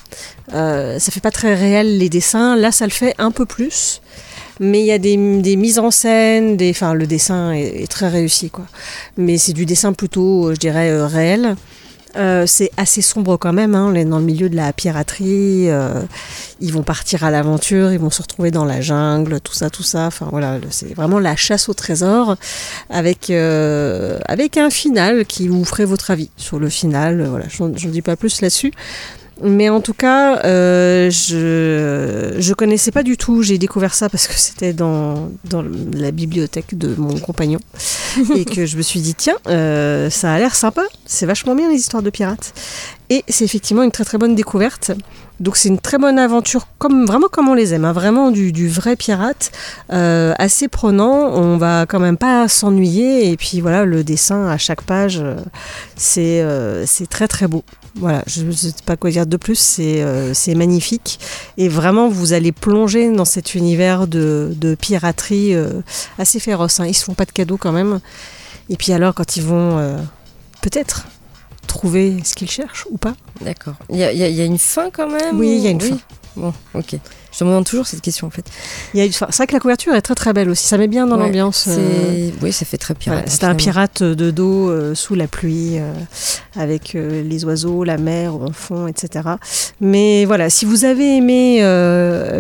euh, 0.54 1.00
ça 1.00 1.12
fait 1.12 1.22
pas 1.22 1.32
très 1.32 1.56
réel 1.56 1.98
les 1.98 2.10
dessins. 2.10 2.56
Là, 2.56 2.72
ça 2.72 2.86
le 2.86 2.92
fait 2.92 3.16
un 3.20 3.32
peu 3.32 3.46
plus. 3.46 4.02
Mais 4.60 4.80
il 4.80 4.88
y 4.88 4.92
a 4.92 4.98
des, 4.98 5.16
des 5.42 5.56
mises 5.56 5.78
en 5.78 5.92
scène, 5.92 6.58
des, 6.58 6.72
enfin, 6.72 6.96
le 6.96 7.06
dessin 7.06 7.52
est, 7.52 7.84
est 7.84 7.88
très 7.88 8.10
réussi, 8.10 8.50
quoi. 8.50 8.66
Mais 9.16 9.38
c'est 9.38 9.54
du 9.54 9.68
dessin 9.68 9.94
plutôt, 9.94 10.52
je 10.54 10.58
dirais, 10.58 11.06
réel. 11.06 11.56
Euh, 12.18 12.46
c'est 12.48 12.72
assez 12.78 13.02
sombre 13.02 13.38
quand 13.38 13.54
même, 13.54 13.76
hein. 13.76 13.88
on 13.92 13.96
est 13.96 14.06
dans 14.06 14.18
le 14.18 14.26
milieu 14.26 14.50
de 14.50 14.56
la 14.56 14.74
piraterie, 14.74 15.70
euh, 15.70 16.02
ils 16.60 16.74
vont 16.74 16.82
partir 16.82 17.24
à 17.24 17.30
l'aventure, 17.30 17.92
ils 17.92 18.00
vont 18.00 18.10
se 18.10 18.24
retrouver 18.24 18.50
dans 18.50 18.66
la 18.66 18.82
jungle, 18.82 19.40
tout 19.40 19.54
ça, 19.54 19.70
tout 19.70 19.84
ça, 19.84 20.08
enfin 20.08 20.28
voilà, 20.32 20.58
c'est 20.72 20.96
vraiment 20.96 21.20
la 21.20 21.36
chasse 21.36 21.70
au 21.70 21.76
trésor 21.76 22.36
avec, 22.90 23.30
euh, 23.30 24.18
avec 24.26 24.58
un 24.58 24.72
final 24.72 25.26
qui 25.26 25.48
vous 25.48 25.64
ferait 25.64 25.86
votre 25.86 26.10
avis 26.10 26.32
sur 26.38 26.58
le 26.58 26.70
final, 26.70 27.24
voilà, 27.28 27.46
j'en 27.50 27.70
dis 27.70 28.02
pas 28.02 28.16
plus 28.16 28.42
là-dessus. 28.42 28.72
Mais 29.42 29.70
en 29.70 29.82
tout 29.82 29.94
cas, 29.94 30.40
euh, 30.46 31.12
je 31.12 32.36
je 32.40 32.54
connaissais 32.54 32.92
pas 32.92 33.04
du 33.04 33.18
tout. 33.18 33.44
J'ai 33.44 33.58
découvert 33.58 33.94
ça 33.94 34.10
parce 34.10 34.28
que 34.28 34.34
c'était 34.34 34.74
dans, 34.74 35.30
dans 35.46 35.64
la 35.94 36.12
bibliothèque 36.12 36.78
de 36.78 36.96
mon 36.98 37.20
compagnon 37.20 37.60
et 38.36 38.46
que 38.46 38.66
je 38.66 38.78
me 38.78 38.82
suis 38.82 39.00
dit 39.00 39.14
tiens, 39.16 39.38
euh, 39.48 40.10
ça 40.10 40.34
a 40.34 40.40
l'air 40.40 40.56
sympa. 40.56 40.84
C'est 41.06 41.26
vachement 41.26 41.56
bien 41.56 41.70
les 41.70 41.76
histoires 41.76 42.04
de 42.04 42.10
pirates. 42.10 42.54
Et 43.10 43.24
c'est 43.30 43.46
effectivement 43.46 43.84
une 43.84 43.92
très 43.92 44.04
très 44.04 44.18
bonne 44.18 44.36
découverte. 44.36 44.92
Donc 45.40 45.56
c'est 45.56 45.70
une 45.70 45.80
très 45.80 45.98
bonne 46.00 46.18
aventure, 46.18 46.68
comme 46.80 47.06
vraiment 47.06 47.28
comme 47.32 47.48
on 47.48 47.54
les 47.54 47.74
aime, 47.74 47.86
hein, 47.86 47.94
vraiment 47.94 48.32
du, 48.32 48.52
du 48.52 48.68
vrai 48.68 48.96
pirate, 48.96 49.52
euh, 49.94 50.34
assez 50.40 50.68
prenant. 50.68 51.32
On 51.34 51.58
va 51.58 51.86
quand 51.86 52.00
même 52.00 52.18
pas 52.18 52.48
s'ennuyer. 52.48 53.30
Et 53.32 53.38
puis 53.38 53.62
voilà, 53.62 53.86
le 53.86 54.04
dessin 54.04 54.48
à 54.48 54.58
chaque 54.58 54.82
page, 54.82 55.20
euh, 55.22 55.36
c'est 55.96 56.44
c'est 56.86 57.08
très 57.08 57.28
très 57.28 57.48
beau. 57.48 57.64
Voilà, 58.00 58.24
je 58.28 58.44
ne 58.44 58.52
sais 58.52 58.72
pas 58.86 58.96
quoi 58.96 59.10
dire 59.10 59.26
de 59.26 59.38
plus, 59.38 59.58
c'est 59.58 60.02
euh, 60.04 60.34
c'est 60.34 60.54
magnifique. 60.56 61.20
Et 61.58 61.68
vraiment, 61.68 62.10
vous 62.10 62.34
allez 62.34 62.52
plonger 62.52 63.10
dans 63.12 63.26
cet 63.26 63.56
univers 63.56 64.08
de, 64.08 64.54
de 64.56 64.76
piraterie 64.76 65.54
euh, 65.56 65.82
assez 66.20 66.40
féroce. 66.40 66.80
Hein. 66.80 66.86
Ils 66.88 66.94
se 66.94 67.04
font 67.04 67.16
pas 67.16 67.26
de 67.26 67.32
cadeaux 67.32 67.58
quand 67.58 67.72
même. 67.72 68.00
Et 68.70 68.76
puis 68.78 68.92
alors, 68.94 69.14
quand 69.16 69.36
ils 69.38 69.44
vont 69.44 69.78
euh, 69.80 69.98
peut-être 70.62 71.08
trouver 71.66 72.18
ce 72.24 72.36
qu'ils 72.36 72.50
cherchent 72.50 72.86
ou 72.92 72.98
pas. 72.98 73.16
D'accord. 73.42 73.76
Il 73.90 73.96
y, 73.98 74.00
y 74.00 74.04
a- 74.04 74.12
il 74.12 74.36
y 74.36 74.42
a 74.42 74.46
une 74.46 74.58
fin 74.60 74.90
quand 74.92 75.10
même 75.10 75.38
Oui, 75.40 75.56
il 75.58 75.60
y 75.64 75.68
a 75.68 75.72
une 75.72 75.82
Oui. 75.82 75.90
fin. 75.90 75.98
Bon, 76.38 76.54
ok. 76.76 76.96
Je 77.38 77.44
me 77.44 77.50
demande 77.50 77.66
toujours 77.66 77.86
cette 77.88 78.02
question 78.02 78.28
en 78.28 78.30
fait. 78.30 78.46
Il 78.94 79.00
y 79.00 79.02
a 79.02 79.06
une- 79.06 79.12
enfin, 79.12 79.28
C'est 79.32 79.38
vrai 79.38 79.48
que 79.48 79.54
la 79.54 79.60
couverture 79.60 79.94
est 79.96 80.02
très 80.02 80.14
très 80.16 80.34
belle 80.34 80.50
aussi. 80.50 80.66
Ça 80.68 80.78
met 80.78 80.88
bien 80.88 81.06
dans 81.08 81.18
Ouais, 81.18 81.24
l'ambiance. 81.26 81.64
c'est- 81.66 81.72
euh, 81.78 82.30
Oui, 82.42 82.52
ça 82.54 82.64
fait 82.66 82.78
très 82.78 82.94
pirate. 82.94 83.28
C'était 83.28 83.46
un 83.46 83.56
pirate 83.56 84.04
de 84.04 84.32
dos 84.32 84.70
euh, 84.70 84.94
sous 84.96 85.16
la 85.16 85.28
pluie, 85.28 85.80
euh, 85.80 85.92
avec 86.56 86.94
les 86.94 87.46
oiseaux, 87.46 87.84
la 87.84 87.98
mer 87.98 88.36
au 88.36 88.52
fond, 88.52 88.88
etc. 88.88 89.30
Mais 89.82 90.26
voilà, 90.26 90.50
si 90.50 90.66
vous 90.66 90.86
avez 90.86 91.18
aimé 91.18 91.58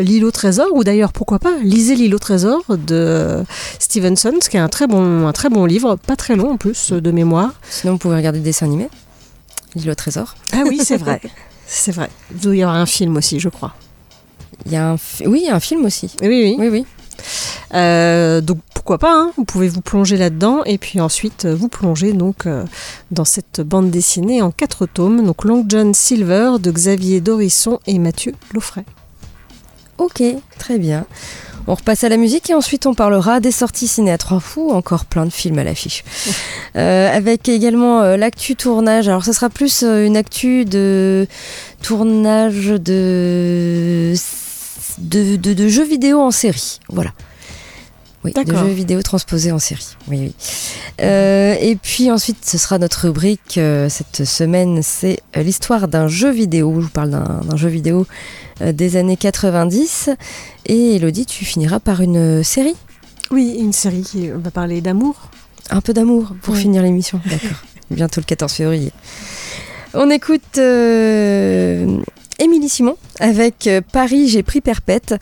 L'île 0.03 0.25
au 0.25 0.31
trésor, 0.31 0.67
ou 0.73 0.83
d'ailleurs 0.83 1.11
pourquoi 1.11 1.39
pas, 1.39 1.53
lisez 1.61 1.95
L'île 1.95 2.13
au 2.15 2.19
trésor 2.19 2.61
de 2.69 3.43
Stevenson, 3.79 4.33
ce 4.41 4.49
qui 4.49 4.57
est 4.57 4.61
un 4.61 4.69
très 4.69 4.87
bon, 4.87 5.27
un 5.27 5.33
très 5.33 5.49
bon 5.49 5.65
livre, 5.65 5.95
pas 5.95 6.15
très 6.15 6.35
long 6.35 6.51
en 6.51 6.57
plus 6.57 6.91
de 6.91 7.11
mémoire. 7.11 7.51
Sinon, 7.69 7.93
vous 7.93 7.99
pouvez 7.99 8.15
regarder 8.15 8.39
des 8.39 8.45
dessins 8.45 8.67
animés. 8.67 8.89
L'île 9.75 9.89
au 9.89 9.95
trésor. 9.95 10.35
Ah 10.53 10.63
oui, 10.67 10.79
c'est 10.83 10.97
vrai, 10.97 11.19
c'est 11.67 11.91
vrai. 11.91 12.09
Il 12.31 12.39
doit 12.39 12.55
y 12.55 12.61
avoir 12.63 12.77
un 12.77 12.85
film 12.85 13.17
aussi, 13.17 13.39
je 13.39 13.49
crois. 13.49 13.73
Il 14.65 14.71
y 14.71 14.75
a 14.75 14.91
un 14.91 14.97
Oui, 15.25 15.41
il 15.43 15.47
y 15.47 15.49
a 15.49 15.55
un 15.55 15.59
film 15.59 15.85
aussi. 15.85 16.11
Oui, 16.21 16.27
oui. 16.27 16.55
Oui, 16.59 16.69
oui. 16.69 16.85
Euh, 17.73 18.41
donc 18.41 18.59
pourquoi 18.73 18.97
pas, 18.97 19.13
hein, 19.13 19.31
vous 19.35 19.43
pouvez 19.43 19.67
vous 19.67 19.81
plonger 19.81 20.15
là-dedans 20.15 20.63
et 20.65 20.77
puis 20.77 21.01
ensuite 21.01 21.45
euh, 21.45 21.55
vous 21.55 21.67
plonger 21.67 22.13
donc 22.13 22.45
euh, 22.45 22.63
dans 23.11 23.25
cette 23.25 23.59
bande 23.59 23.91
dessinée 23.91 24.41
en 24.41 24.51
quatre 24.51 24.85
tomes, 24.85 25.25
donc 25.25 25.43
Long 25.43 25.65
John 25.67 25.93
Silver 25.93 26.51
de 26.59 26.71
Xavier 26.71 27.19
Dorisson 27.19 27.79
et 27.85 27.99
Mathieu 27.99 28.33
Loffray. 28.53 28.85
Ok, 29.97 30.23
très 30.57 30.77
bien. 30.77 31.05
On 31.69 31.75
repasse 31.75 32.05
à 32.05 32.09
la 32.09 32.15
musique 32.15 32.49
et 32.49 32.53
ensuite 32.53 32.85
on 32.85 32.93
parlera 32.93 33.41
des 33.41 33.51
sorties 33.51 33.89
ciné 33.89 34.11
à 34.11 34.17
trois 34.17 34.39
fous, 34.39 34.71
encore 34.71 35.03
plein 35.03 35.25
de 35.25 35.31
films 35.31 35.59
à 35.59 35.63
l'affiche. 35.63 36.03
Euh, 36.75 37.11
avec 37.11 37.49
également 37.49 38.01
euh, 38.01 38.17
l'actu 38.17 38.55
tournage. 38.55 39.07
Alors 39.07 39.25
ça 39.25 39.33
sera 39.33 39.49
plus 39.49 39.81
euh, 39.81 40.05
une 40.05 40.15
actu 40.15 40.63
de 40.63 41.25
tournage 41.81 42.67
de, 42.67 44.13
de, 44.97 45.35
de, 45.35 45.53
de 45.53 45.67
jeux 45.67 45.85
vidéo 45.85 46.19
en 46.21 46.31
série. 46.31 46.79
Voilà. 46.89 47.11
Oui, 48.23 48.33
de 48.33 48.55
jeux 48.55 48.67
vidéo 48.67 49.01
transposés 49.03 49.51
en 49.51 49.59
série. 49.59 49.95
Oui, 50.07 50.17
oui. 50.19 50.33
Euh, 51.01 51.55
et 51.61 51.75
puis 51.75 52.09
ensuite, 52.11 52.43
ce 52.43 52.57
sera 52.57 52.77
notre 52.79 53.05
rubrique 53.07 53.57
euh, 53.57 53.87
cette 53.89 54.25
semaine, 54.25 54.81
c'est 54.81 55.19
euh, 55.37 55.43
l'histoire 55.43 55.87
d'un 55.87 56.07
jeu 56.07 56.31
vidéo. 56.31 56.73
Je 56.77 56.85
vous 56.85 56.89
parle 56.89 57.11
d'un 57.11 57.55
jeu 57.55 57.69
vidéo 57.69 58.05
des 58.59 58.95
années 58.97 59.17
90. 59.17 60.09
Et 60.65 60.95
Elodie, 60.95 61.25
tu 61.27 61.45
finiras 61.45 61.79
par 61.79 62.01
une 62.01 62.43
série 62.43 62.75
Oui, 63.31 63.55
une 63.59 63.71
série 63.73 64.01
qui 64.01 64.29
va 64.29 64.49
parler 64.51 64.81
d'amour. 64.81 65.29
Un 65.69 65.79
peu 65.81 65.93
d'amour 65.93 66.33
pour 66.41 66.55
Oui. 66.55 66.61
finir 66.61 66.81
l'émission. 66.81 67.21
D'accord. 67.25 67.63
Bientôt 67.91 68.19
le 68.19 68.25
14 68.25 68.51
février. 68.51 68.91
On 69.93 70.09
écoute 70.09 70.57
Émilie 72.39 72.69
Simon 72.69 72.97
avec 73.19 73.67
euh, 73.67 73.81
Paris, 73.91 74.27
j'ai 74.27 74.43
pris 74.43 74.61
perpète. 74.61 75.15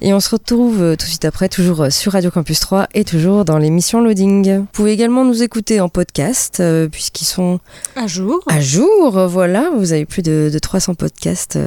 Et 0.00 0.14
on 0.14 0.20
se 0.20 0.30
retrouve 0.30 0.80
euh, 0.80 0.96
tout 0.96 1.04
de 1.04 1.10
suite 1.10 1.24
après, 1.24 1.48
toujours 1.48 1.82
euh, 1.82 1.90
sur 1.90 2.12
Radio 2.12 2.30
Campus 2.30 2.60
3 2.60 2.88
et 2.94 3.04
toujours 3.04 3.44
dans 3.44 3.58
l'émission 3.58 4.00
Loading. 4.00 4.58
Vous 4.58 4.66
pouvez 4.72 4.92
également 4.92 5.24
nous 5.24 5.42
écouter 5.42 5.80
en 5.80 5.88
podcast, 5.88 6.62
puisqu'ils 6.90 7.24
sont 7.26 7.60
À 7.96 8.06
jour. 8.06 8.40
à 8.48 8.60
jour. 8.60 9.26
Voilà, 9.28 9.70
vous 9.76 9.92
avez 9.92 10.06
plus 10.06 10.22
de, 10.22 10.50
de 10.52 10.58
300 10.58 10.94
podcasts 10.94 11.58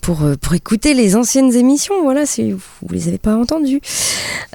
pour, 0.00 0.22
pour 0.40 0.54
écouter 0.54 0.94
les 0.94 1.16
anciennes 1.16 1.54
émissions. 1.54 2.02
Voilà, 2.02 2.26
si 2.26 2.52
vous 2.52 2.60
ne 2.88 2.94
les 2.94 3.08
avez 3.08 3.18
pas 3.18 3.36
entendues. 3.36 3.80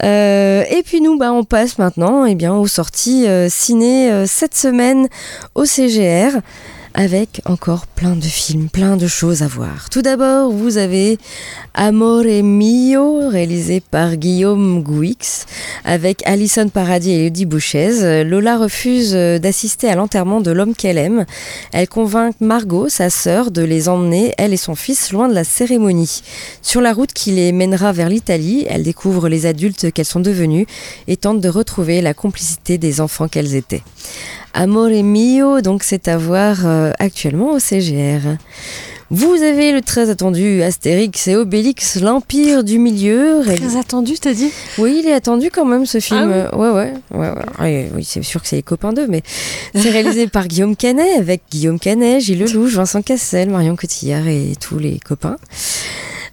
Euh, 0.04 0.64
et 0.70 0.84
puis 0.84 1.02
nous, 1.02 1.18
bah, 1.18 1.32
on 1.34 1.44
passe 1.44 1.78
maintenant 1.78 2.26
eh 2.26 2.36
bien, 2.36 2.54
aux 2.54 2.68
sorties 2.68 3.28
euh, 3.28 3.50
ciné 3.50 4.12
euh, 4.12 4.26
cette 4.28 4.56
semaine 4.56 5.08
au 5.56 5.66
CGR. 5.66 6.40
Avec 6.96 7.42
encore 7.46 7.86
plein 7.86 8.16
de 8.16 8.24
films, 8.24 8.68
plein 8.68 8.98
de 8.98 9.08
choses 9.08 9.44
à 9.44 9.48
voir. 9.48 9.90
Tout 9.90 10.02
d'abord, 10.02 10.52
vous 10.52 10.78
avez 10.78 11.18
Amore 11.76 12.24
Mio, 12.44 13.30
réalisé 13.30 13.80
par 13.80 14.16
Guillaume 14.16 14.82
Gouix, 14.82 15.46
avec 15.86 16.26
Alison 16.26 16.68
Paradis 16.68 17.12
et 17.12 17.26
Elodie 17.26 17.46
Bouchez. 17.46 18.24
Lola 18.24 18.58
refuse 18.58 19.12
euh, 19.14 19.38
d'assister 19.38 19.88
à 19.88 19.96
l'enterrement 19.96 20.42
de 20.42 20.52
l'homme 20.52 20.74
qu'elle 20.74 20.98
aime. 20.98 21.26
Elle 21.72 21.88
convainc 21.88 22.36
Margot, 22.42 22.90
sa 22.90 23.12
sœur, 23.12 23.52
de 23.52 23.62
les 23.62 23.88
emmener, 23.88 24.34
elle 24.40 24.54
et 24.54 24.58
son 24.58 24.76
fils, 24.76 25.12
loin 25.12 25.30
de 25.30 25.36
la 25.36 25.44
cérémonie. 25.44 26.22
Sur 26.64 26.82
la 26.82 26.92
route 26.92 27.14
qui 27.14 27.32
les 27.32 27.52
mènera 27.52 27.92
vers 27.92 28.10
l'Italie, 28.10 28.66
elle 28.68 28.84
découvre 28.84 29.30
les 29.30 29.46
adultes 29.46 29.92
qu'elles 29.92 30.06
sont 30.06 30.20
devenues 30.20 30.66
et 31.08 31.18
tente 31.18 31.40
de 31.40 31.50
retrouver 31.50 32.02
la 32.02 32.16
complicité 32.16 32.78
des 32.80 33.00
enfants 33.00 33.28
qu'elles 33.28 33.56
étaient. 33.56 33.84
Amore 34.54 35.04
Mio, 35.04 35.62
donc 35.62 35.84
c'est 35.84 36.08
à 36.08 36.18
voir 36.18 36.66
euh, 36.66 36.92
actuellement 37.00 37.52
au 37.54 37.60
CGR. 37.60 38.38
Vous 39.12 39.42
avez 39.42 39.72
le 39.72 39.82
très 39.82 40.12
attendu 40.12 40.62
Astérix 40.62 41.28
et 41.28 41.36
Obélix, 41.36 42.00
l'Empire 42.00 42.64
du 42.64 42.78
Milieu. 42.78 43.42
Très 43.44 43.76
attendu, 43.76 44.20
t'as 44.20 44.34
dit? 44.34 44.52
Oui, 44.78 45.02
il 45.04 45.10
est 45.10 45.14
attendu 45.14 45.50
quand 45.50 45.66
même 45.66 45.88
ce 45.88 46.00
film. 46.00 46.32
Ah 46.32 46.56
ouais, 46.56 46.70
ouais, 46.70 46.94
ouais, 47.12 47.30
ouais. 47.30 47.36
Ouais, 47.60 47.92
oui, 47.96 48.04
c'est 48.04 48.22
sûr 48.22 48.40
que 48.40 48.48
c'est 48.48 48.58
les 48.58 48.62
copains 48.64 48.94
d'eux, 48.94 49.08
mais 49.08 49.24
c'est 49.74 49.90
réalisé 49.90 50.28
par 50.28 50.48
Guillaume 50.48 50.76
Canet 50.76 51.18
avec 51.18 51.42
Guillaume 51.50 51.80
Canet, 51.80 52.22
Gilles 52.22 52.40
Lelouch, 52.40 52.74
Vincent 52.74 53.02
Cassel, 53.02 53.50
Marion 53.50 53.76
Cotillard 53.76 54.28
et 54.28 54.54
tous 54.60 54.78
les 54.78 55.00
copains. 55.00 55.38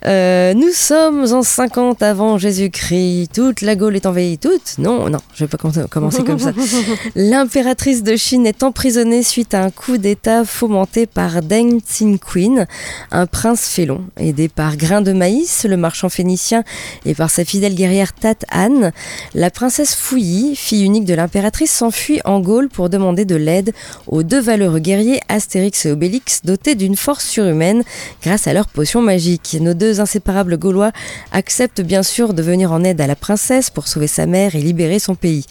Euh, 0.04 0.54
nous 0.54 0.70
sommes 0.72 1.24
en 1.32 1.42
50 1.42 2.02
avant 2.02 2.38
Jésus-Christ. 2.38 3.30
Toute 3.34 3.60
la 3.62 3.74
Gaule 3.76 3.96
est 3.96 4.06
envahie. 4.06 4.38
Toute 4.38 4.76
Non, 4.78 5.08
non, 5.08 5.18
je 5.34 5.44
vais 5.44 5.48
pas 5.48 5.56
com- 5.56 5.72
commencer 5.90 6.22
comme 6.22 6.38
ça. 6.38 6.52
L'impératrice 7.16 8.02
de 8.02 8.14
Chine 8.16 8.46
est 8.46 8.62
emprisonnée 8.62 9.22
suite 9.22 9.54
à 9.54 9.62
un 9.62 9.70
coup 9.70 9.96
d'État 9.98 10.44
fomenté 10.44 11.06
par 11.06 11.42
Deng 11.42 11.80
Xin-Quin, 11.80 12.66
un 13.10 13.26
prince 13.26 13.68
félon. 13.68 14.04
Aidé 14.18 14.48
par 14.48 14.76
Grain 14.76 15.00
de 15.00 15.12
Maïs, 15.12 15.64
le 15.68 15.76
marchand 15.76 16.08
phénicien, 16.08 16.62
et 17.04 17.14
par 17.14 17.30
sa 17.30 17.44
fidèle 17.44 17.74
guerrière 17.74 18.12
Tat 18.12 18.34
Anne, 18.50 18.92
la 19.34 19.50
princesse 19.50 19.94
Fouilly, 19.94 20.54
fille 20.56 20.82
unique 20.84 21.04
de 21.04 21.14
l'impératrice, 21.14 21.70
s'enfuit 21.72 22.20
en 22.24 22.40
Gaule 22.40 22.68
pour 22.68 22.90
demander 22.90 23.24
de 23.24 23.36
l'aide 23.36 23.72
aux 24.06 24.22
deux 24.22 24.40
valeureux 24.40 24.78
guerriers 24.80 25.20
Astérix 25.28 25.86
et 25.86 25.90
Obélix, 25.92 26.42
dotés 26.44 26.74
d'une 26.74 26.96
force 26.96 27.24
surhumaine 27.26 27.82
grâce 28.22 28.46
à 28.46 28.52
leur 28.52 28.66
potion 28.68 29.00
magique. 29.02 29.56
Nos 29.60 29.74
deux 29.74 29.85
inséparables 30.00 30.58
Gaulois 30.58 30.92
acceptent 31.32 31.80
bien 31.80 32.02
sûr 32.02 32.34
de 32.34 32.42
venir 32.42 32.72
en 32.72 32.84
aide 32.84 33.00
à 33.00 33.06
la 33.06 33.16
princesse 33.16 33.70
pour 33.70 33.88
sauver 33.88 34.06
sa 34.06 34.26
mère 34.26 34.54
et 34.54 34.60
libérer 34.60 34.98
son 34.98 35.14
pays. 35.14 35.44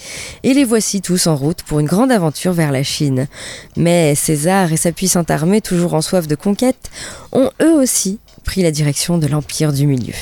Et 0.43 0.53
les 0.53 0.63
voici 0.63 1.01
tous 1.01 1.27
en 1.27 1.35
route 1.35 1.63
pour 1.63 1.79
une 1.79 1.85
grande 1.85 2.11
aventure 2.11 2.53
vers 2.53 2.71
la 2.71 2.83
Chine. 2.83 3.27
Mais 3.75 4.15
César 4.15 4.71
et 4.71 4.77
sa 4.77 4.91
puissante 4.91 5.31
armée, 5.31 5.61
toujours 5.61 5.93
en 5.93 6.01
soif 6.01 6.27
de 6.27 6.35
conquête, 6.35 6.89
ont 7.31 7.49
eux 7.61 7.73
aussi 7.73 8.19
pris 8.43 8.61
la 8.61 8.71
direction 8.71 9.17
de 9.17 9.27
l'Empire 9.27 9.73
du 9.73 9.87
Milieu. 9.87 10.13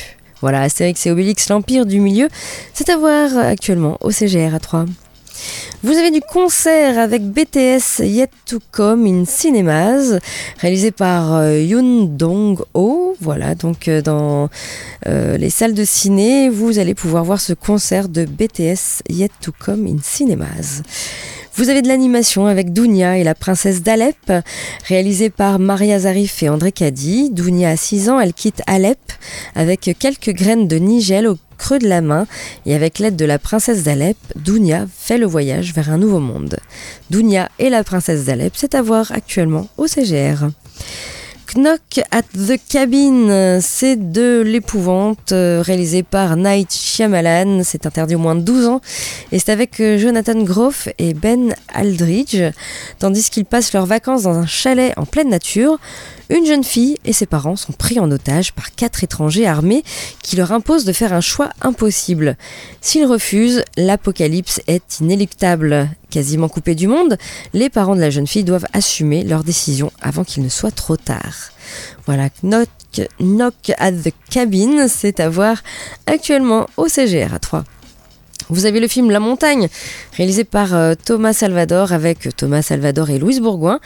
Voilà, 0.42 0.62
Astérix 0.62 1.06
et 1.06 1.12
Obélix, 1.12 1.50
l'Empire 1.50 1.86
du 1.86 2.00
Milieu, 2.00 2.28
c'est 2.74 2.90
à 2.90 2.98
voir 2.98 3.38
actuellement 3.38 3.98
au 4.02 4.12
CGR 4.12 4.54
à 4.54 4.60
3. 4.60 4.86
Vous 5.84 5.94
avez 5.98 6.12
du 6.12 6.22
concert 6.22 6.98
avec 6.98 7.24
BTS 7.24 8.00
Yet 8.00 8.30
to 8.46 8.60
Come 8.72 9.06
in 9.06 9.26
Cinemas, 9.26 10.18
réalisé 10.60 10.92
par 10.92 11.36
euh, 11.36 11.60
Yoon 11.60 12.06
Dong-ho. 12.06 13.16
Voilà, 13.20 13.54
donc 13.54 13.88
euh, 13.88 14.02
dans 14.02 14.50
euh, 15.08 15.38
les 15.38 15.50
salles 15.50 15.74
de 15.74 15.84
ciné, 15.84 16.50
vous 16.50 16.80
allez 16.80 16.96
pouvoir 16.96 17.24
voir 17.26 17.42
ce 17.42 17.54
concert 17.54 18.08
de 18.08 18.26
BTS 18.26 19.04
Yet 19.10 19.32
to 19.42 19.52
Come 19.58 19.88
in 19.88 19.98
Cinemas. 20.02 20.82
Vous 21.56 21.70
avez 21.70 21.82
de 21.82 21.88
l'animation 21.88 22.48
avec 22.48 22.74
Dounia 22.74 23.18
et 23.18 23.24
la 23.24 23.36
princesse 23.36 23.84
d'Alep, 23.84 24.32
réalisée 24.88 25.30
par 25.30 25.60
Maria 25.60 26.00
Zarif 26.00 26.42
et 26.42 26.50
André 26.50 26.72
Kadi. 26.72 27.30
Dounia 27.30 27.70
a 27.70 27.78
6 27.78 28.10
ans, 28.10 28.20
elle 28.20 28.34
quitte 28.34 28.64
Alep 28.66 28.98
avec 29.54 29.92
quelques 30.00 30.32
graines 30.32 30.68
de 30.68 30.78
nigel 30.78 31.28
au 31.28 31.38
de 31.72 31.88
la 31.88 32.02
main 32.02 32.28
et 32.66 32.76
avec 32.76 33.00
l'aide 33.00 33.16
de 33.16 33.26
la 33.26 33.40
princesse 33.40 33.84
d'Alep, 33.84 34.18
Dounia 34.36 34.86
fait 34.96 35.18
le 35.18 35.26
voyage 35.26 35.74
vers 35.74 35.90
un 35.90 35.98
nouveau 35.98 36.20
monde. 36.20 36.58
Dounia 37.10 37.50
et 37.60 37.70
la 37.70 37.84
princesse 37.84 38.26
d'Alep, 38.26 38.54
c'est 38.56 38.76
à 38.76 38.82
voir 38.82 39.12
actuellement 39.12 39.68
au 39.78 39.88
CGR. 39.88 40.50
Knock 41.56 42.02
at 42.12 42.24
the 42.34 42.60
Cabin, 42.68 43.60
c'est 43.62 44.12
de 44.12 44.42
l'épouvante, 44.42 45.32
euh, 45.32 45.62
réalisé 45.64 46.02
par 46.02 46.36
Night 46.36 46.74
Shyamalan, 46.74 47.62
c'est 47.64 47.86
interdit 47.86 48.16
au 48.16 48.20
moins 48.20 48.36
de 48.36 48.42
12 48.42 48.68
ans, 48.68 48.82
et 49.32 49.38
c'est 49.38 49.52
avec 49.52 49.80
euh, 49.80 49.98
Jonathan 50.00 50.42
Groff 50.42 50.90
et 50.98 51.14
Ben 51.14 51.54
Aldridge, 51.74 52.42
tandis 52.98 53.30
qu'ils 53.30 53.46
passent 53.46 53.74
leurs 53.74 53.86
vacances 53.86 54.24
dans 54.24 54.38
un 54.38 54.48
chalet 54.48 54.94
en 54.98 55.06
pleine 55.06 55.30
nature. 55.30 55.78
Une 56.30 56.46
jeune 56.46 56.64
fille 56.64 56.98
et 57.06 57.14
ses 57.14 57.26
parents 57.26 57.56
sont 57.56 57.74
pris 57.74 58.00
en 58.00 58.10
otage 58.10 58.54
par 58.54 58.74
quatre 58.74 59.04
étrangers 59.04 59.46
armés 59.46 59.84
qui 60.24 60.36
leur 60.36 60.52
imposent 60.52 60.86
de 60.86 60.94
faire 60.94 61.14
un 61.14 61.22
choix 61.22 61.50
impossible. 61.62 62.38
S'ils 62.82 63.06
refusent, 63.06 63.64
l'apocalypse 63.78 64.62
est 64.68 65.00
inéluctable. 65.00 65.90
Quasiment 66.10 66.50
coupés 66.50 66.76
du 66.76 66.88
monde, 66.88 67.18
les 67.54 67.70
parents 67.70 67.96
de 67.96 68.02
la 68.02 68.10
jeune 68.10 68.28
fille 68.28 68.44
doivent 68.44 68.68
assumer 68.74 69.24
leur 69.24 69.44
décision 69.44 69.92
avant 70.02 70.24
qu'il 70.24 70.44
ne 70.44 70.50
soit 70.50 70.72
trop 70.72 70.98
tard. 70.98 71.33
Voilà, 72.06 72.30
Knock, 72.44 72.70
Knock 73.20 73.72
at 73.78 73.92
the 73.92 74.14
Cabin, 74.30 74.88
c'est 74.88 75.20
à 75.20 75.30
voir 75.30 75.58
actuellement 76.06 76.68
au 76.78 76.88
CGR 76.88 77.34
à 77.34 77.40
3. 77.40 77.64
Vous 78.50 78.66
avez 78.66 78.80
le 78.80 78.88
film 78.88 79.10
La 79.10 79.20
Montagne, 79.20 79.70
réalisé 80.18 80.44
par 80.44 80.76
euh, 80.76 80.96
Thomas 80.96 81.34
Salvador 81.34 81.94
avec 81.94 82.36
Thomas 82.36 82.62
Salvador 82.62 83.10
et 83.10 83.18
Louise 83.18 83.40
Bourgoin. 83.40 83.80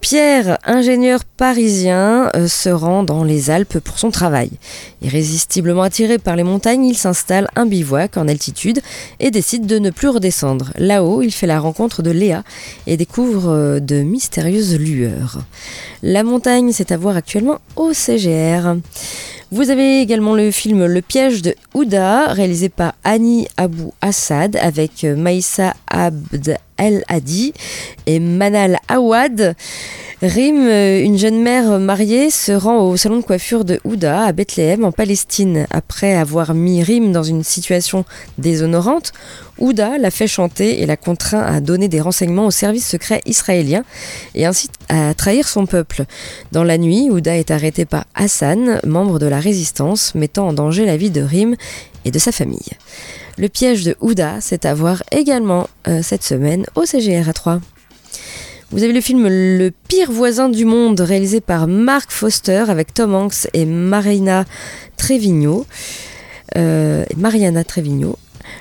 Pierre, 0.00 0.58
ingénieur 0.64 1.24
parisien, 1.24 2.30
euh, 2.36 2.46
se 2.46 2.68
rend 2.68 3.04
dans 3.04 3.24
les 3.24 3.48
Alpes 3.48 3.78
pour 3.78 3.98
son 3.98 4.10
travail. 4.10 4.50
Irrésistiblement 5.00 5.82
attiré 5.82 6.18
par 6.18 6.36
les 6.36 6.42
montagnes, 6.42 6.84
il 6.84 6.96
s'installe 6.96 7.48
un 7.56 7.64
bivouac 7.64 8.18
en 8.18 8.28
altitude 8.28 8.82
et 9.20 9.30
décide 9.30 9.64
de 9.64 9.78
ne 9.78 9.88
plus 9.88 10.08
redescendre. 10.08 10.72
Là-haut, 10.76 11.22
il 11.22 11.32
fait 11.32 11.46
la 11.46 11.58
rencontre 11.58 12.02
de 12.02 12.10
Léa 12.10 12.44
et 12.86 12.98
découvre 12.98 13.48
euh, 13.48 13.80
de 13.80 14.02
mystérieuses 14.02 14.78
lueurs. 14.78 15.38
La 16.02 16.22
montagne, 16.22 16.72
c'est 16.72 16.92
à 16.92 16.98
voir 16.98 17.16
actuellement 17.16 17.60
au 17.76 17.94
CGR. 17.94 18.76
Vous 19.50 19.70
avez 19.70 20.00
également 20.00 20.34
le 20.34 20.50
film 20.50 20.86
Le 20.86 21.02
piège 21.02 21.42
de 21.42 21.54
Ouda, 21.74 22.32
réalisé 22.32 22.68
par 22.68 22.94
Annie 23.04 23.46
Abou 23.56 23.92
Assad 24.00 24.56
avec 24.56 25.04
euh, 25.04 25.16
Maïssa 25.16 25.74
Abd 25.88 26.58
El 26.76 27.04
Hadi 27.08 27.52
et 28.06 28.20
Manal 28.20 28.78
Awad. 28.88 29.54
Rim, 30.22 30.68
euh, 30.68 31.02
une 31.02 31.18
jeune 31.18 31.42
mère 31.42 31.78
mariée, 31.78 32.30
se 32.30 32.52
rend 32.52 32.88
au 32.88 32.96
salon 32.96 33.18
de 33.18 33.22
coiffure 33.22 33.64
de 33.64 33.78
Ouda 33.84 34.24
à 34.24 34.32
Bethléem 34.32 34.84
en 34.84 34.92
Palestine. 34.92 35.66
Après 35.70 36.14
avoir 36.14 36.54
mis 36.54 36.82
Rim 36.82 37.12
dans 37.12 37.22
une 37.22 37.42
situation 37.42 38.06
déshonorante, 38.38 39.12
Ouda 39.58 39.98
l'a 39.98 40.10
fait 40.10 40.26
chanter 40.26 40.80
et 40.80 40.86
l'a 40.86 40.96
contraint 40.96 41.42
à 41.42 41.60
donner 41.60 41.88
des 41.88 42.00
renseignements 42.00 42.46
au 42.46 42.50
service 42.50 42.88
secret 42.88 43.20
israélien 43.26 43.84
et 44.34 44.46
ainsi 44.46 44.68
à 44.88 45.12
trahir 45.14 45.46
son 45.46 45.66
peuple. 45.66 46.04
Dans 46.52 46.64
la 46.64 46.78
nuit, 46.78 47.10
Ouda 47.10 47.36
est 47.36 47.50
arrêté 47.50 47.84
par 47.84 48.04
Hassan, 48.14 48.80
membre 48.84 49.18
de 49.18 49.26
la 49.26 49.40
résistance, 49.40 50.14
mettant 50.14 50.48
en 50.48 50.52
danger 50.54 50.86
la 50.86 50.96
vie 50.96 51.10
de 51.10 51.20
Rim 51.20 51.54
et 52.04 52.10
de 52.10 52.18
sa 52.18 52.32
famille. 52.32 52.72
Le 53.38 53.48
piège 53.48 53.84
de 53.84 53.96
Ouda, 54.00 54.40
c'est 54.40 54.64
à 54.64 54.74
voir 54.74 55.02
également 55.10 55.68
euh, 55.88 56.02
cette 56.02 56.22
semaine 56.22 56.66
au 56.74 56.84
CGR 56.84 57.28
à 57.28 57.32
3. 57.32 57.60
Vous 58.70 58.82
avez 58.82 58.92
le 58.92 59.00
film 59.00 59.28
Le 59.28 59.70
pire 59.88 60.10
voisin 60.10 60.48
du 60.48 60.64
monde, 60.64 61.00
réalisé 61.00 61.40
par 61.40 61.66
Mark 61.66 62.10
Foster 62.10 62.64
avec 62.68 62.92
Tom 62.92 63.14
Hanks 63.14 63.48
et 63.52 63.66
Marina 63.66 64.44
Trevino. 64.96 65.66
Euh, 66.56 67.04
Mariana 67.16 67.64
Trevino. 67.64 68.18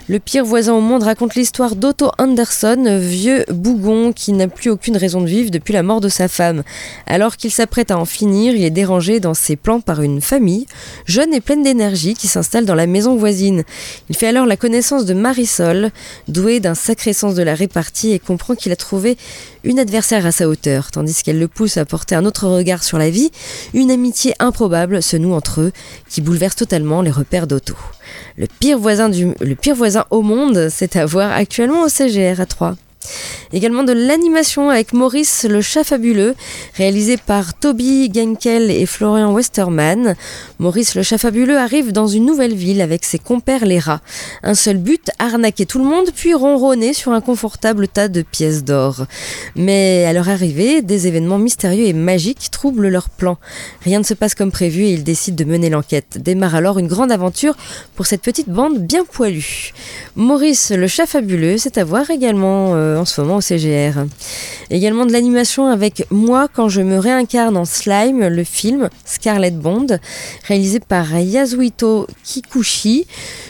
Le 0.10 0.20
pire 0.20 0.44
voisin 0.44 0.74
au 0.74 0.82
monde 0.82 1.04
raconte 1.04 1.36
l'histoire 1.36 1.78
d'Otto 1.78 2.12
Anderson, 2.18 2.98
vieux 3.00 3.46
bougon 3.50 4.12
qui 4.12 4.34
n'a 4.34 4.50
plus 4.50 4.70
aucune 4.70 4.98
raison 4.98 5.22
de 5.22 5.28
vivre 5.28 5.50
depuis 5.50 5.74
la 5.74 5.82
mort 5.82 6.02
de 6.02 6.10
sa 6.10 6.28
femme. 6.28 6.64
Alors 7.08 7.38
qu'il 7.38 7.52
s'apprête 7.52 7.90
à 7.90 7.98
en 7.98 8.04
finir, 8.04 8.54
il 8.54 8.66
est 8.66 8.70
dérangé 8.70 9.22
dans 9.22 9.34
ses 9.34 9.56
plans 9.56 9.80
par 9.80 10.02
une 10.02 10.20
famille, 10.20 10.66
jeune 11.06 11.34
et 11.34 11.40
pleine 11.40 11.64
d'énergie, 11.64 12.16
qui 12.16 12.28
s'installe 12.28 12.66
dans 12.66 12.76
la 12.76 12.86
maison 12.86 13.16
voisine. 13.16 13.64
Il 14.10 14.18
fait 14.18 14.28
alors 14.28 14.46
la 14.46 14.58
connaissance 14.58 15.06
de 15.06 15.14
Marisol, 15.14 15.90
douée 16.28 16.60
d'un 16.60 16.76
sacré 16.76 17.14
sens 17.14 17.34
de 17.34 17.44
la 17.44 17.56
répartie 17.56 18.12
et 18.12 18.20
comprend 18.20 18.56
qu'il 18.56 18.74
a 18.74 18.76
trouvé 18.76 19.18
une 19.64 19.80
adversaire 19.80 20.26
à 20.26 20.34
sa 20.34 20.50
hauteur, 20.50 20.92
tandis 20.92 21.24
qu'elle 21.24 21.40
le 21.40 21.48
pousse 21.48 21.78
à 21.78 21.86
porter 21.86 22.16
un 22.16 22.26
autre 22.26 22.50
regard 22.50 22.84
sur 22.84 22.98
la 22.98 23.10
vie, 23.10 23.32
une 23.74 23.90
amitié 23.90 24.34
improbable 24.40 25.02
se 25.02 25.16
noue 25.16 25.34
entre 25.34 25.62
eux 25.62 25.72
qui 26.10 26.20
bouleverse 26.20 26.58
totalement 26.58 27.02
les 27.02 27.12
repères 27.12 27.48
d'Otto. 27.48 27.76
Le 28.38 28.48
pire 28.48 28.78
voisin 28.78 29.08
du, 29.08 29.34
le 29.40 29.56
pire 29.56 29.76
voisin 29.76 29.93
au 30.10 30.22
monde, 30.22 30.70
c'est 30.70 30.96
à 30.96 31.06
voir 31.06 31.32
actuellement 31.32 31.84
au 31.84 31.90
CGR 31.90 32.40
à 32.40 32.46
3. 32.46 32.76
Également 33.52 33.84
de 33.84 33.94
l'animation 33.94 34.70
avec 34.70 34.94
Maurice 34.94 35.46
le 35.48 35.62
chat 35.62 35.84
fabuleux, 35.84 36.36
réalisé 36.76 37.18
par 37.18 37.54
Toby 37.54 38.12
Genkel 38.14 38.72
et 38.72 38.86
Florian 38.86 39.32
Westerman. 39.32 40.16
Maurice 40.60 40.96
le 40.96 41.04
chat 41.04 41.18
fabuleux 41.18 41.58
arrive 41.58 41.92
dans 41.92 42.08
une 42.08 42.26
nouvelle 42.26 42.56
ville 42.56 42.82
avec 42.82 43.06
ses 43.06 43.20
compères 43.20 43.66
les 43.66 43.80
rats. 43.80 44.02
Un 44.42 44.56
seul 44.56 44.78
but, 44.78 45.10
arnaquer 45.20 45.66
tout 45.66 45.80
le 45.80 45.86
monde 45.86 46.08
puis 46.16 46.34
ronronner 46.34 46.94
sur 46.94 47.12
un 47.12 47.22
confortable 47.22 47.88
tas 47.88 48.08
de 48.08 48.22
pièces 48.22 48.64
d'or. 48.64 49.06
Mais 49.56 50.06
à 50.06 50.14
leur 50.14 50.30
arrivée, 50.30 50.82
des 50.82 51.08
événements 51.08 51.38
mystérieux 51.38 51.86
et 51.86 51.94
magiques 51.94 52.50
troublent 52.52 52.88
leurs 52.88 53.10
plans. 53.10 53.38
Rien 53.84 54.00
ne 54.00 54.04
se 54.04 54.14
passe 54.14 54.36
comme 54.36 54.52
prévu 54.52 54.84
et 54.84 54.92
ils 54.92 55.04
décident 55.04 55.36
de 55.36 55.50
mener 55.50 55.70
l'enquête. 55.70 56.18
Démarre 56.18 56.56
alors 56.56 56.80
une 56.80 56.88
grande 56.88 57.12
aventure 57.12 57.56
pour 57.96 58.06
cette 58.06 58.22
petite 58.22 58.50
bande 58.50 58.80
bien 58.80 59.06
poilue. 59.06 59.74
Maurice 60.16 60.72
le 60.72 60.88
chat 60.88 61.06
fabuleux, 61.06 61.58
c'est 61.58 61.78
à 61.78 61.84
voir 61.84 62.10
également 62.10 62.76
euh, 62.76 62.93
en 62.98 63.06
ce 63.06 63.22
moment 63.22 63.38
au 63.38 63.42
CGR. 63.42 64.06
Également 64.70 65.06
de 65.06 65.12
l'animation 65.12 65.68
avec 65.68 66.06
Moi 66.12 66.48
quand 66.54 66.70
je 66.70 66.82
me 66.82 66.98
réincarne 66.98 67.58
en 67.58 67.66
slime, 67.66 68.28
le 68.28 68.44
film 68.44 68.90
Scarlet 69.06 69.52
Bond, 69.52 69.88
réalisé 70.48 70.80
par 70.80 71.18
Yasuhito 71.18 72.08
Kikuchi. 72.24 73.06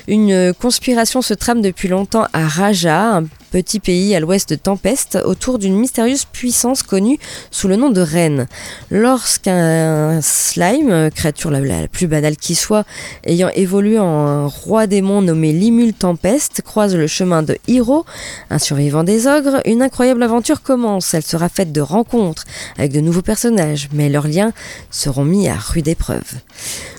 Une 0.07 0.53
conspiration 0.53 1.21
se 1.21 1.33
trame 1.33 1.61
depuis 1.61 1.87
longtemps 1.87 2.27
à 2.33 2.47
Raja, 2.47 3.21
petit 3.53 3.79
pays 3.79 4.15
à 4.15 4.19
l'ouest 4.19 4.49
de 4.49 4.55
Tempest, 4.55 5.19
autour 5.23 5.59
d'une 5.59 5.75
mystérieuse 5.75 6.25
puissance 6.25 6.81
connue 6.81 7.19
sous 7.51 7.67
le 7.67 7.75
nom 7.75 7.91
de 7.91 8.01
Reine. 8.01 8.47
Lorsqu'un 8.89 10.21
slime, 10.23 11.11
créature 11.13 11.51
la, 11.51 11.87
plus 11.87 12.07
banale 12.07 12.35
qui 12.35 12.55
soit, 12.55 12.83
ayant 13.25 13.49
évolué 13.49 13.99
en 13.99 14.47
roi 14.47 14.87
démon 14.87 15.21
nommé 15.21 15.53
Limul 15.53 15.93
Tempest, 15.93 16.63
croise 16.63 16.95
le 16.95 17.05
chemin 17.05 17.43
de 17.43 17.55
Hiro, 17.67 18.07
un 18.49 18.57
survivant 18.57 19.03
des 19.03 19.27
ogres, 19.27 19.61
une 19.65 19.83
incroyable 19.83 20.23
aventure 20.23 20.63
commence. 20.63 21.13
Elle 21.13 21.21
sera 21.21 21.47
faite 21.47 21.71
de 21.71 21.81
rencontres 21.81 22.45
avec 22.79 22.91
de 22.91 23.01
nouveaux 23.01 23.21
personnages, 23.21 23.87
mais 23.93 24.09
leurs 24.09 24.27
liens 24.27 24.51
seront 24.89 25.25
mis 25.25 25.47
à 25.47 25.55
rude 25.55 25.87
épreuve. 25.87 26.39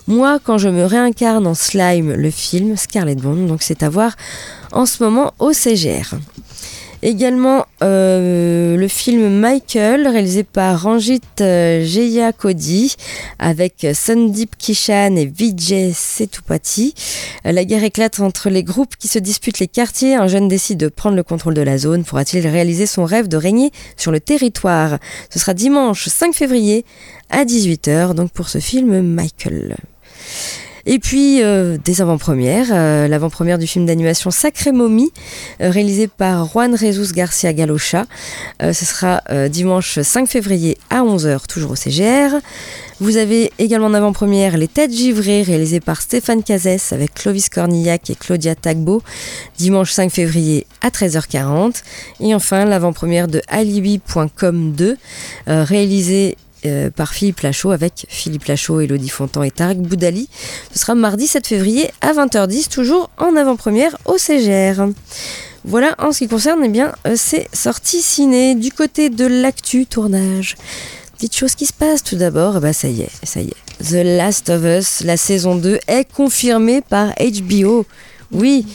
Moi, 0.06 0.38
quand 0.38 0.58
je 0.58 0.68
me 0.68 0.84
réincarne 0.84 1.48
en 1.48 1.54
slime, 1.54 2.12
le 2.12 2.30
film 2.30 2.76
Scarlet 2.76 3.16
Bond, 3.16 3.46
donc 3.46 3.62
c'est 3.62 3.82
à 3.82 3.88
voir 3.88 4.14
en 4.70 4.86
ce 4.86 5.02
moment 5.02 5.32
au 5.40 5.52
CGR. 5.52 6.14
Également 7.06 7.66
euh, 7.82 8.78
le 8.78 8.88
film 8.88 9.28
Michael, 9.28 10.08
réalisé 10.08 10.42
par 10.42 10.84
Ranjit 10.84 11.20
euh, 11.42 11.84
Jaya 11.84 12.32
Kodi, 12.32 12.96
avec 13.38 13.86
Sandeep 13.92 14.56
Kishan 14.56 15.14
et 15.16 15.26
Vijay 15.26 15.92
Setupati. 15.92 16.94
Euh, 17.44 17.52
la 17.52 17.66
guerre 17.66 17.84
éclate 17.84 18.20
entre 18.20 18.48
les 18.48 18.62
groupes 18.62 18.96
qui 18.96 19.08
se 19.08 19.18
disputent 19.18 19.58
les 19.58 19.68
quartiers. 19.68 20.14
Un 20.14 20.28
jeune 20.28 20.48
décide 20.48 20.78
de 20.78 20.88
prendre 20.88 21.14
le 21.14 21.22
contrôle 21.22 21.52
de 21.52 21.60
la 21.60 21.76
zone. 21.76 22.04
Pourra-t-il 22.04 22.46
réaliser 22.46 22.86
son 22.86 23.04
rêve 23.04 23.28
de 23.28 23.36
régner 23.36 23.70
sur 23.98 24.10
le 24.10 24.18
territoire? 24.18 24.98
Ce 25.28 25.38
sera 25.38 25.52
dimanche 25.52 26.08
5 26.08 26.34
février 26.34 26.86
à 27.28 27.44
18h, 27.44 28.14
donc 28.14 28.30
pour 28.30 28.48
ce 28.48 28.60
film 28.60 29.02
Michael. 29.02 29.76
Et 30.86 30.98
puis 30.98 31.42
euh, 31.42 31.78
des 31.82 32.02
avant-premières, 32.02 32.68
euh, 32.70 33.08
l'avant-première 33.08 33.58
du 33.58 33.66
film 33.66 33.86
d'animation 33.86 34.30
Sacré 34.30 34.72
Momie, 34.72 35.12
euh, 35.60 35.70
réalisé 35.70 36.08
par 36.08 36.46
Juan 36.46 36.76
Jesus 36.76 37.12
Garcia 37.12 37.52
Galocha. 37.52 38.06
Ce 38.60 38.84
sera 38.84 39.22
dimanche 39.48 40.00
5 40.00 40.28
février 40.28 40.78
à 40.90 41.02
11h, 41.02 41.46
toujours 41.46 41.72
au 41.72 41.76
CGR. 41.76 42.40
Vous 43.00 43.16
avez 43.16 43.52
également 43.58 43.88
en 43.88 43.94
avant-première 43.94 44.56
Les 44.56 44.68
Têtes 44.68 44.92
Givrées, 44.92 45.42
réalisé 45.42 45.80
par 45.80 46.00
Stéphane 46.00 46.44
Cazès 46.44 46.92
avec 46.92 47.12
Clovis 47.14 47.48
Cornillac 47.48 48.08
et 48.08 48.14
Claudia 48.14 48.54
Tagbo, 48.54 49.02
dimanche 49.58 49.90
5 49.90 50.12
février 50.12 50.66
à 50.80 50.90
13h40. 50.90 51.82
Et 52.20 52.34
enfin, 52.36 52.64
l'avant-première 52.64 53.26
de 53.26 53.42
Alibi.com 53.48 54.72
2, 54.72 54.96
euh, 55.48 55.64
réalisé 55.64 56.36
euh, 56.66 56.90
par 56.90 57.12
Philippe 57.12 57.40
Lachaud 57.40 57.70
avec 57.70 58.06
Philippe 58.08 58.46
Lachaud, 58.46 58.80
Elodie 58.80 59.08
Fontan 59.08 59.42
et 59.42 59.50
Tarek 59.50 59.80
Boudali. 59.80 60.28
Ce 60.72 60.78
sera 60.78 60.94
mardi 60.94 61.26
7 61.26 61.46
février 61.46 61.90
à 62.00 62.12
20h10, 62.12 62.68
toujours 62.68 63.10
en 63.18 63.36
avant-première 63.36 63.96
au 64.04 64.18
CGR. 64.18 64.86
Voilà 65.64 65.94
en 65.98 66.12
ce 66.12 66.18
qui 66.18 66.28
concerne 66.28 66.62
eh 66.64 66.68
bien, 66.68 66.92
euh, 67.06 67.14
ces 67.16 67.48
sorties 67.52 68.02
ciné. 68.02 68.54
Du 68.54 68.70
côté 68.70 69.08
de 69.08 69.26
l'actu 69.26 69.86
tournage, 69.86 70.56
petite 71.16 71.36
chose 71.36 71.54
qui 71.54 71.66
se 71.66 71.72
passe 71.72 72.02
tout 72.02 72.16
d'abord, 72.16 72.58
eh 72.58 72.60
ben, 72.60 72.72
ça 72.72 72.88
y 72.88 73.02
est, 73.02 73.10
ça 73.22 73.40
y 73.40 73.48
est. 73.48 73.84
The 73.84 74.04
Last 74.04 74.50
of 74.50 74.62
Us, 74.64 75.00
la 75.04 75.16
saison 75.16 75.56
2, 75.56 75.78
est 75.88 76.04
confirmée 76.12 76.80
par 76.82 77.14
HBO. 77.18 77.86
Oui, 78.32 78.66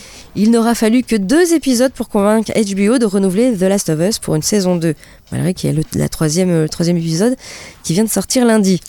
il 0.41 0.52
n'aura 0.52 0.73
fallu 0.73 1.04
que 1.04 1.17
deux 1.17 1.54
épisodes 1.54 1.91
pour 1.91 2.08
convaincre 2.08 2.54
HBO 2.54 2.97
de 2.97 3.06
renouveler 3.06 3.54
The 3.58 3.63
Last 3.63 3.89
of 3.89 3.99
Us 3.99 4.19
pour 4.19 4.36
une 4.36 4.41
saison 4.41 4.78
2, 4.78 4.95
malgré 5.34 5.54
qu'il 5.54 5.69
y 5.69 5.73
a 5.73 5.75
le, 5.75 5.84
la 5.95 6.08
troisième, 6.08 6.49
le 6.49 6.69
troisième 6.69 6.95
épisode 6.95 7.36
qui 7.84 7.91
vient 7.91 8.06
de 8.06 8.10
sortir 8.10 8.45
lundi. 8.45 8.80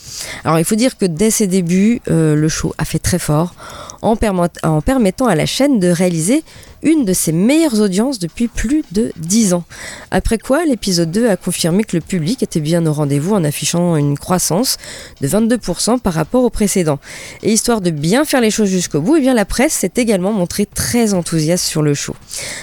Alors 0.45 0.59
il 0.59 0.65
faut 0.65 0.75
dire 0.75 0.97
que 0.97 1.05
dès 1.05 1.29
ses 1.29 1.47
débuts, 1.47 2.01
euh, 2.09 2.35
le 2.35 2.47
show 2.47 2.73
a 2.77 2.85
fait 2.85 2.99
très 2.99 3.19
fort 3.19 3.53
en 4.01 4.15
permettant 4.15 5.27
à 5.27 5.35
la 5.35 5.45
chaîne 5.45 5.79
de 5.79 5.89
réaliser 5.89 6.43
une 6.83 7.05
de 7.05 7.13
ses 7.13 7.31
meilleures 7.31 7.79
audiences 7.79 8.19
depuis 8.19 8.47
plus 8.47 8.83
de 8.91 9.11
10 9.17 9.53
ans. 9.53 9.63
Après 10.09 10.37
quoi, 10.37 10.65
l'épisode 10.65 11.11
2 11.11 11.29
a 11.29 11.37
confirmé 11.37 11.83
que 11.83 11.95
le 11.95 12.01
public 12.01 12.43
était 12.43 12.59
bien 12.59 12.85
au 12.85 12.93
rendez-vous 12.93 13.33
en 13.33 13.43
affichant 13.43 13.95
une 13.95 14.17
croissance 14.17 14.77
de 15.21 15.27
22% 15.27 15.99
par 15.99 16.13
rapport 16.13 16.43
au 16.43 16.49
précédent. 16.49 16.99
Et 17.43 17.51
histoire 17.51 17.81
de 17.81 17.91
bien 17.91 18.25
faire 18.25 18.41
les 18.41 18.51
choses 18.51 18.69
jusqu'au 18.69 19.01
bout, 19.01 19.17
eh 19.17 19.31
la 19.31 19.45
presse 19.45 19.73
s'est 19.73 19.91
également 19.95 20.33
montrée 20.33 20.65
très 20.65 21.13
enthousiaste 21.13 21.65
sur 21.65 21.81
le 21.81 21.93
show. 21.93 22.15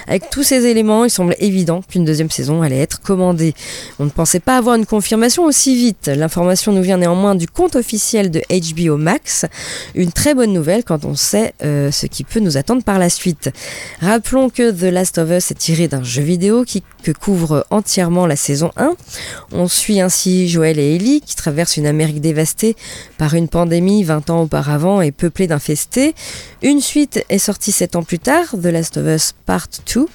Avec 0.07 0.31
tous 0.31 0.43
ces 0.43 0.67
éléments, 0.67 1.05
il 1.05 1.11
semble 1.11 1.35
évident 1.39 1.83
qu'une 1.89 2.05
deuxième 2.05 2.31
saison 2.31 2.63
allait 2.63 2.79
être 2.79 3.01
commandée. 3.01 3.55
On 3.99 4.05
ne 4.05 4.11
pensait 4.11 4.41
pas 4.41 4.57
avoir 4.57 4.77
une 4.77 4.87
confirmation 4.87 5.45
aussi 5.45 5.77
vite. 5.77 6.11
L'information 6.15 6.73
nous 6.73 6.83
vient 6.83 6.99
néanmoins 6.99 7.35
du 7.35 7.47
compte 7.47 7.77
officiel 7.77 8.31
de 8.31 8.43
HBO 8.51 8.97
Max. 8.97 9.47
Une 9.95 10.13
très 10.13 10.35
bonne 10.35 10.53
nouvelle 10.53 10.85
quand 10.85 11.05
on 11.05 11.15
sait 11.15 11.55
euh, 11.65 11.91
ce 11.91 12.07
qui 12.07 12.25
peut 12.25 12.41
nous 12.41 12.57
attendre 12.57 12.83
par 12.83 12.99
la 12.99 13.09
suite. 13.09 13.51
Rappelons 14.09 14.49
que 14.49 14.71
The 14.71 14.91
Last 14.91 15.19
of 15.19 15.31
Us 15.31 15.51
est 15.51 15.59
tiré 15.59 15.87
d'un 15.87 16.03
jeu 16.03 16.23
vidéo 16.23 16.65
qui, 16.65 16.83
que 17.03 17.13
couvre 17.13 17.67
entièrement 17.69 18.27
la 18.27 18.37
saison 18.37 18.71
1. 18.79 18.95
On 19.53 19.69
suit 19.69 20.01
ainsi 20.01 20.49
Joël 20.49 20.79
et 20.79 20.95
Ellie 20.95 21.21
qui 21.21 21.37
traversent 21.37 21.77
une 21.77 21.87
Amérique 21.87 22.23
dévastée 22.23 22.75
par 23.19 23.35
une 23.35 23.49
pandémie 23.49 24.05
20 24.05 24.31
ans 24.31 24.41
auparavant 24.41 25.03
et 25.03 25.13
peuplée 25.13 25.47
d'infestés. 25.47 26.15
Une 26.63 26.81
suite 26.81 27.23
est 27.29 27.37
sortie 27.37 27.71
7 27.71 27.97
ans 27.97 28.03
plus 28.03 28.19
tard, 28.19 28.47
The 28.53 28.69
Last 28.69 28.97
of 28.97 29.07
Us 29.07 29.35
Part 29.45 29.69
2, 29.95 30.07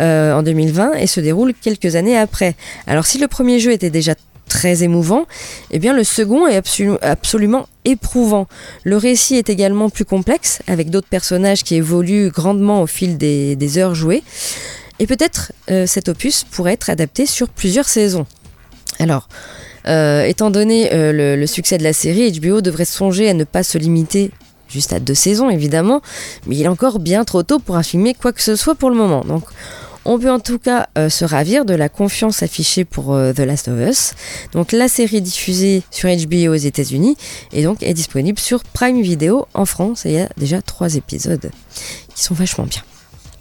euh, 0.00 0.32
en 0.34 0.42
2020, 0.42 0.94
et 0.94 1.06
se 1.06 1.20
déroule 1.20 1.54
quelques 1.54 1.94
années 1.94 2.18
après. 2.18 2.56
Alors 2.88 3.06
si 3.06 3.18
le 3.18 3.28
premier 3.28 3.60
jeu 3.60 3.70
était 3.70 3.90
déjà 3.90 4.16
très 4.48 4.82
émouvant, 4.82 5.26
eh 5.70 5.78
bien 5.78 5.92
le 5.92 6.04
second 6.04 6.46
est 6.46 6.58
absolu- 6.58 6.98
absolument 7.02 7.68
éprouvant. 7.84 8.46
Le 8.84 8.96
récit 8.96 9.36
est 9.36 9.50
également 9.50 9.90
plus 9.90 10.04
complexe, 10.04 10.60
avec 10.66 10.90
d'autres 10.90 11.08
personnages 11.08 11.62
qui 11.62 11.76
évoluent 11.76 12.30
grandement 12.30 12.82
au 12.82 12.86
fil 12.86 13.16
des, 13.18 13.78
heures 13.78 13.94
jouées. 13.94 14.22
Et 14.98 15.06
peut-être 15.06 15.52
euh, 15.70 15.86
cet 15.86 16.08
opus 16.08 16.44
pourrait 16.44 16.72
être 16.72 16.90
adapté 16.90 17.26
sur 17.26 17.48
plusieurs 17.48 17.88
saisons. 17.88 18.26
Alors, 18.98 19.28
euh, 19.86 20.24
étant 20.24 20.50
donné 20.50 20.92
euh, 20.92 21.12
le, 21.12 21.36
le 21.36 21.46
succès 21.46 21.78
de 21.78 21.84
la 21.84 21.92
série, 21.92 22.32
HBO 22.32 22.60
devrait 22.60 22.84
songer 22.84 23.28
à 23.28 23.34
ne 23.34 23.44
pas 23.44 23.62
se 23.62 23.78
limiter 23.78 24.32
juste 24.68 24.92
à 24.92 25.00
deux 25.00 25.14
saisons, 25.14 25.50
évidemment, 25.50 26.02
mais 26.46 26.56
il 26.56 26.62
est 26.62 26.68
encore 26.68 26.98
bien 26.98 27.24
trop 27.24 27.42
tôt 27.42 27.58
pour 27.58 27.76
affirmer 27.76 28.14
quoi 28.14 28.32
que 28.32 28.42
ce 28.42 28.56
soit 28.56 28.74
pour 28.74 28.90
le 28.90 28.96
moment. 28.96 29.24
Donc, 29.24 29.44
on 30.08 30.18
peut 30.18 30.30
en 30.30 30.40
tout 30.40 30.58
cas 30.58 30.88
euh, 30.96 31.10
se 31.10 31.26
ravir 31.26 31.66
de 31.66 31.74
la 31.74 31.90
confiance 31.90 32.42
affichée 32.42 32.86
pour 32.86 33.14
euh, 33.14 33.34
The 33.34 33.40
Last 33.40 33.68
of 33.68 33.78
Us. 33.78 34.14
Donc 34.52 34.72
la 34.72 34.88
série 34.88 35.20
diffusée 35.20 35.82
sur 35.90 36.08
HBO 36.08 36.52
aux 36.52 36.54
États-Unis 36.54 37.16
et 37.52 37.62
donc 37.62 37.82
est 37.82 37.92
disponible 37.92 38.38
sur 38.38 38.64
Prime 38.64 39.02
Video 39.02 39.46
en 39.52 39.66
France. 39.66 40.06
Et 40.06 40.10
il 40.10 40.14
y 40.14 40.20
a 40.20 40.28
déjà 40.38 40.62
trois 40.62 40.94
épisodes 40.94 41.50
qui 42.14 42.22
sont 42.22 42.32
vachement 42.32 42.64
bien. 42.64 42.80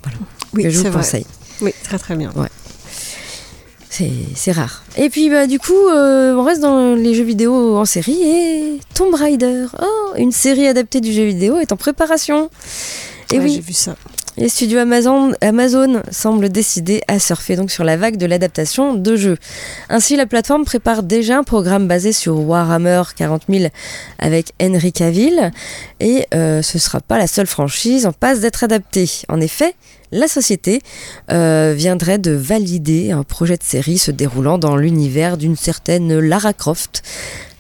Voilà. 0.04 0.18
Oui, 0.54 0.64
que 0.64 0.70
je 0.70 0.78
vous 0.80 0.84
vrai. 0.84 0.92
conseille. 0.92 1.26
Oui, 1.62 1.74
très 1.86 1.98
très 1.98 2.16
bien. 2.18 2.34
C'est 3.90 4.12
c'est 4.36 4.52
rare. 4.52 4.84
Et 4.98 5.10
puis 5.10 5.30
bah 5.30 5.48
du 5.48 5.60
coup, 5.60 5.88
euh, 5.88 6.36
on 6.36 6.44
reste 6.44 6.62
dans 6.62 6.96
les 6.96 7.16
jeux 7.16 7.24
vidéo 7.24 7.78
en 7.78 7.86
série 7.86 8.22
et 8.22 8.80
Tomb 8.94 9.16
Raider. 9.16 9.68
Oh, 9.82 10.14
une 10.18 10.34
série 10.34 10.68
adaptée 10.68 11.00
du 11.00 11.14
jeu 11.14 11.24
vidéo 11.24 11.60
est 11.60 11.72
en 11.72 11.78
préparation. 11.78 12.50
Et 13.32 13.38
Ouais, 13.38 13.46
oui, 13.46 13.54
J'ai 13.56 13.62
vu 13.62 13.74
ça. 13.74 13.96
Les 14.38 14.50
studios 14.50 14.80
Amazon, 14.80 16.02
semblent 16.12 16.50
décidés 16.50 17.02
à 17.08 17.20
surfer 17.20 17.56
donc 17.56 17.72
sur 17.72 17.84
la 17.84 17.98
vague 17.98 18.18
de 18.18 18.26
l'adaptation 18.26 18.94
de 18.94 19.16
jeux. 19.16 19.38
Ainsi, 19.90 20.16
la 20.16 20.26
plateforme 20.26 20.64
prépare 20.64 21.04
déjà 21.04 21.38
un 21.38 21.44
programme 21.44 21.88
basé 21.88 22.12
sur 22.12 22.40
Warhammer 22.40 23.02
40 23.16 23.44
000 23.50 23.66
avec 24.20 24.54
Henry 24.62 24.94
Cavill 24.94 25.52
et 26.00 26.26
euh, 26.34 26.62
ce 26.62 26.78
sera 26.78 27.00
pas 27.00 27.18
la 27.18 27.28
seule 27.28 27.48
franchise 27.48 28.06
en 28.06 28.14
passe 28.14 28.40
d'être 28.40 28.64
adaptée. 28.64 29.10
En 29.28 29.42
effet, 29.42 29.74
la 30.12 30.28
société 30.28 30.82
euh, 31.32 31.74
viendrait 31.76 32.18
de 32.18 32.32
valider 32.32 33.12
un 33.12 33.24
projet 33.24 33.58
de 33.58 33.64
série 33.64 33.98
se 33.98 34.12
déroulant 34.12 34.58
dans 34.58 34.78
l'univers 34.78 35.38
d'une 35.38 35.56
certaine 35.56 36.18
Lara 36.20 36.54
Croft, 36.54 37.04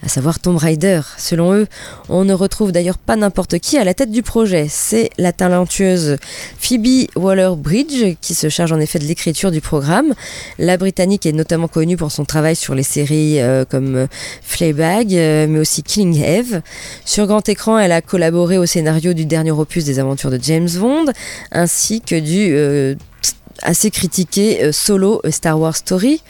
à 0.04 0.10
savoir 0.10 0.40
Tomb 0.40 0.58
Raider. 0.58 1.02
Selon 1.18 1.54
eux, 1.54 1.68
on 2.08 2.24
ne 2.24 2.34
retrouve 2.34 2.72
d'ailleurs 2.72 3.00
pas 3.00 3.16
n'importe 3.16 3.58
qui 3.60 3.78
à 3.78 3.84
la 3.84 3.94
tête 3.94 4.12
du 4.12 4.22
projet. 4.22 4.68
C'est 4.70 5.10
la 5.18 5.34
talentueuse 5.34 6.18
Phoebe 6.60 7.08
Waller-Bridge 7.16 8.16
qui 8.22 8.36
se 8.36 8.48
charge 8.48 8.72
en 8.72 8.80
effet 8.80 9.00
de 9.00 9.06
l'écriture 9.06 9.52
du 9.52 9.60
programme. 9.60 10.14
La 10.60 10.78
Britannique 10.78 11.26
est 11.26 11.32
notamment 11.32 11.68
connue 11.68 11.98
pour 11.98 12.12
son 12.12 12.26
travail 12.26 12.56
sur 12.56 12.76
les 12.76 12.84
séries 12.84 13.42
euh, 13.42 13.66
comme 13.66 13.96
euh, 13.96 14.08
Fleabag, 14.44 15.10
mais 15.10 15.60
aussi 15.60 15.82
Killing 15.82 16.24
Eve. 16.24 16.62
Sur 17.04 17.26
grand 17.26 17.50
écran, 17.50 17.80
elle 17.80 17.92
a 17.92 18.02
collaboré 18.02 18.58
au 18.58 18.68
scénario 18.68 19.14
du 19.14 19.26
dernier 19.26 19.52
opus 19.52 19.84
des 19.84 20.00
aventures 20.00 20.30
de 20.30 20.40
James 20.42 20.70
Bond, 20.78 21.06
ainsi 21.52 22.02
que 22.02 22.20
du 22.20 22.37
euh, 22.52 22.96
assez 23.62 23.92
critiqué 23.92 24.64
euh, 24.64 24.72
solo 24.72 25.22
A 25.24 25.32
Star 25.32 25.60
Wars 25.60 25.76
Story, 25.76 26.22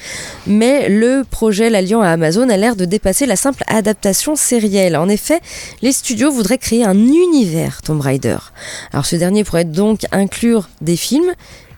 mais 0.46 0.89
le 0.89 1.24
projet 1.30 1.70
l'alliant 1.70 2.02
à 2.02 2.10
Amazon 2.10 2.50
a 2.50 2.58
l'air 2.58 2.76
de 2.76 2.86
dépasser 2.86 3.26
la 3.26 3.36
simple 3.36 3.63
adaptation 3.67 4.36
sérielle. 4.36 4.96
En 4.96 5.10
effet, 5.10 5.39
les 5.82 5.91
studios 5.91 6.32
voudraient 6.32 6.58
créer 6.58 6.84
un 6.84 6.98
univers 6.98 7.82
Tomb 7.82 8.02
Raider. 8.02 8.38
Alors 8.91 9.06
ce 9.06 9.15
dernier 9.15 9.43
pourrait 9.43 9.65
donc 9.65 10.02
inclure 10.12 10.70
des 10.82 10.96
films 10.96 11.34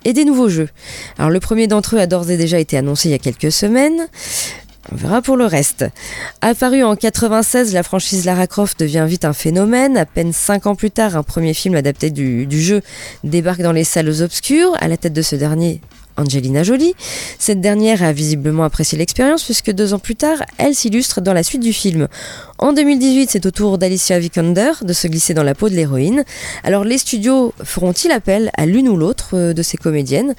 et 0.06 0.14
des 0.14 0.26
nouveaux 0.26 0.50
jeux. 0.50 0.70
Alors 1.18 1.30
le 1.30 1.40
premier 1.40 1.68
d'entre 1.68 1.96
eux 1.96 2.00
a 2.00 2.08
d'ores 2.08 2.30
et 2.30 2.38
déjà 2.38 2.60
été 2.60 2.78
annoncé 2.78 3.10
il 3.10 3.12
y 3.12 3.16
a 3.16 3.20
quelques 3.20 3.52
semaines. 3.52 4.08
On 4.92 4.96
verra 4.96 5.22
pour 5.22 5.38
le 5.38 5.46
reste. 5.46 5.86
Apparu 6.42 6.84
en 6.84 6.96
96, 6.96 7.74
la 7.74 7.84
franchise 7.84 8.26
Lara 8.26 8.48
Croft 8.48 8.80
devient 8.80 9.06
vite 9.08 9.26
un 9.26 9.34
phénomène. 9.34 9.98
À 9.98 10.06
peine 10.06 10.34
5 10.34 10.66
ans 10.66 10.76
plus 10.76 10.90
tard, 10.90 11.16
un 11.16 11.24
premier 11.24 11.54
film 11.54 11.76
adapté 11.76 12.10
du, 12.10 12.48
du 12.48 12.62
jeu 12.62 12.82
débarque 13.24 13.62
dans 13.62 13.72
les 13.72 13.84
salles 13.84 14.22
obscures. 14.22 14.76
À 14.80 14.88
la 14.88 14.98
tête 14.98 15.14
de 15.14 15.22
ce 15.22 15.36
dernier, 15.36 15.82
Angelina 16.20 16.64
Jolie. 16.64 16.96
Cette 17.38 17.62
dernière 17.62 18.04
a 18.04 18.12
visiblement 18.12 18.64
apprécié 18.64 18.98
l'expérience 18.98 19.44
puisque 19.44 19.72
deux 19.72 19.94
ans 19.94 20.00
plus 20.00 20.16
tard, 20.16 20.38
elle 20.58 20.76
s'illustre 20.76 21.22
dans 21.22 21.34
la 21.34 21.44
suite 21.44 21.62
du 21.62 21.74
film. 21.74 22.08
En 22.58 22.74
2018, 22.74 23.30
c'est 23.32 23.46
au 23.46 23.52
tour 23.52 23.78
d'Alicia 23.78 24.20
Vikander 24.20 24.72
de 24.82 24.94
se 24.94 25.08
glisser 25.08 25.34
dans 25.34 25.44
la 25.44 25.56
peau 25.56 25.70
de 25.70 25.76
l'héroïne. 25.76 26.24
Alors 26.64 26.84
les 26.84 26.98
studios 26.98 27.54
feront-ils 27.64 28.12
appel 28.12 28.52
à 28.58 28.66
l'une 28.66 28.90
ou 28.90 28.98
l'autre 28.98 29.30
euh, 29.34 29.54
de 29.54 29.62
ces 29.62 29.78
comédiennes? 29.78 30.36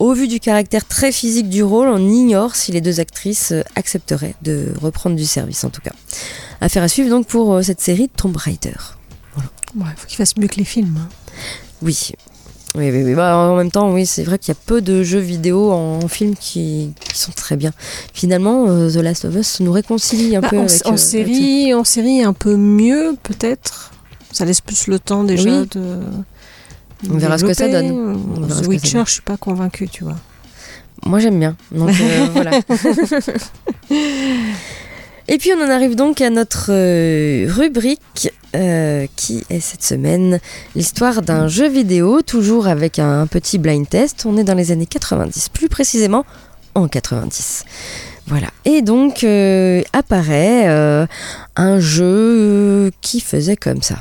Au 0.00 0.12
vu 0.14 0.26
du 0.26 0.40
caractère 0.40 0.84
très 0.86 1.12
physique 1.12 1.48
du 1.48 1.62
rôle, 1.62 1.88
on 1.88 1.98
ignore 2.08 2.56
si 2.56 2.72
les 2.72 2.80
deux 2.80 2.98
actrices 2.98 3.52
euh, 3.52 3.62
accepteraient 3.76 4.34
de 4.42 4.72
reprendre 4.80 5.14
du 5.14 5.24
service 5.26 5.62
en 5.62 5.70
tout 5.70 5.80
cas. 5.82 5.92
Affaire 6.60 6.82
à 6.82 6.88
suivre 6.88 7.08
donc 7.10 7.26
pour 7.26 7.54
euh, 7.54 7.62
cette 7.62 7.80
série 7.80 8.08
Tomb 8.08 8.36
Raider. 8.36 8.74
Il 9.76 9.82
faut 9.96 10.06
qu'il 10.08 10.16
fasse 10.16 10.36
mieux 10.36 10.48
que 10.48 10.56
les 10.56 10.64
films. 10.64 10.96
hein. 11.00 11.08
Oui. 11.82 12.12
Oui, 12.76 12.90
oui, 12.90 13.02
oui. 13.04 13.14
Bah, 13.14 13.36
en 13.36 13.56
même 13.56 13.70
temps, 13.70 13.92
oui, 13.92 14.04
c'est 14.06 14.22
vrai 14.24 14.38
qu'il 14.38 14.48
y 14.52 14.56
a 14.56 14.60
peu 14.66 14.80
de 14.80 15.02
jeux 15.02 15.18
vidéo 15.20 15.70
en, 15.72 16.06
film 16.08 16.34
qui, 16.36 16.92
qui 17.00 17.18
sont 17.18 17.32
très 17.32 17.56
bien. 17.56 17.72
Finalement, 18.12 18.66
euh, 18.68 18.90
The 18.90 18.96
Last 18.96 19.24
of 19.24 19.34
Us 19.36 19.60
nous 19.60 19.72
réconcilie 19.72 20.34
un 20.36 20.40
Bah, 20.40 20.48
peu 20.50 20.58
en, 20.58 20.64
avec, 20.66 20.86
en 20.86 20.92
euh, 20.94 20.96
série, 20.96 21.72
en 21.74 21.84
série 21.84 22.22
un 22.22 22.32
peu 22.32 22.56
mieux 22.56 23.16
peut-être. 23.22 23.92
Ça 24.32 24.44
laisse 24.44 24.60
plus 24.60 24.86
le 24.86 24.98
temps 24.98 25.24
déjà 25.24 25.60
Oui. 25.62 25.68
de. 25.72 25.98
On 27.08 27.16
verra 27.16 27.38
ce 27.38 27.44
que 27.44 27.54
ça 27.54 27.68
donne. 27.68 27.90
On 28.36 28.40
verra 28.40 28.60
ce 28.60 28.64
The 28.64 28.68
Witcher, 28.68 28.96
donne. 28.98 29.06
je 29.06 29.12
suis 29.12 29.22
pas 29.22 29.36
convaincue, 29.36 29.88
tu 29.88 30.04
vois. 30.04 30.16
Moi, 31.06 31.18
j'aime 31.18 31.38
bien. 31.38 31.56
Donc, 31.72 31.90
euh, 31.90 32.26
voilà. 32.34 32.50
Et 35.28 35.38
puis, 35.38 35.50
on 35.56 35.64
en 35.64 35.70
arrive 35.70 35.94
donc 35.94 36.20
à 36.20 36.28
notre 36.28 36.66
euh, 36.70 37.46
rubrique 37.50 38.32
euh, 38.54 39.06
qui 39.16 39.44
est 39.48 39.60
cette 39.60 39.82
semaine 39.82 40.40
l'histoire 40.74 41.22
d'un 41.22 41.48
jeu 41.48 41.68
vidéo, 41.68 42.20
toujours 42.20 42.66
avec 42.66 42.98
un 42.98 43.26
petit 43.26 43.58
blind 43.58 43.88
test. 43.88 44.26
On 44.26 44.36
est 44.36 44.44
dans 44.44 44.54
les 44.54 44.72
années 44.72 44.86
90, 44.86 45.48
plus 45.50 45.68
précisément 45.68 46.26
en 46.74 46.88
90. 46.88 47.64
Voilà. 48.26 48.48
Et 48.64 48.82
donc 48.82 49.24
euh, 49.24 49.82
apparaît 49.92 50.68
euh, 50.68 51.06
un 51.56 51.80
jeu 51.80 52.04
euh, 52.04 52.90
qui 53.00 53.20
faisait 53.20 53.56
comme 53.56 53.82
ça. 53.82 53.96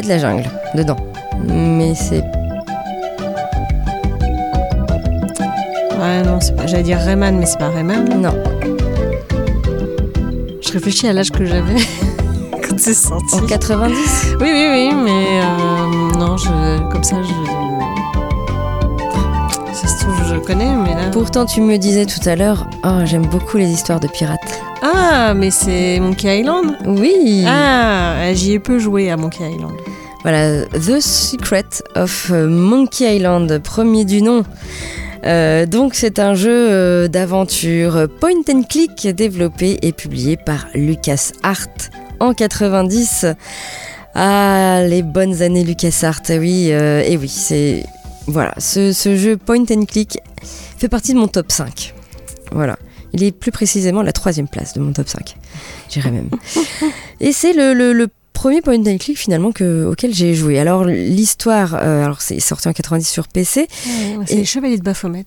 A 0.00 0.02
de 0.02 0.08
la 0.08 0.18
jungle 0.18 0.44
dedans. 0.74 0.96
Mais 1.46 1.94
c'est. 1.94 2.22
Ouais, 5.98 6.22
non, 6.24 6.40
c'est 6.40 6.56
pas. 6.56 6.66
J'allais 6.66 6.82
dire 6.82 6.98
Rayman, 6.98 7.38
mais 7.38 7.46
c'est 7.46 7.58
pas 7.58 7.68
Rayman. 7.68 8.20
Non. 8.20 8.34
Je 10.60 10.72
réfléchis 10.72 11.08
à 11.08 11.12
l'âge 11.12 11.30
que 11.30 11.44
j'avais 11.44 11.76
quand 12.68 12.78
c'est 12.78 12.94
sorti. 12.94 13.34
En 13.34 13.46
90 13.46 14.36
Oui, 14.40 14.48
oui, 14.52 14.68
oui, 14.70 14.94
mais 14.94 15.40
euh, 15.42 16.18
non, 16.18 16.36
je, 16.36 16.90
comme 16.90 17.04
ça, 17.04 17.16
je. 17.22 17.32
Ça 19.74 19.86
se 19.86 20.00
trouve, 20.04 20.14
je 20.28 20.36
connais, 20.36 20.70
mais 20.76 20.94
là. 20.94 21.10
Pourtant, 21.12 21.44
tu 21.44 21.60
me 21.60 21.76
disais 21.76 22.06
tout 22.06 22.26
à 22.28 22.36
l'heure, 22.36 22.68
oh, 22.84 23.00
j'aime 23.04 23.26
beaucoup 23.26 23.56
les 23.56 23.68
histoires 23.70 24.00
de 24.00 24.08
pirates. 24.08 24.60
Ah, 24.82 25.34
mais 25.34 25.50
c'est 25.50 25.98
Monkey 26.00 26.40
Island? 26.40 26.76
Oui 26.86 27.44
Ah, 27.46 28.32
j'y 28.32 28.54
ai 28.54 28.58
peu 28.58 28.78
joué 28.78 29.10
à 29.10 29.16
Monkey 29.16 29.44
Island. 29.50 29.72
Voilà, 30.22 30.66
The 30.66 31.00
Secret 31.00 31.64
of 31.94 32.30
euh, 32.30 32.46
Monkey 32.46 33.16
Island, 33.16 33.58
premier 33.62 34.04
du 34.04 34.20
nom. 34.20 34.44
Euh, 35.24 35.66
donc 35.66 35.94
c'est 35.94 36.18
un 36.18 36.34
jeu 36.34 36.50
euh, 36.70 37.08
d'aventure 37.08 38.06
point 38.20 38.42
and 38.52 38.62
click 38.68 39.06
développé 39.08 39.78
et 39.82 39.92
publié 39.92 40.36
par 40.36 40.66
LucasArts 40.74 41.90
en 42.20 42.34
90. 42.34 43.26
Ah, 44.14 44.82
les 44.86 45.02
bonnes 45.02 45.40
années 45.40 45.64
LucasArts, 45.64 46.20
oui, 46.30 46.68
euh, 46.72 47.02
et 47.06 47.16
oui, 47.16 47.28
c'est... 47.28 47.84
Voilà, 48.26 48.54
ce, 48.58 48.92
ce 48.92 49.16
jeu 49.16 49.36
point 49.38 49.64
and 49.70 49.84
click 49.86 50.18
fait 50.42 50.88
partie 50.88 51.14
de 51.14 51.18
mon 51.18 51.28
top 51.28 51.50
5. 51.50 51.94
Voilà. 52.52 52.76
Il 53.12 53.22
est 53.24 53.32
plus 53.32 53.50
précisément 53.50 54.02
la 54.02 54.12
troisième 54.12 54.46
place 54.48 54.74
de 54.74 54.80
mon 54.80 54.92
top 54.92 55.08
5. 55.08 55.36
J'irais 55.88 56.10
même. 56.12 56.28
Et 57.20 57.32
c'est 57.32 57.52
le, 57.54 57.72
le- 57.74 57.92
le 57.92 58.06
premier 58.40 58.62
point 58.62 58.78
and 58.86 58.96
click 58.98 59.18
finalement 59.18 59.52
que, 59.52 59.84
auquel 59.84 60.14
j'ai 60.14 60.32
joué. 60.34 60.58
Alors 60.58 60.84
l'histoire, 60.84 61.74
euh, 61.74 62.04
alors 62.04 62.22
c'est 62.22 62.40
sorti 62.40 62.68
en 62.68 62.72
90 62.72 63.06
sur 63.06 63.28
PC. 63.28 63.68
c'est 64.26 64.34
les 64.34 64.44
Chevaliers 64.46 64.78
de 64.78 64.82
Baphomet. 64.82 65.26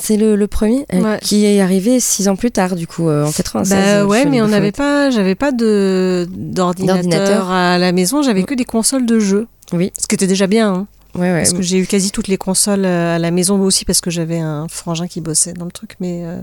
C'est 0.00 0.16
le, 0.16 0.34
le 0.36 0.46
premier 0.48 0.84
euh, 0.92 1.00
Ouais. 1.00 1.18
qui 1.22 1.44
est 1.46 1.60
arrivé 1.60 2.00
six 2.00 2.28
ans 2.28 2.34
plus 2.36 2.50
tard 2.50 2.74
du 2.76 2.86
coup 2.88 3.08
euh, 3.08 3.24
en 3.24 3.30
96. 3.32 3.70
Bah 3.70 3.76
euh, 3.84 4.04
ouais, 4.04 4.24
mais 4.24 4.40
on 4.42 4.48
n'avait 4.48 4.72
pas, 4.72 5.10
j'avais 5.10 5.34
pas 5.36 5.52
de 5.52 6.28
d'ordinateur 6.30 7.02
D'ordinateur. 7.02 7.50
à 7.50 7.78
la 7.78 7.92
maison, 7.92 8.22
j'avais 8.22 8.42
que 8.42 8.54
des 8.54 8.64
consoles 8.64 9.06
de 9.06 9.18
jeux. 9.20 9.46
Oui. 9.72 9.92
Ce 9.98 10.06
qui 10.08 10.14
était 10.16 10.26
déjà 10.28 10.46
bien. 10.48 10.72
hein. 10.74 10.86
Ouais, 11.14 11.32
ouais. 11.32 11.38
Parce 11.38 11.52
que 11.52 11.62
j'ai 11.62 11.78
eu 11.78 11.86
quasi 11.86 12.10
toutes 12.12 12.28
les 12.28 12.36
consoles 12.36 12.84
euh, 12.84 13.16
à 13.16 13.18
la 13.18 13.30
maison 13.30 13.60
aussi 13.60 13.84
parce 13.84 14.00
que 14.00 14.10
j'avais 14.10 14.38
un 14.38 14.68
frangin 14.68 15.08
qui 15.08 15.20
bossait 15.20 15.52
dans 15.52 15.64
le 15.64 15.72
truc. 15.72 15.96
Mais, 16.00 16.22
euh, 16.24 16.40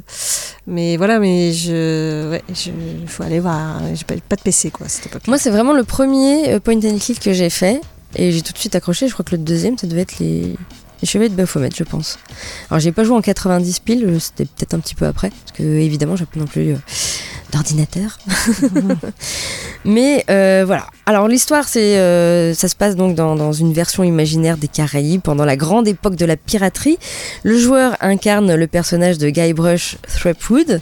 mais 0.68 0.98
voilà, 0.98 1.20
mais 1.20 1.54
je, 1.54 2.30
ouais, 2.32 2.44
je, 2.54 2.72
faut 3.08 3.24
aller 3.24 3.40
voir. 3.40 3.56
hein. 3.56 3.82
J'ai 3.96 4.04
pas, 4.04 4.16
pas 4.28 4.36
de 4.36 4.42
PC 4.42 4.70
quoi. 4.72 4.88
Moi 5.28 5.38
c'est 5.38 5.50
vraiment 5.52 5.74
le 5.74 5.84
premier 5.84 6.50
euh, 6.50 6.60
point 6.60 6.76
and 6.84 6.98
click 7.00 7.20
que 7.20 7.32
j'ai 7.34 7.50
fait 7.50 7.80
et 8.16 8.32
j'ai 8.32 8.42
tout 8.42 8.52
de 8.54 8.58
suite 8.58 8.76
accroché. 8.76 9.08
Je 9.08 9.14
crois 9.14 9.24
que 9.26 9.36
le 9.36 9.42
deuxième 9.42 9.78
ça 9.78 9.88
devait 9.88 10.02
être 10.02 10.20
les, 10.20 10.42
les 11.02 11.08
Chevaliers 11.08 11.30
de 11.30 11.36
Baphomet, 11.36 11.70
je 11.76 11.84
pense. 11.84 12.20
Alors 12.70 12.80
j'ai 12.82 12.92
pas 12.92 13.04
joué 13.06 13.16
en 13.16 13.22
90 13.22 13.80
piles, 13.80 14.04
euh, 14.06 14.20
c'était 14.20 14.46
peut-être 14.46 14.74
un 14.74 14.80
petit 14.80 14.96
peu 14.96 15.06
après 15.06 15.30
parce 15.30 15.58
que 15.58 15.64
évidemment 15.64 16.16
j'ai 16.18 16.26
pas 16.26 16.40
non 16.40 16.46
plus 16.46 16.74
euh, 16.74 16.78
d'ordinateur. 17.52 18.18
Mais 19.88 20.26
euh, 20.30 20.64
voilà. 20.68 20.86
Alors 21.06 21.30
l'histoire, 21.30 21.66
c'est, 21.66 21.98
euh, 21.98 22.54
ça 22.54 22.68
se 22.68 22.76
passe 22.76 22.98
donc 22.98 23.16
dans, 23.16 23.54
une 23.54 23.72
version 23.72 24.04
imaginaire 24.04 24.58
des 24.58 24.68
Caraïbes 24.68 25.22
pendant 25.22 25.46
la 25.46 25.56
grande 25.56 25.88
époque 25.88 26.18
de 26.18 26.26
la 26.26 26.36
piraterie. 26.36 27.00
Le 27.44 27.58
joueur 27.58 27.96
incarne 28.02 28.54
le 28.54 28.68
personnage 28.68 29.18
de 29.18 29.30
Guybrush 29.30 29.96
Threepwood, 30.06 30.82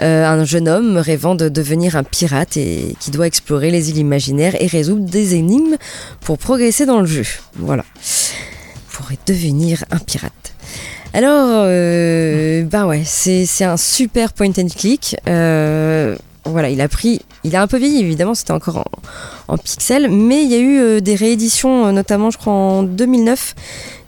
euh, 0.00 0.24
un 0.24 0.44
jeune 0.46 0.66
homme 0.66 0.96
rêvant 0.96 1.34
de 1.34 1.50
devenir 1.50 1.94
un 1.94 2.04
pirate 2.04 2.56
et 2.56 2.96
qui 2.98 3.10
doit 3.10 3.26
explorer 3.26 3.70
les 3.70 3.90
îles 3.90 3.98
imaginaires 3.98 4.56
et 4.58 4.66
résoudre 4.66 5.04
des 5.04 5.34
énigmes 5.34 5.76
pour 6.22 6.38
progresser 6.38 6.86
dans 6.86 7.00
le 7.00 7.06
jeu. 7.06 7.26
Voilà. 7.54 7.84
Pour 8.90 9.08
devenir 9.26 9.84
un 9.90 9.98
pirate. 9.98 10.32
Alors, 11.12 11.64
bah 12.70 12.86
ouais, 12.86 13.02
c'est 13.04 13.64
un 13.64 13.76
super 13.76 14.32
point 14.32 14.52
and 14.58 14.68
click. 14.74 15.16
Voilà, 16.50 16.70
il 16.70 16.80
a 16.80 16.88
pris, 16.88 17.20
il 17.44 17.54
a 17.56 17.62
un 17.62 17.66
peu 17.66 17.78
vieilli 17.78 18.00
évidemment, 18.00 18.34
c'était 18.34 18.52
encore 18.52 18.78
en, 18.78 19.54
en 19.54 19.58
pixels, 19.58 20.10
mais 20.10 20.42
il 20.44 20.50
y 20.50 20.54
a 20.54 20.58
eu 20.58 20.78
euh, 20.78 21.00
des 21.00 21.14
rééditions, 21.14 21.86
euh, 21.86 21.92
notamment 21.92 22.30
je 22.30 22.38
crois 22.38 22.52
en 22.52 22.82
2009, 22.82 23.54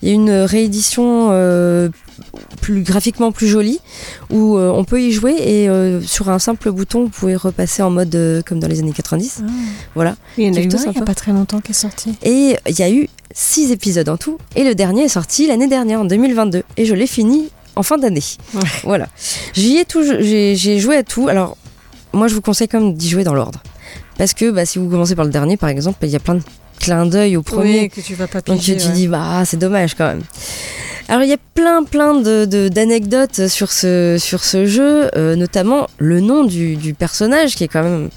il 0.02 0.08
y 0.08 0.12
a 0.12 0.14
une 0.14 0.30
réédition 0.30 1.28
euh, 1.30 1.88
plus 2.60 2.82
graphiquement 2.82 3.32
plus 3.32 3.48
jolie 3.48 3.80
où 4.30 4.56
euh, 4.56 4.70
on 4.70 4.84
peut 4.84 5.00
y 5.02 5.12
jouer 5.12 5.34
et 5.38 5.68
sur 6.06 6.28
un 6.28 6.38
simple 6.38 6.70
bouton 6.70 7.04
vous 7.04 7.08
pouvez 7.08 7.36
repasser 7.36 7.82
en 7.82 7.90
mode 7.90 8.42
comme 8.46 8.60
dans 8.60 8.68
les 8.68 8.80
années 8.80 8.92
90. 8.92 9.42
Voilà. 9.94 10.16
Il 10.38 10.44
y 10.44 10.48
en 10.48 10.52
a 10.52 10.54
C'est 10.54 10.62
eu 10.62 10.66
un 10.66 10.68
plutôt 10.68 10.90
il 10.90 10.98
y 10.98 11.02
a 11.02 11.04
pas 11.04 11.14
très 11.14 11.32
longtemps 11.32 11.60
qui 11.60 11.72
est 11.72 11.74
sorti. 11.74 12.14
Et 12.22 12.56
il 12.66 12.78
y 12.78 12.82
a 12.82 12.90
eu 12.90 13.08
six 13.32 13.70
épisodes 13.72 14.08
en 14.08 14.16
tout. 14.16 14.38
Et 14.56 14.64
le 14.64 14.74
dernier 14.74 15.04
est 15.04 15.08
sorti 15.08 15.46
l'année 15.46 15.68
dernière, 15.68 16.00
en 16.00 16.04
2022. 16.04 16.62
Et 16.76 16.84
je 16.84 16.94
l'ai 16.94 17.06
fini 17.06 17.48
en 17.76 17.82
fin 17.82 17.98
d'année. 17.98 18.22
Ouais. 18.54 18.60
Voilà. 18.84 19.08
J'y 19.54 19.78
ai 19.78 19.84
tout, 19.84 20.02
j'ai 20.02 20.78
joué 20.78 20.96
à 20.96 21.02
tout. 21.02 21.28
Alors, 21.28 21.56
moi, 22.12 22.28
je 22.28 22.34
vous 22.34 22.40
conseille 22.40 22.68
quand 22.68 22.80
même 22.80 22.94
d'y 22.94 23.08
jouer 23.08 23.24
dans 23.24 23.34
l'ordre. 23.34 23.62
Parce 24.18 24.34
que 24.34 24.50
bah, 24.50 24.66
si 24.66 24.78
vous 24.78 24.88
commencez 24.88 25.14
par 25.16 25.24
le 25.24 25.30
dernier, 25.30 25.56
par 25.56 25.68
exemple, 25.68 25.98
il 26.02 26.08
y 26.10 26.16
a 26.16 26.20
plein 26.20 26.34
de 26.36 26.42
clins 26.78 27.06
d'œil 27.06 27.36
au 27.36 27.42
premier. 27.42 27.80
Oui, 27.82 27.88
que 27.90 28.00
tu 28.00 28.14
vas 28.14 28.26
pas 28.26 28.40
Donc 28.40 28.58
piger, 28.58 28.76
tu 28.76 28.82
te 28.84 28.88
ouais. 28.88 28.92
dis, 28.94 29.06
bah, 29.08 29.42
c'est 29.44 29.56
dommage 29.58 29.94
quand 29.94 30.06
même. 30.06 30.22
Alors 31.08 31.24
il 31.24 31.28
y 31.28 31.32
a 31.32 31.38
plein 31.54 31.82
plein 31.82 32.14
de, 32.14 32.44
de- 32.44 32.68
d'anecdotes 32.68 33.48
sur 33.48 33.72
ce, 33.72 34.16
sur 34.20 34.44
ce 34.44 34.64
jeu, 34.66 35.10
euh, 35.16 35.34
notamment 35.34 35.88
le 35.98 36.20
nom 36.20 36.44
du, 36.44 36.76
du 36.76 36.94
personnage 36.94 37.56
qui 37.56 37.64
est 37.64 37.68
quand 37.68 37.82
même 37.82 38.10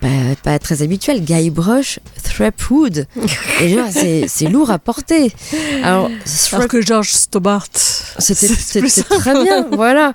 pas, 0.00 0.08
pas 0.42 0.58
très 0.58 0.82
habituel. 0.82 1.22
Guybrush 1.22 1.98
Threepwood. 2.22 3.06
Et 3.62 3.68
genre, 3.70 3.88
c'est 4.26 4.48
lourd 4.48 4.70
à 4.70 4.78
porter. 4.78 5.32
Alors, 5.82 6.10
Alors 6.52 6.68
que 6.68 6.80
George 6.80 7.10
Stobart. 7.12 7.68
c'était 8.18 8.48
très 9.18 9.42
bien, 9.44 9.66
voilà. 9.72 10.12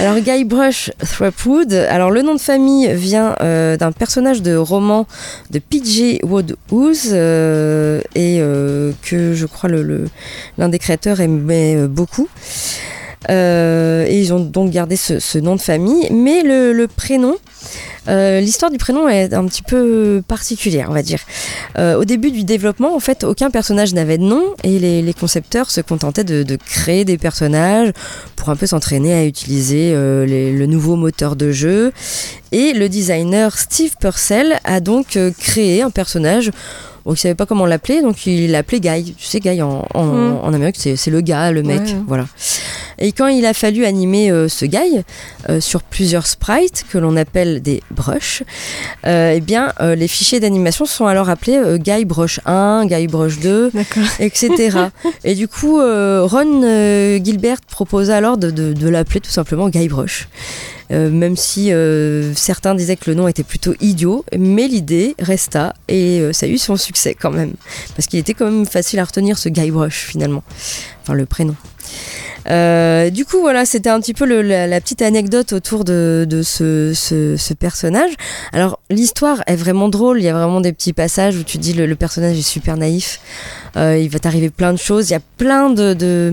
Alors 0.00 0.18
Guybrush 0.20 0.90
Threepwood, 0.98 1.72
alors 1.72 2.10
le 2.10 2.22
nom 2.22 2.34
de 2.34 2.40
famille 2.40 2.92
vient 2.94 3.34
euh, 3.40 3.76
d'un 3.76 3.92
personnage 3.92 4.42
de 4.42 4.54
roman 4.56 5.06
de 5.50 5.58
P.J. 5.58 6.20
Wodehouse 6.24 7.08
euh, 7.12 8.00
et 8.14 8.38
euh, 8.40 8.92
que 9.02 9.34
je 9.34 9.46
crois 9.46 9.68
le- 9.68 9.82
le- 9.82 10.08
l'un 10.58 10.68
des 10.68 10.78
créateurs 10.78 11.20
aimait 11.20 11.86
beaucoup. 11.86 12.28
Euh, 13.28 14.06
et 14.08 14.18
ils 14.18 14.32
ont 14.32 14.40
donc 14.40 14.70
gardé 14.70 14.96
ce, 14.96 15.18
ce 15.18 15.38
nom 15.38 15.54
de 15.56 15.60
famille, 15.60 16.08
mais 16.10 16.42
le, 16.42 16.72
le 16.72 16.88
prénom, 16.88 17.36
euh, 18.08 18.40
l'histoire 18.40 18.70
du 18.70 18.78
prénom 18.78 19.08
est 19.08 19.34
un 19.34 19.44
petit 19.46 19.62
peu 19.62 20.22
particulière, 20.26 20.88
on 20.90 20.94
va 20.94 21.02
dire. 21.02 21.20
Euh, 21.78 21.96
au 21.96 22.04
début 22.04 22.30
du 22.30 22.44
développement, 22.44 22.94
en 22.94 23.00
fait, 23.00 23.24
aucun 23.24 23.50
personnage 23.50 23.94
n'avait 23.94 24.18
de 24.18 24.24
nom 24.24 24.42
et 24.64 24.78
les, 24.78 25.14
concepteurs 25.14 25.70
se 25.70 25.80
contentaient 25.80 26.24
de, 26.24 26.56
créer 26.56 27.04
des 27.04 27.18
personnages 27.18 27.92
pour 28.36 28.48
un 28.48 28.56
peu 28.56 28.66
s'entraîner 28.66 29.12
à 29.12 29.24
utiliser 29.24 29.92
euh, 29.94 30.24
le 30.26 30.66
nouveau 30.66 30.96
moteur 30.96 31.36
de 31.36 31.52
jeu. 31.52 31.92
Et 32.52 32.72
le 32.72 32.88
designer 32.88 33.56
Steve 33.58 33.94
Purcell 34.00 34.58
a 34.64 34.80
donc 34.80 35.18
créé 35.38 35.82
un 35.82 35.90
personnage. 35.90 36.50
Bon, 37.10 37.14
il 37.14 37.18
savait 37.18 37.34
pas 37.34 37.44
comment 37.44 37.66
l'appeler, 37.66 38.02
donc 38.02 38.24
il 38.24 38.52
l'appelait 38.52 38.78
Guy. 38.78 39.14
Tu 39.18 39.26
sais, 39.26 39.40
Guy 39.40 39.60
en, 39.62 39.84
en, 39.94 40.04
Mm. 40.04 40.38
en 40.44 40.52
Amérique, 40.54 40.76
c'est 40.78 41.10
le 41.10 41.20
gars, 41.22 41.50
le 41.50 41.64
mec, 41.64 41.80
Ouais. 41.80 41.96
voilà. 42.06 42.26
Et 43.00 43.10
quand 43.10 43.26
il 43.26 43.44
a 43.46 43.52
fallu 43.52 43.84
animer 43.84 44.30
euh, 44.30 44.46
ce 44.48 44.64
Guy 44.64 45.02
euh, 45.48 45.60
sur 45.60 45.82
plusieurs 45.82 46.28
sprites 46.28 46.84
que 46.88 46.98
l'on 46.98 47.16
appelle 47.16 47.62
des 47.62 47.82
brushes, 47.90 48.44
euh, 49.08 49.32
eh 49.34 49.40
bien, 49.40 49.72
les 49.80 50.06
fichiers 50.06 50.38
d'animation 50.38 50.84
sont 50.84 51.06
alors 51.06 51.28
appelés 51.30 51.58
Guy 51.80 52.04
Brush 52.04 52.38
1, 52.46 52.86
Guy 52.86 53.08
Brush 53.08 53.40
2, 53.40 53.72
D'accord. 53.74 54.02
etc. 54.20 54.78
Et 55.24 55.34
du 55.34 55.48
coup, 55.48 55.78
Ron 55.80 56.60
Gilbert 57.24 57.58
proposa 57.68 58.18
alors 58.18 58.36
de, 58.38 58.52
de- 58.52 58.72
de 58.72 58.88
l'appeler 58.88 59.18
tout 59.18 59.30
simplement 59.32 59.68
Guybrush. 59.68 60.28
Euh, 60.28 60.79
même 60.90 61.36
si 61.36 61.72
euh, 61.72 62.34
certains 62.34 62.74
disaient 62.74 62.96
que 62.96 63.08
le 63.10 63.14
nom 63.14 63.28
était 63.28 63.44
plutôt 63.44 63.74
idiot, 63.80 64.24
mais 64.36 64.66
l'idée 64.68 65.14
resta 65.18 65.74
et 65.88 66.20
euh, 66.20 66.32
ça 66.32 66.46
a 66.46 66.48
eu 66.48 66.58
son 66.58 66.76
succès 66.76 67.14
quand 67.14 67.30
même. 67.30 67.52
Parce 67.96 68.06
qu'il 68.06 68.18
était 68.18 68.34
quand 68.34 68.50
même 68.50 68.66
facile 68.66 68.98
à 68.98 69.04
retenir 69.04 69.38
ce 69.38 69.48
Guybrush 69.48 70.06
finalement. 70.06 70.42
Enfin, 71.02 71.14
le 71.14 71.26
prénom. 71.26 71.54
Euh, 72.48 73.10
du 73.10 73.24
coup, 73.24 73.40
voilà, 73.40 73.64
c'était 73.66 73.90
un 73.90 74.00
petit 74.00 74.14
peu 74.14 74.24
la, 74.24 74.80
petite 74.80 75.02
anecdote 75.02 75.52
autour 75.52 75.84
de, 75.84 76.26
ce, 76.42 77.52
personnage. 77.54 78.12
Alors, 78.52 78.80
l'histoire 78.90 79.42
est 79.46 79.56
vraiment 79.56 79.88
drôle. 79.88 80.20
Il 80.20 80.24
y 80.24 80.28
a 80.28 80.32
vraiment 80.32 80.60
des 80.60 80.72
petits 80.72 80.92
passages 80.92 81.36
où 81.36 81.42
tu 81.42 81.58
dis 81.58 81.72
le, 81.72 81.86
le 81.86 81.96
personnage 81.96 82.38
est 82.38 82.42
super 82.42 82.76
naïf. 82.76 83.20
Euh, 83.76 83.98
il 83.98 84.08
va 84.08 84.18
t'arriver 84.18 84.50
plein 84.50 84.72
de 84.72 84.78
choses. 84.78 85.10
Il 85.10 85.12
y 85.12 85.16
a 85.16 85.20
plein 85.36 85.70
de, 85.70 85.96
euh, 86.02 86.32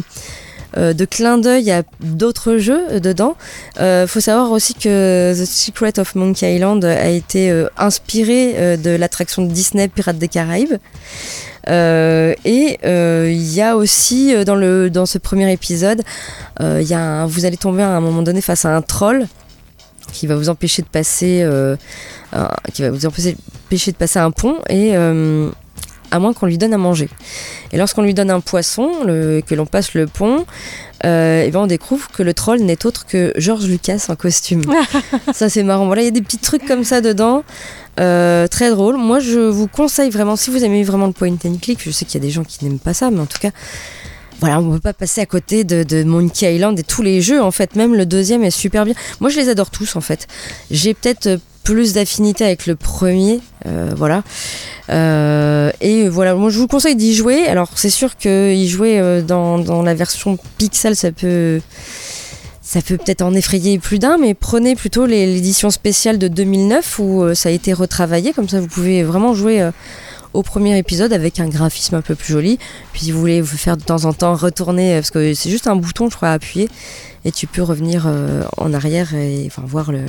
de 0.76 1.05
clins 1.05 1.38
d'œil 1.38 1.72
à 1.72 1.84
d'autres 2.01 2.57
jeux 2.57 2.84
euh, 2.91 2.99
dedans. 2.99 3.36
Euh, 3.80 4.05
faut 4.07 4.20
savoir 4.20 4.51
aussi 4.51 4.74
que 4.74 5.34
The 5.34 5.45
Secret 5.45 5.99
of 5.99 6.15
Monkey 6.15 6.55
Island 6.55 6.84
a 6.86 7.07
été 7.09 7.49
euh, 7.49 7.68
inspiré 7.78 8.55
euh, 8.57 8.78
de 8.78 8.89
l'attraction 8.91 9.43
de 9.43 9.51
Disney 9.51 9.88
Pirates 9.88 10.18
des 10.18 10.28
Caraïbes. 10.28 10.78
Euh, 11.70 12.34
et 12.45 12.80
euh, 12.86 13.30
il 13.30 13.53
y 13.53 13.61
a 13.61 13.76
aussi 13.76 14.34
euh, 14.34 14.45
dans, 14.45 14.55
le, 14.55 14.89
dans 14.89 15.05
ce 15.05 15.18
premier 15.18 15.51
épisode, 15.51 16.01
euh, 16.61 16.82
y 16.82 16.93
a 16.93 16.99
un- 16.99 17.26
vous 17.26 17.45
allez 17.45 17.57
tomber 17.57 17.84
à 17.84 17.89
un 17.89 17.99
moment 17.99 18.22
donné 18.22 18.39
face 18.41 18.63
à 18.63 18.70
un 18.76 18.82
troll 18.82 19.28
qui 20.13 20.28
va 20.28 20.38
vous 20.38 20.47
empêcher 20.47 20.82
de 20.82 20.88
passer, 20.88 21.41
euh, 21.41 21.76
un- 22.32 22.49
qui 22.74 22.84
va 22.84 22.89
vous 22.91 23.05
empêcher, 23.05 23.36
de 23.91 23.97
passer 23.97 24.20
un 24.20 24.32
pont 24.32 24.55
et 24.70 24.95
euh, 24.95 25.49
à 26.11 26.19
moins 26.19 26.33
qu'on 26.33 26.45
lui 26.45 26.57
donne 26.57 26.73
à 26.73 26.77
manger. 26.77 27.09
Et 27.71 27.77
lorsqu'on 27.77 28.01
lui 28.01 28.13
donne 28.13 28.31
un 28.31 28.39
poisson, 28.39 28.91
le- 29.05 29.41
que 29.45 29.55
l'on 29.55 29.65
passe 29.65 29.93
le 29.93 30.07
pont, 30.07 30.45
euh, 31.05 31.43
et 31.43 31.51
ben 31.51 31.59
on 31.61 31.67
découvre 31.67 32.09
que 32.09 32.23
le 32.23 32.33
troll 32.33 32.59
n'est 32.61 32.85
autre 32.85 33.05
que 33.05 33.31
George 33.35 33.65
Lucas 33.67 34.05
en 34.09 34.15
costume. 34.15 34.63
ça 35.33 35.49
c'est 35.49 35.63
marrant. 35.63 35.85
Voilà, 35.85 36.01
il 36.01 36.05
y 36.05 36.09
a 36.09 36.11
des 36.11 36.21
petits 36.21 36.37
trucs 36.39 36.65
comme 36.65 36.83
ça 36.83 37.01
dedans. 37.01 37.43
Euh, 37.99 38.47
très 38.47 38.69
drôle. 38.69 38.97
Moi, 38.97 39.19
je 39.19 39.39
vous 39.39 39.67
conseille 39.67 40.11
vraiment, 40.11 40.35
si 40.35 40.51
vous 40.51 40.63
aimez 40.63 40.83
vraiment 40.83 41.07
le 41.07 41.13
point 41.13 41.31
and 41.31 41.57
click, 41.61 41.79
je 41.83 41.89
sais 41.91 42.05
qu'il 42.05 42.15
y 42.21 42.23
a 42.23 42.25
des 42.27 42.31
gens 42.31 42.43
qui 42.43 42.63
n'aiment 42.63 42.77
pas 42.79 42.93
ça, 42.93 43.09
mais 43.09 43.19
en 43.19 43.25
tout 43.25 43.39
cas, 43.39 43.49
voilà, 44.39 44.59
on 44.59 44.63
ne 44.63 44.73
peut 44.75 44.79
pas 44.79 44.93
passer 44.93 45.19
à 45.19 45.25
côté 45.25 45.63
de, 45.63 45.81
de 45.81 46.03
Monkey 46.03 46.55
Island 46.55 46.77
et 46.77 46.83
tous 46.83 47.01
les 47.01 47.21
jeux, 47.21 47.41
en 47.41 47.49
fait. 47.49 47.75
Même 47.75 47.95
le 47.95 48.05
deuxième 48.05 48.43
est 48.43 48.51
super 48.51 48.85
bien. 48.85 48.93
Moi, 49.19 49.31
je 49.31 49.37
les 49.39 49.49
adore 49.49 49.71
tous, 49.71 49.95
en 49.95 50.01
fait. 50.01 50.27
J'ai 50.69 50.93
peut-être 50.93 51.39
plus 51.74 51.91
d'affinité 51.91 52.45
avec 52.45 52.65
le 52.65 52.78
premier, 52.78 53.41
euh, 53.65 53.91
voilà. 53.93 54.24
Euh, 54.89 55.70
et 55.82 56.07
voilà, 56.07 56.34
moi, 56.34 56.49
je 56.49 56.59
vous 56.59 56.68
conseille 56.68 56.95
d'y 56.95 57.13
jouer. 57.13 57.45
Alors, 57.45 57.72
c'est 57.76 57.89
sûr 57.89 58.15
que 58.15 58.53
y 58.53 58.70
jouer 58.70 59.01
euh, 59.01 59.22
dans, 59.22 59.59
dans 59.59 59.84
la 59.84 59.93
version 59.93 60.38
Pixel, 60.57 60.95
ça 60.95 61.11
peut 61.11 61.59
ça 62.61 62.82
peut 62.82 62.95
peut-être 62.95 63.22
en 63.22 63.34
effrayer 63.34 63.80
plus 63.80 63.99
d'un, 63.99 64.18
mais 64.18 64.34
prenez 64.34 64.76
plutôt 64.76 65.05
l'édition 65.05 65.70
spéciale 65.70 66.18
de 66.18 66.30
2009 66.30 66.99
où 66.99 67.36
ça 67.36 67.49
a 67.49 67.51
été 67.51 67.74
retravaillé, 67.74 68.32
comme 68.32 68.47
ça 68.47 68.61
vous 68.61 68.68
pouvez 68.68 69.03
vraiment 69.03 69.34
jouer 69.34 69.70
au 70.34 70.43
premier 70.43 70.78
épisode 70.78 71.11
avec 71.11 71.41
un 71.41 71.47
graphisme 71.49 71.95
un 71.95 72.01
peu 72.01 72.15
plus 72.15 72.32
joli. 72.34 72.59
Puis 72.93 73.03
si 73.05 73.11
vous 73.11 73.20
voulez 73.20 73.41
vous 73.41 73.57
faire 73.57 73.76
de 73.76 73.84
temps 73.84 74.05
en 74.05 74.13
temps 74.13 74.36
retourner, 74.36 74.95
parce 74.95 75.11
que 75.11 75.34
c'est 75.34 75.49
juste 75.49 75.68
un 75.68 75.76
bouton, 75.76 76.09
je 76.09 76.15
crois, 76.15 76.30
à 76.30 76.34
appuyer, 76.34 76.70
et 77.26 77.32
tu 77.32 77.45
peux 77.47 77.61
revenir 77.61 78.05
en 78.57 78.74
arrière 78.74 79.13
et 79.15 79.49
voir 79.65 79.91
le- 79.93 79.99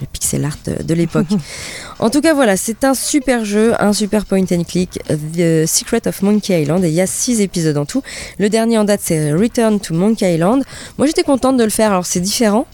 le 0.00 0.06
pixel 0.06 0.44
art 0.44 0.56
de, 0.84 0.94
l'époque. 0.94 1.26
en 1.98 2.10
tout 2.10 2.20
cas, 2.20 2.34
voilà, 2.34 2.56
c'est 2.56 2.84
un 2.84 2.94
super 2.94 3.44
jeu, 3.44 3.74
un 3.80 3.92
super 3.92 4.24
point 4.24 4.44
and 4.50 4.64
click, 4.64 5.00
The 5.08 5.66
Secret 5.66 6.06
of 6.06 6.22
Monkey 6.22 6.62
Island, 6.62 6.84
et 6.84 6.88
il 6.88 6.94
y 6.94 7.00
a 7.00 7.06
six 7.06 7.40
épisodes 7.40 7.76
en 7.76 7.84
tout. 7.84 8.02
Le 8.38 8.48
dernier 8.48 8.78
en 8.78 8.84
date, 8.84 9.00
c'est 9.02 9.32
Return 9.32 9.80
to 9.80 9.94
Monkey 9.94 10.34
Island. 10.34 10.64
Moi, 10.98 11.06
j'étais 11.06 11.22
contente 11.22 11.56
de 11.56 11.64
le 11.64 11.70
faire. 11.70 11.90
Alors, 11.90 12.06
c'est 12.06 12.20
différent. 12.20 12.66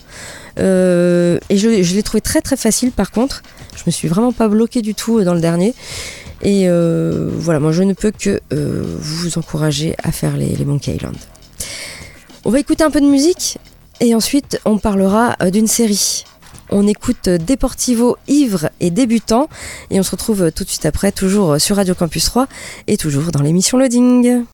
Euh, 0.59 1.39
et 1.49 1.57
je, 1.57 1.83
je 1.83 1.95
l'ai 1.95 2.03
trouvé 2.03 2.21
très 2.21 2.43
très 2.43 2.57
facile 2.57 2.93
par 2.93 3.11
contre. 3.11 3.43
Je 3.75 3.85
me 3.87 3.91
suis 3.91 4.07
vraiment 4.07 4.33
pas 4.33 4.49
bloquée 4.49 4.83
du 4.83 4.95
tout 4.95 5.23
dans 5.23 5.33
le 5.33 5.41
dernier. 5.41 5.75
Et 6.43 6.69
euh, 6.69 7.31
voilà, 7.33 7.61
moi 7.61 7.73
je 7.73 7.83
ne 7.85 7.95
peux 7.95 8.11
que 8.11 8.41
euh, 8.53 8.83
vous 8.99 9.39
encourager 9.39 9.95
à 10.03 10.11
faire 10.11 10.37
les, 10.37 10.57
les 10.57 10.65
Monkey 10.65 10.95
Island. 10.95 11.17
On 12.45 12.51
va 12.51 12.59
écouter 12.59 12.83
un 12.83 12.91
peu 12.91 13.01
de 13.01 13.07
musique 13.07 13.59
et 14.01 14.15
ensuite 14.15 14.61
on 14.65 14.79
parlera 14.79 15.37
euh, 15.41 15.51
d'une 15.51 15.69
série. 15.69 16.25
On 16.75 16.87
écoute 16.87 17.29
Deportivo 17.29 18.17
ivre 18.29 18.71
et 18.81 18.91
débutant 18.91 19.49
et 19.91 20.01
on 20.01 20.03
se 20.03 20.11
retrouve 20.11 20.51
tout 20.53 20.65
de 20.65 20.69
suite 20.71 20.87
après, 20.87 21.13
toujours 21.13 21.61
sur 21.61 21.77
Radio 21.77 21.95
Campus 21.95 22.25
3 22.25 22.47
et 22.87 22.97
toujours 22.97 23.31
dans 23.31 23.43
l'émission 23.43 23.77
Loading. 23.77 24.45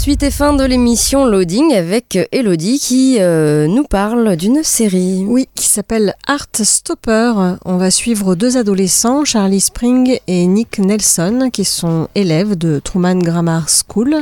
Suite 0.00 0.22
et 0.22 0.30
fin 0.30 0.54
de 0.54 0.64
l'émission 0.64 1.26
Loading 1.26 1.74
avec 1.74 2.18
Elodie 2.32 2.78
qui 2.78 3.16
euh, 3.20 3.66
nous 3.66 3.82
parle 3.82 4.36
d'une 4.36 4.62
série. 4.62 5.24
Oui, 5.26 5.48
qui 5.54 5.66
s'appelle 5.66 6.14
Art 6.26 6.46
Stopper. 6.54 7.32
On 7.66 7.76
va 7.76 7.90
suivre 7.90 8.34
deux 8.34 8.56
adolescents, 8.56 9.26
Charlie 9.26 9.60
Spring 9.60 10.18
et 10.26 10.46
Nick 10.46 10.78
Nelson, 10.78 11.50
qui 11.52 11.64
sont 11.66 12.08
élèves 12.14 12.56
de 12.56 12.80
Truman 12.82 13.16
Grammar 13.18 13.66
School. 13.68 14.16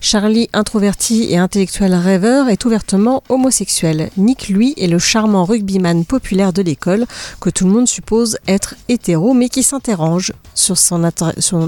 Charlie, 0.00 0.48
introverti 0.52 1.26
et 1.32 1.38
intellectuel 1.38 1.94
rêveur, 1.94 2.48
est 2.48 2.64
ouvertement 2.64 3.24
homosexuel. 3.28 4.10
Nick, 4.18 4.48
lui, 4.48 4.74
est 4.76 4.86
le 4.86 5.00
charmant 5.00 5.44
rugbyman 5.44 6.04
populaire 6.04 6.52
de 6.52 6.62
l'école, 6.62 7.06
que 7.40 7.50
tout 7.50 7.64
le 7.64 7.72
monde 7.72 7.88
suppose 7.88 8.36
être 8.46 8.76
hétéro, 8.88 9.32
mais 9.34 9.48
qui 9.48 9.64
s'interroge 9.64 10.32
sur 10.54 10.76
son- 10.78 11.10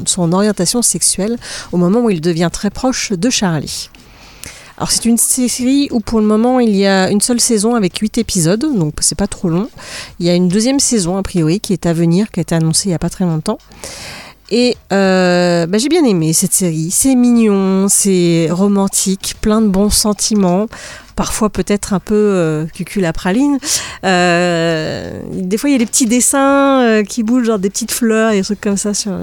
son 0.06 0.32
orientation 0.32 0.82
sexuelle 0.82 1.38
au 1.72 1.76
moment 1.78 2.00
où 2.02 2.10
il 2.10 2.20
devient 2.20 2.50
très 2.52 2.70
proche 2.70 3.10
de 3.12 3.30
Charlie. 3.30 3.53
Alors 4.76 4.90
c'est 4.90 5.04
une 5.04 5.18
série 5.18 5.88
où 5.92 6.00
pour 6.00 6.20
le 6.20 6.26
moment 6.26 6.58
il 6.58 6.74
y 6.74 6.84
a 6.86 7.08
une 7.10 7.20
seule 7.20 7.40
saison 7.40 7.76
avec 7.76 7.96
8 7.98 8.18
épisodes, 8.18 8.60
donc 8.60 8.94
c'est 9.00 9.14
pas 9.14 9.28
trop 9.28 9.48
long. 9.48 9.68
Il 10.18 10.26
y 10.26 10.30
a 10.30 10.34
une 10.34 10.48
deuxième 10.48 10.80
saison 10.80 11.16
a 11.16 11.22
priori 11.22 11.60
qui 11.60 11.72
est 11.72 11.86
à 11.86 11.92
venir, 11.92 12.30
qui 12.30 12.40
a 12.40 12.42
été 12.42 12.54
annoncée 12.54 12.88
il 12.88 12.92
y 12.92 12.94
a 12.94 12.98
pas 12.98 13.10
très 13.10 13.24
longtemps. 13.24 13.58
Et 14.50 14.76
euh, 14.92 15.66
bah, 15.66 15.78
j'ai 15.78 15.88
bien 15.88 16.04
aimé 16.04 16.32
cette 16.32 16.52
série. 16.52 16.90
C'est 16.90 17.14
mignon, 17.14 17.86
c'est 17.88 18.48
romantique, 18.50 19.36
plein 19.40 19.60
de 19.60 19.68
bons 19.68 19.90
sentiments. 19.90 20.66
Parfois 21.16 21.50
peut-être 21.50 21.92
un 21.92 22.00
peu 22.00 22.14
euh, 22.14 22.66
cucul 22.66 23.04
à 23.04 23.12
praline. 23.12 23.58
Euh, 24.04 25.20
des 25.32 25.56
fois 25.56 25.70
il 25.70 25.72
y 25.72 25.76
a 25.76 25.78
des 25.78 25.86
petits 25.86 26.06
dessins 26.06 26.82
euh, 26.82 27.02
qui 27.04 27.22
bougent, 27.22 27.46
genre 27.46 27.58
des 27.58 27.70
petites 27.70 27.92
fleurs 27.92 28.32
et 28.32 28.38
des 28.38 28.42
trucs 28.42 28.60
comme 28.60 28.76
ça 28.76 28.94
sur. 28.94 29.12
euh, 29.12 29.22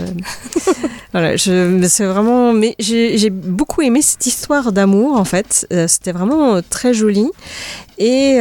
voilà, 1.11 1.37
c'est 1.37 2.05
vraiment. 2.05 2.53
Mais 2.53 2.75
j'ai 2.79 3.29
beaucoup 3.29 3.81
aimé 3.81 4.01
cette 4.01 4.25
histoire 4.25 4.71
d'amour 4.71 5.17
en 5.17 5.25
fait. 5.25 5.67
C'était 5.87 6.11
vraiment 6.11 6.61
très 6.69 6.93
joli. 6.93 7.27
Et 7.97 8.39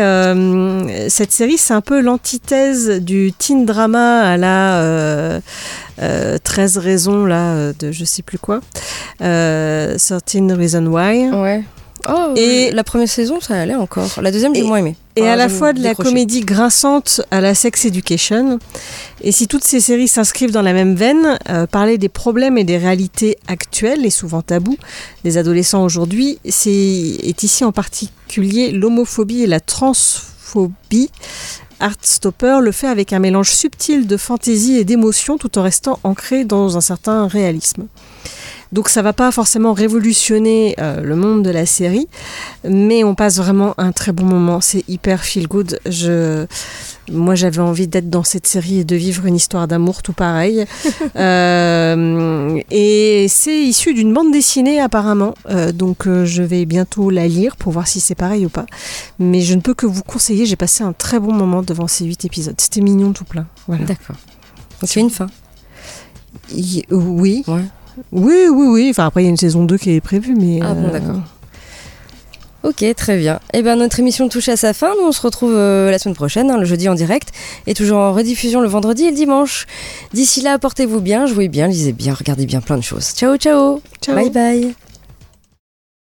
cette 1.08 1.32
série, 1.32 1.58
c'est 1.58 1.74
un 1.74 1.80
peu 1.82 2.00
l'antithèse 2.00 2.88
du 3.00 3.32
teen 3.32 3.66
drama 3.66 4.22
à 4.22 4.36
la 4.36 4.80
euh, 4.80 5.40
euh, 6.02 6.38
13 6.42 6.78
raisons 6.78 7.26
là, 7.26 7.72
de 7.78 7.92
je 7.92 8.04
sais 8.04 8.22
plus 8.22 8.38
quoi. 8.38 8.60
Euh, 9.20 9.96
13 9.98 10.52
Reasons 10.52 10.86
Why. 10.86 11.30
Ouais. 11.30 11.64
Oh, 12.08 12.34
Et- 12.36 12.70
la 12.70 12.84
première 12.84 13.08
saison, 13.08 13.40
ça 13.40 13.60
allait 13.60 13.74
encore. 13.74 14.08
La 14.22 14.30
deuxième, 14.32 14.54
j'ai 14.54 14.62
moins 14.62 14.78
aimé. 14.78 14.96
Et 15.16 15.28
à 15.28 15.36
la 15.36 15.48
fois 15.48 15.72
de 15.72 15.82
la 15.82 15.90
décroché. 15.90 16.08
comédie 16.08 16.40
grinçante 16.40 17.20
à 17.30 17.40
la 17.40 17.54
sex 17.54 17.84
education. 17.84 18.58
Et 19.20 19.32
si 19.32 19.48
toutes 19.48 19.64
ces 19.64 19.80
séries 19.80 20.08
s'inscrivent 20.08 20.52
dans 20.52 20.62
la 20.62 20.72
même 20.72 20.94
veine, 20.94 21.38
euh, 21.50 21.66
parler 21.66 21.98
des 21.98 22.08
problèmes 22.08 22.56
et 22.56 22.64
des 22.64 22.78
réalités 22.78 23.36
actuelles 23.48 24.06
et 24.06 24.10
souvent 24.10 24.40
tabous 24.40 24.78
des 25.24 25.36
adolescents 25.36 25.84
aujourd'hui, 25.84 26.38
c'est 26.48 26.70
est 26.70 27.42
ici 27.42 27.64
en 27.64 27.72
particulier 27.72 28.70
l'homophobie 28.70 29.42
et 29.42 29.46
la 29.46 29.60
transphobie. 29.60 31.10
Heartstopper 31.82 32.58
le 32.60 32.72
fait 32.72 32.88
avec 32.88 33.12
un 33.14 33.18
mélange 33.20 33.50
subtil 33.50 34.06
de 34.06 34.16
fantaisie 34.18 34.76
et 34.76 34.84
d'émotion 34.84 35.38
tout 35.38 35.58
en 35.58 35.62
restant 35.62 35.98
ancré 36.04 36.44
dans 36.44 36.76
un 36.76 36.80
certain 36.82 37.26
réalisme. 37.26 37.86
Donc 38.72 38.88
ça 38.88 39.02
va 39.02 39.12
pas 39.12 39.30
forcément 39.32 39.72
révolutionner 39.72 40.76
euh, 40.78 41.00
le 41.00 41.16
monde 41.16 41.42
de 41.42 41.50
la 41.50 41.66
série, 41.66 42.06
mais 42.64 43.02
on 43.04 43.14
passe 43.14 43.38
vraiment 43.38 43.74
un 43.78 43.92
très 43.92 44.12
bon 44.12 44.24
moment. 44.24 44.60
C'est 44.60 44.84
hyper 44.88 45.24
feel 45.24 45.48
good. 45.48 45.80
Je, 45.86 46.46
moi, 47.10 47.34
j'avais 47.34 47.58
envie 47.60 47.88
d'être 47.88 48.08
dans 48.08 48.22
cette 48.22 48.46
série 48.46 48.80
et 48.80 48.84
de 48.84 48.94
vivre 48.94 49.26
une 49.26 49.34
histoire 49.34 49.66
d'amour 49.66 50.02
tout 50.02 50.12
pareil. 50.12 50.64
Euh, 51.16 52.58
et 52.70 53.26
c'est 53.28 53.62
issu 53.62 53.94
d'une 53.94 54.14
bande 54.14 54.32
dessinée 54.32 54.80
apparemment, 54.80 55.34
Euh, 55.48 55.72
donc 55.72 56.06
je 56.06 56.42
vais 56.42 56.64
bientôt 56.64 57.10
la 57.10 57.26
lire 57.26 57.56
pour 57.56 57.72
voir 57.72 57.86
si 57.88 58.00
c'est 58.00 58.14
pareil 58.14 58.46
ou 58.46 58.48
pas. 58.48 58.66
Mais 59.18 59.40
je 59.40 59.54
ne 59.54 59.60
peux 59.60 59.74
que 59.74 59.86
vous 59.86 60.02
conseiller. 60.02 60.46
J'ai 60.46 60.56
passé 60.56 60.84
un 60.84 60.92
très 60.92 61.18
bon 61.18 61.32
moment 61.32 61.62
devant 61.62 61.88
ces 61.88 62.04
huit 62.04 62.24
épisodes. 62.24 62.54
C'était 62.58 62.80
mignon 62.80 63.12
tout 63.12 63.24
plein. 63.24 63.46
Voilà. 63.66 63.84
D'accord. 63.84 64.16
A 64.82 64.98
une 64.98 65.10
fin. 65.10 65.26
Oui. 66.90 67.44
Ouais. 67.46 67.64
Oui, 68.12 68.46
oui, 68.50 68.66
oui. 68.68 68.86
Enfin, 68.90 69.06
après, 69.06 69.22
il 69.22 69.24
y 69.24 69.28
a 69.28 69.30
une 69.30 69.36
saison 69.36 69.64
2 69.64 69.78
qui 69.78 69.90
est 69.90 70.00
prévue, 70.00 70.34
mais. 70.34 70.60
Ah 70.62 70.74
bon, 70.74 70.88
euh, 70.88 70.90
d'accord. 70.90 71.20
Ok, 72.62 72.84
très 72.94 73.16
bien. 73.16 73.40
Eh 73.54 73.62
bien, 73.62 73.76
notre 73.76 74.00
émission 74.00 74.28
touche 74.28 74.50
à 74.50 74.56
sa 74.56 74.74
fin. 74.74 74.92
Nous, 75.00 75.06
on 75.06 75.12
se 75.12 75.22
retrouve 75.22 75.54
euh, 75.54 75.90
la 75.90 75.98
semaine 75.98 76.14
prochaine, 76.14 76.50
hein, 76.50 76.58
le 76.58 76.66
jeudi 76.66 76.88
en 76.90 76.94
direct, 76.94 77.30
et 77.66 77.72
toujours 77.72 77.98
en 77.98 78.12
rediffusion 78.12 78.60
le 78.60 78.68
vendredi 78.68 79.04
et 79.04 79.10
le 79.10 79.16
dimanche. 79.16 79.66
D'ici 80.12 80.42
là, 80.42 80.58
portez-vous 80.58 81.00
bien, 81.00 81.26
jouez 81.26 81.48
bien, 81.48 81.68
lisez 81.68 81.92
bien, 81.92 82.12
regardez 82.12 82.44
bien 82.44 82.60
plein 82.60 82.76
de 82.76 82.82
choses. 82.82 83.12
Ciao, 83.14 83.36
ciao. 83.36 83.80
Ciao. 84.02 84.14
Bye 84.14 84.30
bye. 84.30 84.74